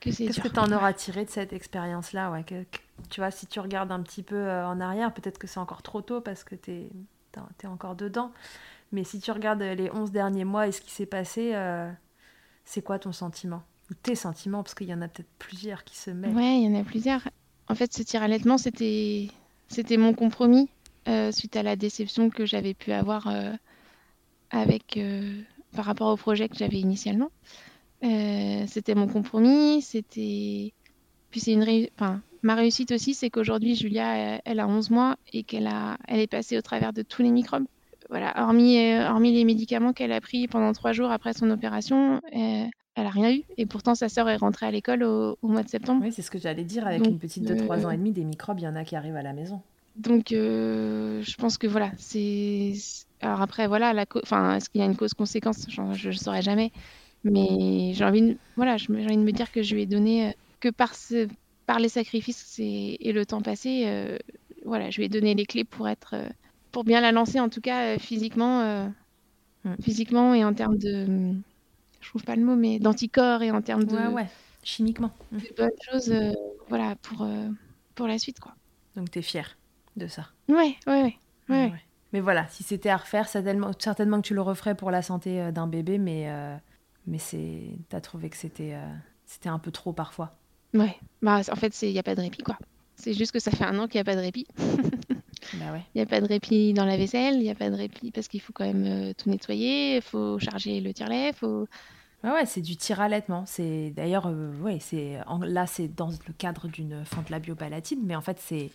que 0.00 0.10
c'est 0.10 0.26
Qu'est-ce 0.26 0.40
que 0.40 0.48
tu 0.48 0.58
en 0.58 0.72
auras 0.72 0.94
tiré 0.94 1.24
de 1.26 1.30
cette 1.30 1.52
expérience-là 1.52 2.30
ouais, 2.30 2.42
Tu 3.10 3.20
vois, 3.20 3.30
si 3.30 3.46
tu 3.46 3.60
regardes 3.60 3.92
un 3.92 4.02
petit 4.02 4.22
peu 4.22 4.36
euh, 4.36 4.66
en 4.66 4.80
arrière, 4.80 5.12
peut-être 5.12 5.38
que 5.38 5.46
c'est 5.46 5.60
encore 5.60 5.82
trop 5.82 6.00
tôt 6.00 6.20
parce 6.20 6.44
que 6.44 6.54
tu 6.54 6.70
es, 6.72 7.66
encore 7.66 7.96
dedans. 7.96 8.32
Mais 8.92 9.04
si 9.04 9.18
tu 9.18 9.30
regardes 9.32 9.62
euh, 9.62 9.74
les 9.74 9.90
11 9.90 10.12
derniers 10.12 10.44
mois 10.44 10.68
et 10.68 10.72
ce 10.72 10.80
qui 10.80 10.90
s'est 10.90 11.06
passé, 11.06 11.52
euh, 11.54 11.90
c'est 12.64 12.82
quoi 12.82 12.98
ton 12.98 13.12
sentiment? 13.12 13.62
Ou 13.90 13.94
tes 13.94 14.14
sentiments? 14.14 14.62
Parce 14.62 14.74
qu'il 14.74 14.88
y 14.88 14.94
en 14.94 15.02
a 15.02 15.08
peut-être 15.08 15.28
plusieurs 15.38 15.84
qui 15.84 15.96
se 15.96 16.10
mêlent. 16.10 16.34
Ouais, 16.34 16.60
il 16.60 16.70
y 16.70 16.76
en 16.76 16.80
a 16.80 16.84
plusieurs. 16.84 17.28
En 17.68 17.74
fait, 17.74 17.92
ce 17.92 18.02
tir 18.02 18.22
allaitement, 18.22 18.58
c'était 18.58 19.28
c'était 19.68 19.96
mon 19.96 20.14
compromis 20.14 20.68
suite 21.32 21.56
à 21.56 21.62
la 21.62 21.76
déception 21.76 22.30
que 22.30 22.46
j'avais 22.46 22.72
pu 22.72 22.92
avoir 22.92 23.28
avec 24.50 24.98
par 25.74 25.84
rapport 25.84 26.12
au 26.12 26.16
projet 26.16 26.48
que 26.48 26.56
j'avais 26.56 26.78
initialement. 26.78 27.30
C'était 28.02 28.94
mon 28.94 29.08
compromis, 29.08 29.82
c'était 29.82 30.72
puis 31.30 31.40
c'est 31.40 31.52
une 31.52 31.64
réu- 31.64 31.90
enfin, 31.96 32.22
ma 32.44 32.54
réussite 32.54 32.92
aussi, 32.92 33.14
c'est 33.14 33.30
qu'aujourd'hui 33.30 33.74
Julia, 33.74 34.40
elle, 34.44 34.60
a 34.60 34.68
11 34.68 34.90
mois 34.90 35.16
et 35.32 35.42
qu'elle 35.42 35.66
a 35.66 35.96
elle 36.06 36.20
est 36.20 36.26
passée 36.26 36.56
au 36.56 36.62
travers 36.62 36.92
de 36.92 37.02
tous 37.02 37.22
les 37.22 37.30
microbes. 37.30 37.64
Voilà, 38.10 38.34
hormis 38.36 38.78
euh, 38.78 39.08
hormis 39.08 39.32
les 39.32 39.44
médicaments 39.44 39.92
qu'elle 39.92 40.12
a 40.12 40.20
pris 40.20 40.46
pendant 40.46 40.72
trois 40.72 40.92
jours 40.92 41.10
après 41.10 41.32
son 41.32 41.50
opération, 41.50 42.20
euh, 42.36 42.66
elle 42.96 43.06
a 43.06 43.10
rien 43.10 43.32
eu. 43.32 43.42
Et 43.56 43.66
pourtant, 43.66 43.94
sa 43.94 44.08
sœur 44.08 44.28
est 44.28 44.36
rentrée 44.36 44.66
à 44.66 44.70
l'école 44.70 45.02
au, 45.02 45.36
au 45.42 45.48
mois 45.48 45.62
de 45.62 45.68
septembre. 45.68 46.02
Oui, 46.04 46.12
c'est 46.12 46.22
ce 46.22 46.30
que 46.30 46.38
j'allais 46.38 46.64
dire. 46.64 46.86
Avec 46.86 47.02
Donc, 47.02 47.12
une 47.12 47.18
petite 47.18 47.44
de 47.44 47.54
euh, 47.54 47.64
3 47.64 47.86
ans 47.86 47.90
et 47.90 47.96
demi, 47.96 48.12
des 48.12 48.24
microbes, 48.24 48.60
il 48.60 48.64
y 48.64 48.68
en 48.68 48.76
a 48.76 48.84
qui 48.84 48.94
arrivent 48.94 49.16
à 49.16 49.22
la 49.22 49.32
maison. 49.32 49.60
Donc, 49.96 50.32
euh, 50.32 51.22
je 51.22 51.36
pense 51.36 51.58
que 51.58 51.66
voilà, 51.66 51.92
c'est. 51.98 52.72
Alors 53.20 53.40
après, 53.40 53.66
voilà, 53.66 53.92
la 53.92 54.04
enfin, 54.22 54.56
est-ce 54.56 54.68
qu'il 54.68 54.80
y 54.80 54.84
a 54.84 54.86
une 54.86 54.96
cause-conséquence 54.96 55.66
Je 55.68 56.08
ne 56.08 56.14
saurais 56.14 56.42
jamais. 56.42 56.72
Mais 57.24 57.92
j'ai 57.94 58.04
envie, 58.04 58.20
de... 58.20 58.36
voilà, 58.56 58.76
j'ai 58.76 58.92
envie 58.92 59.16
de 59.16 59.22
me 59.22 59.32
dire 59.32 59.50
que 59.50 59.62
je 59.62 59.74
lui 59.74 59.82
ai 59.82 59.86
donné, 59.86 60.28
euh, 60.28 60.32
que 60.60 60.68
par, 60.68 60.94
ce... 60.94 61.26
par 61.66 61.78
les 61.78 61.88
sacrifices 61.88 62.58
et, 62.58 63.08
et 63.08 63.12
le 63.12 63.24
temps 63.26 63.40
passé, 63.42 63.84
euh, 63.86 64.18
voilà, 64.64 64.90
je 64.90 64.98
lui 64.98 65.04
ai 65.04 65.08
donné 65.08 65.34
les 65.34 65.46
clés 65.46 65.64
pour 65.64 65.88
être, 65.88 66.14
euh, 66.14 66.28
pour 66.72 66.84
bien 66.84 67.00
la 67.00 67.12
lancer, 67.12 67.40
en 67.40 67.48
tout 67.48 67.60
cas 67.60 67.94
euh, 67.94 67.98
physiquement, 67.98 68.60
euh, 68.60 68.88
Mm. 69.64 69.76
physiquement 69.82 70.34
et 70.34 70.44
en 70.44 70.52
termes 70.52 70.76
de, 70.76 71.32
je 72.02 72.08
trouve 72.10 72.22
pas 72.22 72.36
le 72.36 72.44
mot, 72.44 72.54
mais 72.54 72.78
d'anticorps 72.78 73.40
et 73.42 73.50
en 73.50 73.62
termes 73.62 73.84
de, 73.84 73.96
Ouais, 73.96 74.08
ouais, 74.08 74.26
chimiquement. 74.62 75.10
Mm. 75.32 75.38
de 75.38 75.54
bonnes 75.56 75.70
choses, 75.90 76.10
euh, 76.12 76.32
voilà, 76.68 76.96
pour, 76.96 77.26
pour 77.94 78.06
la 78.06 78.18
suite, 78.18 78.40
quoi. 78.40 78.54
Donc 78.94 79.10
tu 79.10 79.20
es 79.20 79.22
fière 79.22 79.56
de 79.96 80.06
ça. 80.06 80.28
Ouais, 80.48 80.76
ouais, 80.86 81.02
ouais. 81.02 81.16
ouais. 81.48 81.70
Ouais. 81.70 81.82
Mais 82.12 82.20
voilà, 82.20 82.46
si 82.48 82.62
c'était 82.62 82.90
à 82.90 82.98
refaire, 82.98 83.26
certainement, 83.26 83.70
certainement 83.78 84.20
que 84.20 84.26
tu 84.26 84.34
le 84.34 84.42
referais 84.42 84.74
pour 84.74 84.90
la 84.90 85.00
santé 85.00 85.50
d'un 85.50 85.66
bébé, 85.66 85.96
mais, 85.96 86.30
mais 87.06 87.18
c'est, 87.18 87.70
t'as 87.88 88.02
trouvé 88.02 88.28
que 88.28 88.36
c'était, 88.36 88.76
c'était 89.24 89.48
un 89.48 89.58
peu 89.58 89.70
trop 89.70 89.94
parfois. 89.94 90.36
Ouais, 90.74 90.96
bah 91.22 91.40
en 91.50 91.56
fait, 91.56 91.80
il 91.82 91.92
n'y 91.92 91.98
a 91.98 92.02
pas 92.02 92.14
de 92.14 92.20
répit, 92.20 92.42
quoi. 92.42 92.58
C'est 92.96 93.14
juste 93.14 93.32
que 93.32 93.38
ça 93.38 93.50
fait 93.50 93.64
un 93.64 93.78
an 93.78 93.86
qu'il 93.86 93.98
n'y 93.98 94.02
a 94.02 94.04
pas 94.04 94.16
de 94.16 94.20
répit. 94.20 94.46
Bah 95.54 95.72
ouais. 95.72 95.82
Il 95.94 95.98
n'y 95.98 96.02
a 96.02 96.06
pas 96.06 96.20
de 96.22 96.26
répit 96.26 96.72
dans 96.72 96.86
la 96.86 96.96
vaisselle, 96.96 97.34
il 97.34 97.42
n'y 97.42 97.50
a 97.50 97.54
pas 97.54 97.68
de 97.68 97.76
répit 97.76 98.10
parce 98.10 98.28
qu'il 98.28 98.40
faut 98.40 98.52
quand 98.54 98.64
même 98.64 98.84
euh, 98.86 99.12
tout 99.12 99.28
nettoyer, 99.28 99.96
il 99.96 100.02
faut 100.02 100.38
charger 100.38 100.80
le 100.80 100.92
tire-lait, 100.94 101.32
faut... 101.34 101.68
Ouais, 102.24 102.30
ouais, 102.30 102.46
c'est 102.46 102.62
du 102.62 102.76
tir 102.76 103.00
allaitement. 103.00 103.44
C'est 103.46 103.90
d'ailleurs, 103.94 104.26
euh, 104.26 104.52
ouais, 104.62 104.78
c'est 104.80 105.18
là, 105.42 105.66
c'est 105.66 105.94
dans 105.94 106.08
le 106.08 106.32
cadre 106.38 106.66
d'une 106.68 107.04
fente 107.04 107.28
labiopalatine, 107.28 108.00
mais 108.04 108.16
en 108.16 108.22
fait, 108.22 108.38
c'est 108.40 108.70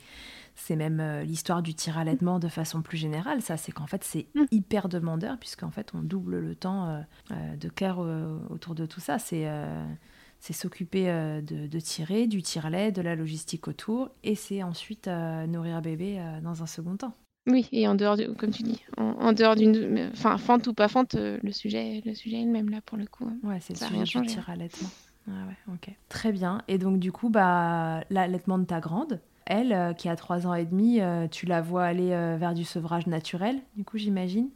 c'est 0.56 0.76
même 0.76 1.00
euh, 1.00 1.24
l'histoire 1.24 1.64
du 1.64 1.74
tir 1.74 1.98
allaitement 1.98 2.38
de 2.38 2.48
façon 2.50 2.82
plus 2.84 2.98
générale. 2.98 3.42
Ça, 3.42 3.58
c'est 3.58 3.72
qu'en 3.72 3.88
fait, 3.88 4.04
c'est 4.04 4.28
Mm. 4.36 4.44
hyper 4.52 4.90
demandeur 4.90 5.38
puisqu'en 5.40 5.72
fait, 5.72 5.92
on 5.96 6.02
double 6.04 6.38
le 6.40 6.56
temps 6.56 7.04
euh, 7.32 7.56
de 7.56 7.68
cœur 7.70 8.00
autour 8.52 8.76
de 8.76 8.86
tout 8.86 9.00
ça. 9.00 9.18
C'est 9.18 9.48
c'est 10.40 10.54
s'occuper 10.54 11.10
euh, 11.10 11.42
de, 11.42 11.68
de 11.68 11.80
tirer, 11.80 12.28
du 12.28 12.42
tire-lait, 12.42 12.92
de 12.92 13.02
la 13.02 13.16
logistique 13.16 13.68
autour, 13.68 14.10
et 14.24 14.36
c'est 14.36 14.64
ensuite 14.64 15.08
euh, 15.08 15.46
nourrir 15.48 15.82
bébé 15.82 16.18
euh, 16.20 16.42
dans 16.42 16.64
un 16.64 16.66
second 16.68 16.96
temps. 16.98 17.14
Oui, 17.48 17.68
et 17.72 17.88
en 17.88 17.96
dehors, 17.96 18.18
comme 18.38 18.52
tu 18.52 18.64
dis, 18.64 18.82
en, 18.98 19.04
en 19.20 19.34
dehors 19.34 19.56
d'une... 19.56 20.10
Enfin, 20.14 20.38
fente 20.38 20.68
ou 20.68 20.74
pas 20.74 20.88
fente, 20.88 21.16
le 21.16 21.52
sujet, 21.52 22.02
le 22.06 22.14
sujet 22.14 22.42
est 22.42 22.46
le 22.46 22.52
même, 22.52 22.70
là, 22.70 22.80
pour 22.82 22.98
le 22.98 23.06
coup. 23.08 23.26
hein. 23.26 23.38
Ouais, 23.44 23.58
c'est 23.62 23.76
Ça 23.76 23.88
rien 23.88 24.06
changé, 24.06 24.28
tir 24.34 24.50
allaitement. 24.50 24.90
Ouais, 25.28 25.34
ouais, 25.34 25.74
ok. 25.74 25.96
Très 26.10 26.32
bien. 26.32 26.62
Et 26.68 26.78
donc, 26.78 27.00
du 27.00 27.12
coup, 27.12 27.30
bah, 27.30 28.02
l'allaitement 28.10 28.60
de 28.60 28.66
ta 28.66 28.80
grande, 28.80 29.20
elle, 29.46 29.74
euh, 29.74 29.94
qui 29.94 30.10
a 30.10 30.16
3 30.16 30.46
ans 30.48 30.54
et 30.54 30.66
demi, 30.66 31.02
euh, 31.02 31.28
tu 31.28 31.46
la 31.48 31.62
vois 31.62 31.86
aller 31.86 32.12
euh, 32.12 32.38
vers 32.38 32.54
du 32.54 32.64
sevrage 32.66 33.08
naturel, 33.08 33.60
du 33.76 33.84
coup, 33.84 33.98
j'imagine? 33.98 34.50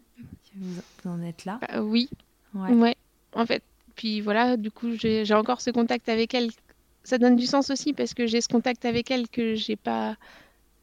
Vous, 0.55 0.75
vous 1.03 1.09
en 1.09 1.21
êtes 1.23 1.45
là 1.45 1.59
Bah, 1.61 1.81
oui, 1.81 2.09
Ouais. 2.53 2.73
ouais, 2.73 2.95
en 3.35 3.45
fait. 3.47 3.63
Puis 3.95 4.21
voilà, 4.21 4.57
du 4.57 4.71
coup, 4.71 4.91
j'ai 4.95 5.33
encore 5.33 5.61
ce 5.61 5.69
contact 5.71 6.09
avec 6.09 6.33
elle. 6.33 6.49
Ça 7.03 7.17
donne 7.17 7.35
du 7.35 7.45
sens 7.45 7.69
aussi 7.69 7.93
parce 7.93 8.13
que 8.13 8.27
j'ai 8.27 8.41
ce 8.41 8.47
contact 8.47 8.85
avec 8.85 9.11
elle 9.11 9.27
que 9.27 9.55
j'ai 9.55 9.75
pas 9.75 10.15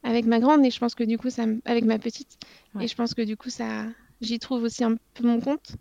avec 0.03 0.27
ma 0.27 0.39
grande 0.39 0.65
et 0.65 0.71
je 0.71 0.79
pense 0.79 0.95
que 0.95 1.05
du 1.05 1.19
coup, 1.19 1.31
ça 1.31 1.45
avec 1.65 1.85
ma 1.85 1.99
petite. 1.99 2.39
Ouais. 2.75 2.85
Et 2.85 2.89
je 2.89 2.95
pense 2.95 3.15
que 3.15 3.23
du 3.23 3.37
coup, 3.37 3.51
ça, 3.51 3.85
j'y 4.21 4.39
trouve 4.39 4.63
aussi 4.63 4.85
un 4.85 4.97
peu 5.15 5.27
mon 5.27 5.41
compte. 5.41 5.73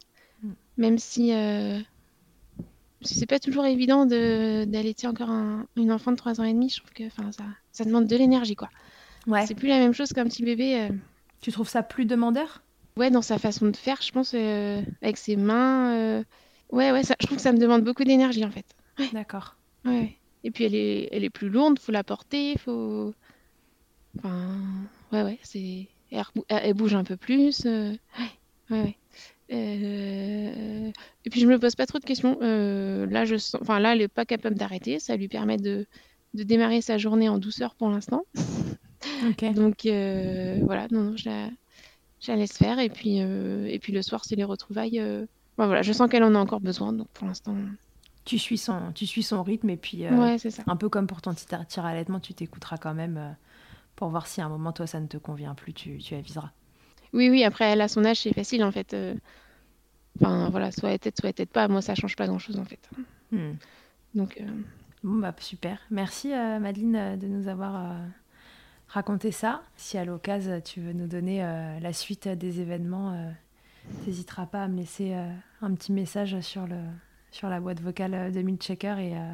Mm. 0.43 0.49
Même 0.77 0.97
si, 0.97 1.34
euh, 1.34 1.80
c'est 3.01 3.25
pas 3.27 3.39
toujours 3.39 3.65
évident 3.65 4.05
de 4.05 4.65
d'allaiter 4.65 5.07
encore 5.07 5.30
un- 5.30 5.65
une 5.77 5.91
enfant 5.91 6.11
de 6.11 6.17
3 6.17 6.39
ans 6.41 6.43
et 6.43 6.53
demi, 6.53 6.69
je 6.69 6.77
trouve 6.80 6.91
que 6.91 7.05
enfin, 7.07 7.32
ça, 7.32 7.43
ça 7.71 7.86
demande 7.86 8.07
de 8.07 8.15
l'énergie, 8.15 8.55
quoi. 8.55 8.69
Ouais. 9.27 9.45
C'est 9.45 9.55
plus 9.55 9.67
la 9.67 9.77
même 9.80 9.93
chose 9.93 10.11
qu'un 10.13 10.25
petit 10.25 10.43
bébé. 10.43 10.82
euh. 10.82 10.89
Tu 11.41 11.51
trouves 11.51 11.69
ça 11.69 11.84
plus 11.84 12.05
demandeur? 12.05 12.63
Ouais, 12.97 13.11
dans 13.11 13.21
sa 13.21 13.38
façon 13.38 13.67
de 13.67 13.75
faire, 13.77 14.01
je 14.01 14.11
pense, 14.11 14.34
euh, 14.34 14.82
avec 15.01 15.15
ses 15.17 15.36
mains. 15.38 16.23
Ouais, 16.72 16.91
ouais, 16.91 17.03
ça, 17.03 17.15
je 17.20 17.26
trouve 17.26 17.38
que 17.38 17.41
ça 17.43 17.51
me 17.51 17.57
demande 17.59 17.84
beaucoup 17.84 18.03
d'énergie 18.03 18.45
en 18.45 18.51
fait. 18.51 18.65
D'accord. 19.13 19.55
Ouais. 19.86 20.15
Et 20.43 20.51
puis 20.51 20.63
elle 20.65 20.76
est, 20.76 21.09
elle 21.11 21.24
est 21.24 21.30
plus 21.30 21.49
lourde, 21.49 21.80
faut 21.80 21.91
la 21.91 22.03
porter, 22.03 22.57
faut. 22.57 23.13
Enfin, 24.17 24.47
ouais, 25.11 25.24
ouais, 25.24 25.39
c'est. 25.43 25.88
Elle, 26.47 26.74
bouge 26.74 26.95
un 26.95 27.03
peu 27.03 27.17
plus. 27.17 27.65
euh, 27.65 27.91
Ouais, 28.20 28.30
ouais, 28.72 28.82
ouais. 28.84 28.97
Euh, 29.51 30.91
Et 31.26 31.30
puis 31.30 31.39
je 31.41 31.47
me 31.47 31.57
pose 31.59 31.76
pas 31.76 31.86
trop 31.86 31.99
de 31.99 32.05
questions. 32.05 32.38
Euh, 32.41 33.05
là, 33.07 33.26
je 33.26 33.36
sens... 33.38 33.61
enfin, 33.61 33.80
là, 33.80 33.93
elle 33.93 34.01
est 34.01 34.07
pas 34.07 34.26
capable 34.26 34.55
d'arrêter. 34.55 34.99
Ça 34.99 35.15
lui 35.15 35.28
permet 35.28 35.57
de... 35.57 35.86
de 36.34 36.43
démarrer 36.43 36.82
sa 36.82 36.97
journée 36.97 37.30
en 37.30 37.38
douceur 37.38 37.76
pour 37.76 37.89
l'instant. 37.89 38.24
Ok. 39.28 39.43
Donc 39.53 39.86
euh, 39.86 40.59
voilà, 40.63 40.88
non, 40.91 41.03
non, 41.03 41.17
je 41.17 41.30
la... 41.30 41.49
je 42.22 42.32
la 42.32 42.38
laisse 42.38 42.57
faire. 42.57 42.80
Et 42.80 42.89
puis, 42.89 43.17
et 43.17 43.80
puis 43.80 43.93
le 43.93 44.01
soir, 44.01 44.26
c'est 44.26 44.36
les 44.36 44.43
retrouvailles. 44.43 45.01
Enfin, 45.60 45.68
voilà, 45.68 45.82
je 45.82 45.91
sens 45.91 46.10
qu'elle 46.10 46.24
en 46.24 46.36
a 46.36 46.39
encore 46.39 46.62
besoin. 46.62 46.93
Donc 46.93 47.10
pour 47.10 47.28
l'instant, 47.28 47.53
Tu 48.24 48.39
suis 48.39 48.57
son, 48.57 48.93
tu 48.93 49.05
suis 49.05 49.24
son 49.24 49.43
rythme 49.43 49.70
et 49.70 49.78
puis 49.78 50.05
euh, 50.05 50.12
ouais, 50.12 50.38
c'est 50.38 50.51
ça. 50.51 50.64
un 50.68 50.78
peu 50.78 50.88
comme 50.88 51.05
pour 51.05 51.22
ton 51.22 51.34
petit 51.34 51.47
tir 51.68 51.86
à 51.86 52.03
tu 52.22 52.34
t'écouteras 52.34 52.78
quand 52.78 52.93
même 52.93 53.18
euh, 53.18 53.32
pour 53.97 54.07
voir 54.07 54.26
si 54.28 54.39
à 54.39 54.45
un 54.45 54.49
moment 54.49 54.72
toi 54.72 54.88
ça 54.88 55.01
ne 55.01 55.07
te 55.07 55.18
convient 55.18 55.53
plus, 55.55 55.74
tu, 55.74 55.97
tu 55.97 56.16
aviseras. 56.16 56.51
Oui, 57.12 57.30
oui, 57.30 57.43
après, 57.43 57.66
elle 57.66 57.82
a 57.82 57.88
son 57.89 58.05
âge, 58.05 58.22
c'est 58.22 58.34
facile 58.34 58.64
en 58.64 58.72
fait. 58.72 58.93
euh. 58.93 59.16
Enfin, 60.22 60.49
voilà, 60.49 60.72
soit 60.72 60.91
elle 60.91 60.99
tête, 60.99 61.20
soit 61.20 61.30
elle 61.30 61.36
tête 61.36 61.49
pas. 61.51 61.68
Moi, 61.68 61.82
ça 61.82 61.95
change 61.95 62.16
pas 62.16 62.28
grand-chose 62.28 62.57
en 62.60 62.66
fait. 62.66 62.89
Hmm. 63.32 63.53
Donc, 64.16 64.41
Bon 65.03 65.16
bah 65.16 65.34
super. 65.39 65.80
Merci 65.91 66.30
Madeleine 66.30 67.18
de 67.18 67.28
nous 67.28 67.47
avoir 67.47 67.95
raconté 68.88 69.32
ça. 69.32 69.62
Si 69.76 69.97
à 69.97 70.05
l'occasion 70.05 70.62
tu 70.62 70.82
veux 70.82 70.93
nous 70.93 71.07
donner 71.07 71.39
la 71.82 71.93
suite 71.93 72.28
des 72.28 72.60
événements, 72.60 73.32
t'hésiteras 74.05 74.45
pas 74.45 74.63
à 74.63 74.67
me 74.67 74.77
laisser 74.77 75.13
euh, 75.13 75.31
un 75.61 75.73
petit 75.73 75.91
message 75.91 76.39
sur 76.41 76.67
le 76.67 76.77
sur 77.31 77.47
la 77.49 77.59
boîte 77.59 77.81
vocale 77.81 78.13
euh, 78.13 78.31
de 78.31 78.41
Milchecker 78.41 78.95
et 78.99 79.17
euh, 79.17 79.33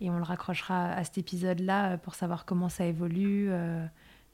et 0.00 0.08
on 0.10 0.16
le 0.16 0.22
raccrochera 0.22 0.92
à 0.92 1.04
cet 1.04 1.18
épisode-là 1.18 1.98
pour 1.98 2.14
savoir 2.14 2.46
comment 2.46 2.70
ça 2.70 2.86
évolue 2.86 3.50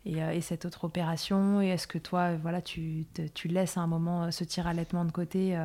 et, 0.05 0.19
et 0.19 0.41
cette 0.41 0.65
autre 0.65 0.85
opération. 0.85 1.61
Et 1.61 1.71
est-ce 1.71 1.89
que 1.89 1.99
toi, 1.99 2.37
voilà, 2.37 2.63
tu, 2.63 3.05
tu 3.35 3.49
laisses 3.49 3.77
à 3.77 3.81
un 3.81 3.89
moment 3.89 4.31
ce 4.31 4.45
tir 4.45 4.69
allaitement 4.69 5.05
de 5.05 5.11
côté 5.11 5.59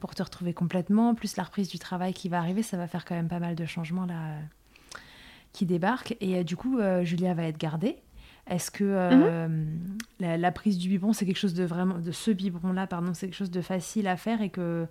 pour 0.00 0.14
te 0.14 0.22
retrouver 0.22 0.54
complètement, 0.54 1.14
plus 1.14 1.36
la 1.36 1.42
reprise 1.42 1.68
du 1.68 1.78
travail 1.78 2.14
qui 2.14 2.30
va 2.30 2.38
arriver, 2.38 2.62
ça 2.62 2.78
va 2.78 2.86
faire 2.86 3.04
quand 3.04 3.14
même 3.14 3.28
pas 3.28 3.38
mal 3.38 3.54
de 3.54 3.66
changements 3.66 4.06
là 4.06 4.38
qui 5.52 5.66
débarquent. 5.66 6.16
Et 6.22 6.42
du 6.42 6.56
coup, 6.56 6.78
Julia 7.02 7.34
va 7.34 7.42
être 7.42 7.58
gardée. 7.58 7.98
Est-ce 8.46 8.70
que 8.70 8.84
euh, 8.84 9.48
la, 10.20 10.36
la 10.36 10.52
prise 10.52 10.76
du 10.78 10.88
biberon, 10.88 11.12
c'est 11.14 11.24
quelque 11.26 11.38
chose 11.38 11.54
de 11.54 11.64
vraiment, 11.64 11.98
de 11.98 12.12
ce 12.12 12.30
biberon-là, 12.30 12.86
pardon, 12.86 13.14
c'est 13.14 13.26
quelque 13.26 13.36
chose 13.36 13.50
de 13.50 13.62
facile 13.62 14.06
à 14.06 14.16
faire 14.16 14.42
et 14.42 14.50
que 14.50 14.86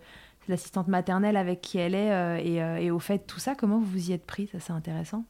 l'assistante 0.47 0.87
maternelle 0.87 1.37
avec 1.37 1.61
qui 1.61 1.77
elle 1.77 1.93
est 1.95 2.11
euh, 2.11 2.37
et, 2.37 2.61
euh, 2.63 2.77
et 2.77 2.91
au 2.91 2.99
fait 2.99 3.19
de 3.19 3.23
tout 3.23 3.39
ça, 3.39 3.55
comment 3.55 3.77
vous 3.79 3.85
vous 3.85 4.09
y 4.09 4.13
êtes 4.13 4.25
pris? 4.25 4.47
Ça, 4.51 4.59
c'est 4.59 4.73
intéressant. 4.73 5.23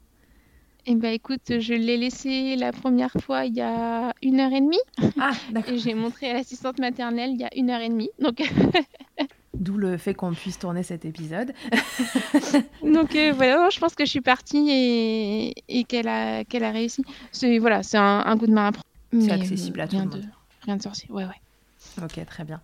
eh 0.86 0.96
ben, 0.96 1.14
écoute, 1.14 1.60
je 1.60 1.74
l'ai 1.74 1.98
laissé 1.98 2.56
la 2.56 2.72
première 2.72 3.12
fois 3.22 3.46
il 3.46 3.54
y 3.56 3.62
a 3.62 4.14
une 4.22 4.40
heure 4.40 4.52
et 4.54 4.62
demie 4.62 4.80
Ah, 5.20 5.32
d'accord. 5.52 5.74
et 5.74 5.78
j'ai 5.78 5.94
montré 5.94 6.30
à 6.30 6.34
l'assistante 6.34 6.80
maternelle 6.80 7.32
il 7.32 7.40
y 7.42 7.44
a 7.46 7.50
une 7.56 7.70
heure 7.70 7.82
et 7.82 7.90
demie. 7.90 8.10
Donc, 8.20 8.42
D'où 9.54 9.78
le 9.78 9.98
fait 9.98 10.14
qu'on 10.16 10.34
puisse 10.34 10.58
tourner 10.58 10.82
cet 10.84 11.06
épisode. 11.06 11.54
donc 12.84 13.16
euh, 13.16 13.32
voilà, 13.36 13.70
je 13.70 13.80
pense 13.80 13.94
que 13.96 14.04
je 14.06 14.10
suis 14.10 14.22
partie 14.22 14.68
et, 14.70 15.54
et 15.70 15.84
qu'elle 15.84 16.08
a, 16.08 16.44
qu'elle 16.44 16.64
a 16.64 16.72
réussi. 16.72 17.04
C'est 17.32 17.60
voilà, 17.60 17.84
c'est 17.84 17.98
un, 17.98 18.24
un 18.26 18.38
coup 18.38 18.48
de 18.48 18.52
main 18.54 18.68
à 18.68 18.72
prendre. 18.72 18.86
C'est 19.24 19.32
accessible 19.32 19.80
euh, 19.80 19.84
à 19.84 19.88
tout 19.88 19.96
rien 19.98 20.06
le 20.06 20.10
de, 20.12 20.16
monde. 20.18 20.30
rien 20.64 20.78
de 20.78 20.82
sorcier. 20.82 21.08
Ouais, 21.12 21.26
ouais. 21.26 22.04
Ok, 22.04 22.20
très 22.26 22.44
bien. 22.44 22.62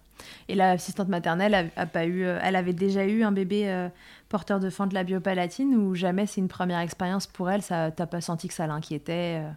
Et 0.47 0.55
l'assistante 0.55 1.09
maternelle 1.09 1.53
a, 1.53 1.63
a 1.81 1.85
pas 1.85 2.05
eu, 2.05 2.23
euh, 2.23 2.39
elle 2.41 2.55
avait 2.55 2.73
déjà 2.73 3.05
eu 3.05 3.21
un 3.23 3.31
bébé 3.31 3.69
euh, 3.69 3.87
porteur 4.27 4.59
de 4.59 4.69
fente 4.71 4.91
labiopalatine 4.91 5.75
ou 5.75 5.93
jamais 5.93 6.25
c'est 6.25 6.41
une 6.41 6.47
première 6.47 6.79
expérience 6.79 7.27
pour 7.27 7.51
elle? 7.51 7.61
Ça, 7.61 7.91
t'as 7.91 8.07
pas 8.07 8.21
senti 8.21 8.47
que 8.47 8.53
ça 8.55 8.65
l'inquiétait 8.65 9.41
euh, 9.43 9.49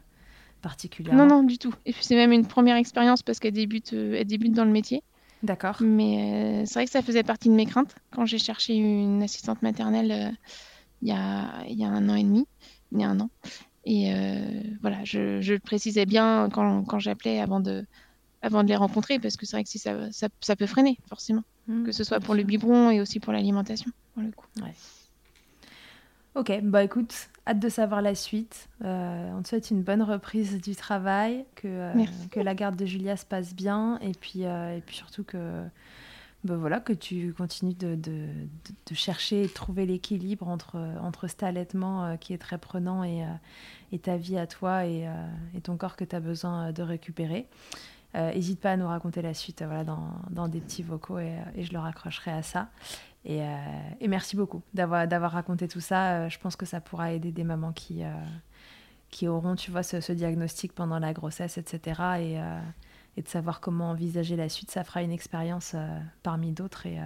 particulièrement? 0.60 1.24
Non, 1.26 1.36
non, 1.36 1.42
du 1.42 1.58
tout. 1.58 1.74
Et 1.86 1.92
puis 1.92 2.04
c'est 2.04 2.14
même 2.16 2.32
une 2.32 2.46
première 2.46 2.76
expérience 2.76 3.22
parce 3.22 3.38
qu'elle 3.40 3.54
débute, 3.54 3.92
euh, 3.94 4.16
elle 4.18 4.26
débute 4.26 4.52
dans 4.52 4.64
le 4.64 4.70
métier. 4.70 5.02
D'accord. 5.42 5.76
Mais 5.80 6.62
euh, 6.62 6.66
c'est 6.66 6.74
vrai 6.74 6.84
que 6.84 6.90
ça 6.90 7.02
faisait 7.02 7.22
partie 7.22 7.48
de 7.48 7.54
mes 7.54 7.66
craintes 7.66 7.94
quand 8.10 8.26
j'ai 8.26 8.38
cherché 8.38 8.74
une 8.74 9.22
assistante 9.22 9.62
maternelle 9.62 10.12
euh, 10.12 10.30
il 11.02 11.08
y, 11.08 11.12
a, 11.12 11.64
il 11.66 11.76
y 11.76 11.84
a 11.84 11.88
un 11.88 12.08
an 12.08 12.14
et 12.14 12.22
demi, 12.22 12.46
il 12.92 13.00
y 13.00 13.04
a 13.04 13.08
un 13.08 13.18
an. 13.18 13.30
Et 13.84 14.14
euh, 14.14 14.62
voilà, 14.80 15.02
je, 15.04 15.40
je 15.40 15.54
le 15.54 15.58
précisais 15.58 16.06
bien 16.06 16.48
quand, 16.52 16.84
quand 16.84 17.00
j'appelais 17.00 17.40
avant 17.40 17.58
de, 17.58 17.84
avant 18.40 18.62
de 18.62 18.68
les 18.68 18.76
rencontrer 18.76 19.18
parce 19.18 19.36
que 19.36 19.44
c'est 19.44 19.56
vrai 19.56 19.64
que 19.64 19.70
si 19.70 19.80
ça, 19.80 20.12
ça, 20.12 20.28
ça 20.40 20.54
peut 20.54 20.66
freiner 20.66 20.98
forcément, 21.08 21.42
Mmh, 21.68 21.84
que 21.84 21.92
ce 21.92 22.02
soit 22.02 22.18
pour 22.18 22.34
le 22.34 22.42
biberon 22.42 22.90
et 22.90 23.00
aussi 23.00 23.20
pour 23.20 23.32
l'alimentation 23.32 23.90
pour 24.14 24.22
le 24.22 24.32
coup. 24.32 24.46
Ok, 26.34 26.50
bah 26.62 26.82
écoute, 26.82 27.28
hâte 27.46 27.58
de 27.58 27.68
savoir 27.68 28.00
la 28.00 28.14
suite. 28.14 28.68
Euh, 28.84 29.30
on 29.36 29.42
te 29.42 29.48
souhaite 29.48 29.70
une 29.70 29.82
bonne 29.82 30.02
reprise 30.02 30.60
du 30.62 30.74
travail, 30.74 31.44
que, 31.56 31.68
euh, 31.68 31.92
que 32.30 32.40
la 32.40 32.54
garde 32.54 32.74
de 32.76 32.86
Julia 32.86 33.16
se 33.18 33.26
passe 33.26 33.54
bien 33.54 33.98
et 34.00 34.12
puis, 34.12 34.46
euh, 34.46 34.74
et 34.76 34.80
puis 34.80 34.96
surtout 34.96 35.24
que, 35.24 35.62
bah 36.44 36.56
voilà, 36.56 36.80
que 36.80 36.94
tu 36.94 37.34
continues 37.34 37.74
de, 37.74 37.94
de, 37.96 38.10
de- 38.10 38.28
de 38.86 38.94
chercher 38.94 39.42
et 39.42 39.46
de 39.46 39.52
trouver 39.52 39.84
l'équilibre 39.84 40.48
entre, 40.48 40.76
entre 41.02 41.28
cet 41.28 41.42
allaitement 41.42 42.16
qui 42.16 42.32
est 42.32 42.38
très 42.38 42.56
prenant 42.58 43.04
et, 43.04 43.24
et 43.92 43.98
ta 43.98 44.16
vie 44.16 44.38
à 44.38 44.46
toi 44.46 44.86
et, 44.86 45.06
et 45.54 45.60
ton 45.60 45.76
corps 45.76 45.96
que 45.96 46.04
tu 46.04 46.16
as 46.16 46.20
besoin 46.20 46.72
de 46.72 46.82
récupérer. 46.82 47.46
N'hésite 48.14 48.60
pas 48.60 48.72
à 48.72 48.76
nous 48.76 48.88
raconter 48.88 49.22
la 49.22 49.34
suite 49.34 49.62
voilà, 49.62 49.84
dans, 49.84 50.08
dans 50.30 50.48
des 50.48 50.60
petits 50.60 50.82
vocaux 50.82 51.18
et, 51.18 51.36
et 51.56 51.62
je 51.62 51.72
le 51.72 51.78
raccrocherai 51.78 52.30
à 52.30 52.42
ça. 52.42 52.68
Et, 53.24 53.42
euh, 53.42 53.46
et 54.00 54.08
merci 54.08 54.34
beaucoup 54.36 54.62
d'avoir 54.74 55.06
d'avoir 55.06 55.32
raconté 55.32 55.68
tout 55.68 55.80
ça. 55.80 56.12
Euh, 56.14 56.28
je 56.28 56.38
pense 56.38 56.56
que 56.56 56.66
ça 56.66 56.80
pourra 56.80 57.12
aider 57.12 57.30
des 57.32 57.44
mamans 57.44 57.72
qui, 57.72 58.02
euh, 58.02 58.12
qui 59.10 59.28
auront, 59.28 59.54
tu 59.54 59.70
vois, 59.70 59.82
ce, 59.84 60.00
ce 60.00 60.12
diagnostic 60.12 60.72
pendant 60.72 60.98
la 60.98 61.12
grossesse, 61.12 61.56
etc. 61.58 62.00
Et, 62.18 62.38
et 63.16 63.22
de 63.22 63.28
savoir 63.28 63.60
comment 63.60 63.90
envisager 63.90 64.36
la 64.36 64.48
suite. 64.48 64.70
Ça 64.70 64.84
fera 64.84 65.02
une 65.02 65.12
expérience 65.12 65.72
euh, 65.74 65.86
parmi 66.22 66.50
d'autres. 66.52 66.86
Et, 66.86 66.98
euh, 66.98 67.02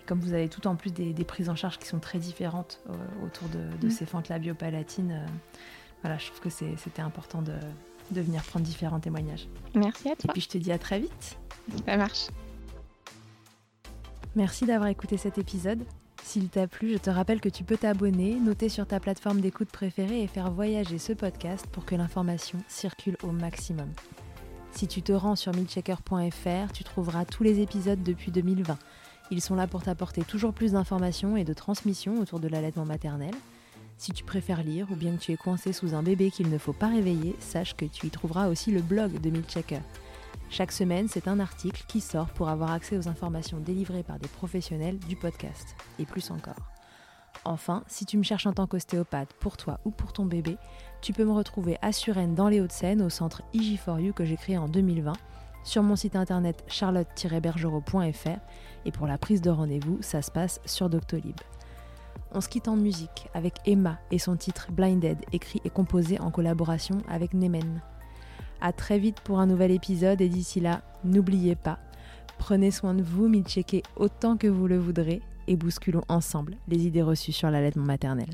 et 0.00 0.04
comme 0.06 0.20
vous 0.20 0.32
avez 0.32 0.48
tout 0.48 0.66
en 0.66 0.76
plus 0.76 0.92
des, 0.92 1.12
des 1.12 1.24
prises 1.24 1.50
en 1.50 1.56
charge 1.56 1.78
qui 1.78 1.86
sont 1.88 1.98
très 1.98 2.18
différentes 2.18 2.80
euh, 2.88 3.26
autour 3.26 3.48
de, 3.48 3.58
de 3.80 3.88
Mm. 3.88 3.90
ces 3.90 4.06
fentes 4.06 4.28
labiopalatines, 4.28 5.20
voilà, 6.02 6.16
je 6.16 6.26
trouve 6.28 6.40
que 6.40 6.48
c'est- 6.50 6.76
c'était 6.78 7.02
important 7.02 7.42
de, 7.42 7.52
de 8.12 8.20
venir 8.22 8.42
prendre 8.44 8.64
différents 8.64 9.00
témoignages. 9.00 9.48
Merci 9.74 10.08
à 10.08 10.12
Et 10.12 10.16
toi, 10.16 10.32
puis 10.32 10.40
je 10.40 10.48
te 10.48 10.56
dis 10.58 10.72
à 10.72 10.78
très 10.78 10.98
vite. 11.00 11.38
ça 11.86 11.96
marche. 11.98 12.28
Merci 14.36 14.64
d'avoir 14.64 14.88
écouté 14.88 15.16
cet 15.16 15.38
épisode. 15.38 15.84
S'il 16.22 16.50
t'a 16.50 16.68
plu, 16.68 16.92
je 16.92 16.98
te 16.98 17.10
rappelle 17.10 17.40
que 17.40 17.48
tu 17.48 17.64
peux 17.64 17.76
t'abonner, 17.76 18.38
noter 18.38 18.68
sur 18.68 18.86
ta 18.86 19.00
plateforme 19.00 19.40
d'écoute 19.40 19.70
préférée 19.70 20.22
et 20.22 20.28
faire 20.28 20.52
voyager 20.52 20.98
ce 20.98 21.12
podcast 21.12 21.66
pour 21.72 21.84
que 21.84 21.96
l'information 21.96 22.60
circule 22.68 23.16
au 23.24 23.32
maximum. 23.32 23.88
Si 24.70 24.86
tu 24.86 25.02
te 25.02 25.10
rends 25.10 25.34
sur 25.34 25.52
milchecker.fr, 25.52 26.72
tu 26.72 26.84
trouveras 26.84 27.24
tous 27.24 27.42
les 27.42 27.58
épisodes 27.58 28.04
depuis 28.04 28.30
2020. 28.30 28.78
Ils 29.32 29.40
sont 29.40 29.56
là 29.56 29.66
pour 29.66 29.82
t'apporter 29.82 30.22
toujours 30.22 30.52
plus 30.52 30.72
d'informations 30.72 31.36
et 31.36 31.44
de 31.44 31.52
transmissions 31.52 32.20
autour 32.20 32.38
de 32.38 32.46
l'allaitement 32.46 32.84
maternel. 32.84 33.34
Si 33.98 34.12
tu 34.12 34.22
préfères 34.22 34.62
lire 34.62 34.86
ou 34.92 34.94
bien 34.94 35.16
que 35.16 35.20
tu 35.20 35.32
es 35.32 35.36
coincé 35.36 35.72
sous 35.72 35.94
un 35.94 36.04
bébé 36.04 36.30
qu'il 36.30 36.50
ne 36.50 36.58
faut 36.58 36.72
pas 36.72 36.88
réveiller, 36.88 37.34
sache 37.40 37.74
que 37.74 37.84
tu 37.84 38.06
y 38.06 38.10
trouveras 38.10 38.48
aussi 38.48 38.70
le 38.70 38.80
blog 38.80 39.20
de 39.20 39.30
Milchecker. 39.30 39.80
Chaque 40.50 40.72
semaine, 40.72 41.06
c'est 41.06 41.28
un 41.28 41.38
article 41.38 41.84
qui 41.86 42.00
sort 42.00 42.26
pour 42.30 42.48
avoir 42.48 42.72
accès 42.72 42.98
aux 42.98 43.06
informations 43.06 43.60
délivrées 43.60 44.02
par 44.02 44.18
des 44.18 44.26
professionnels 44.26 44.98
du 44.98 45.14
podcast, 45.14 45.76
et 46.00 46.04
plus 46.04 46.32
encore. 46.32 46.72
Enfin, 47.44 47.84
si 47.86 48.04
tu 48.04 48.18
me 48.18 48.24
cherches 48.24 48.46
en 48.46 48.52
tant 48.52 48.66
qu'ostéopathe 48.66 49.32
pour 49.34 49.56
toi 49.56 49.78
ou 49.84 49.92
pour 49.92 50.12
ton 50.12 50.26
bébé, 50.26 50.58
tu 51.02 51.12
peux 51.12 51.24
me 51.24 51.32
retrouver 51.32 51.78
à 51.82 51.92
Suresnes 51.92 52.34
dans 52.34 52.48
les 52.48 52.60
Hauts-de-Seine 52.60 53.00
au 53.00 53.10
centre 53.10 53.42
IG4U 53.54 54.12
que 54.12 54.24
j'ai 54.24 54.36
créé 54.36 54.58
en 54.58 54.66
2020, 54.66 55.12
sur 55.62 55.84
mon 55.84 55.94
site 55.94 56.16
internet 56.16 56.64
charlotte-bergerot.fr 56.66 58.40
et 58.84 58.90
pour 58.90 59.06
la 59.06 59.18
prise 59.18 59.42
de 59.42 59.50
rendez-vous, 59.50 59.98
ça 60.00 60.20
se 60.20 60.32
passe 60.32 60.60
sur 60.64 60.90
Doctolib. 60.90 61.36
On 62.32 62.40
se 62.40 62.48
quitte 62.48 62.66
en 62.66 62.76
musique 62.76 63.28
avec 63.34 63.54
Emma 63.66 64.00
et 64.10 64.18
son 64.18 64.36
titre 64.36 64.72
Blinded, 64.72 65.18
écrit 65.32 65.60
et 65.64 65.70
composé 65.70 66.18
en 66.20 66.32
collaboration 66.32 66.98
avec 67.08 67.34
Nemen. 67.34 67.80
À 68.60 68.72
très 68.72 68.98
vite 68.98 69.20
pour 69.20 69.40
un 69.40 69.46
nouvel 69.46 69.70
épisode 69.70 70.20
et 70.20 70.28
d'ici 70.28 70.60
là, 70.60 70.82
n'oubliez 71.04 71.54
pas, 71.54 71.78
prenez 72.38 72.70
soin 72.70 72.94
de 72.94 73.02
vous, 73.02 73.32
checker 73.42 73.82
autant 73.96 74.36
que 74.36 74.46
vous 74.46 74.66
le 74.66 74.78
voudrez 74.78 75.22
et 75.46 75.56
bousculons 75.56 76.04
ensemble 76.08 76.56
les 76.68 76.86
idées 76.86 77.02
reçues 77.02 77.32
sur 77.32 77.50
l'allaitement 77.50 77.84
maternel. 77.84 78.28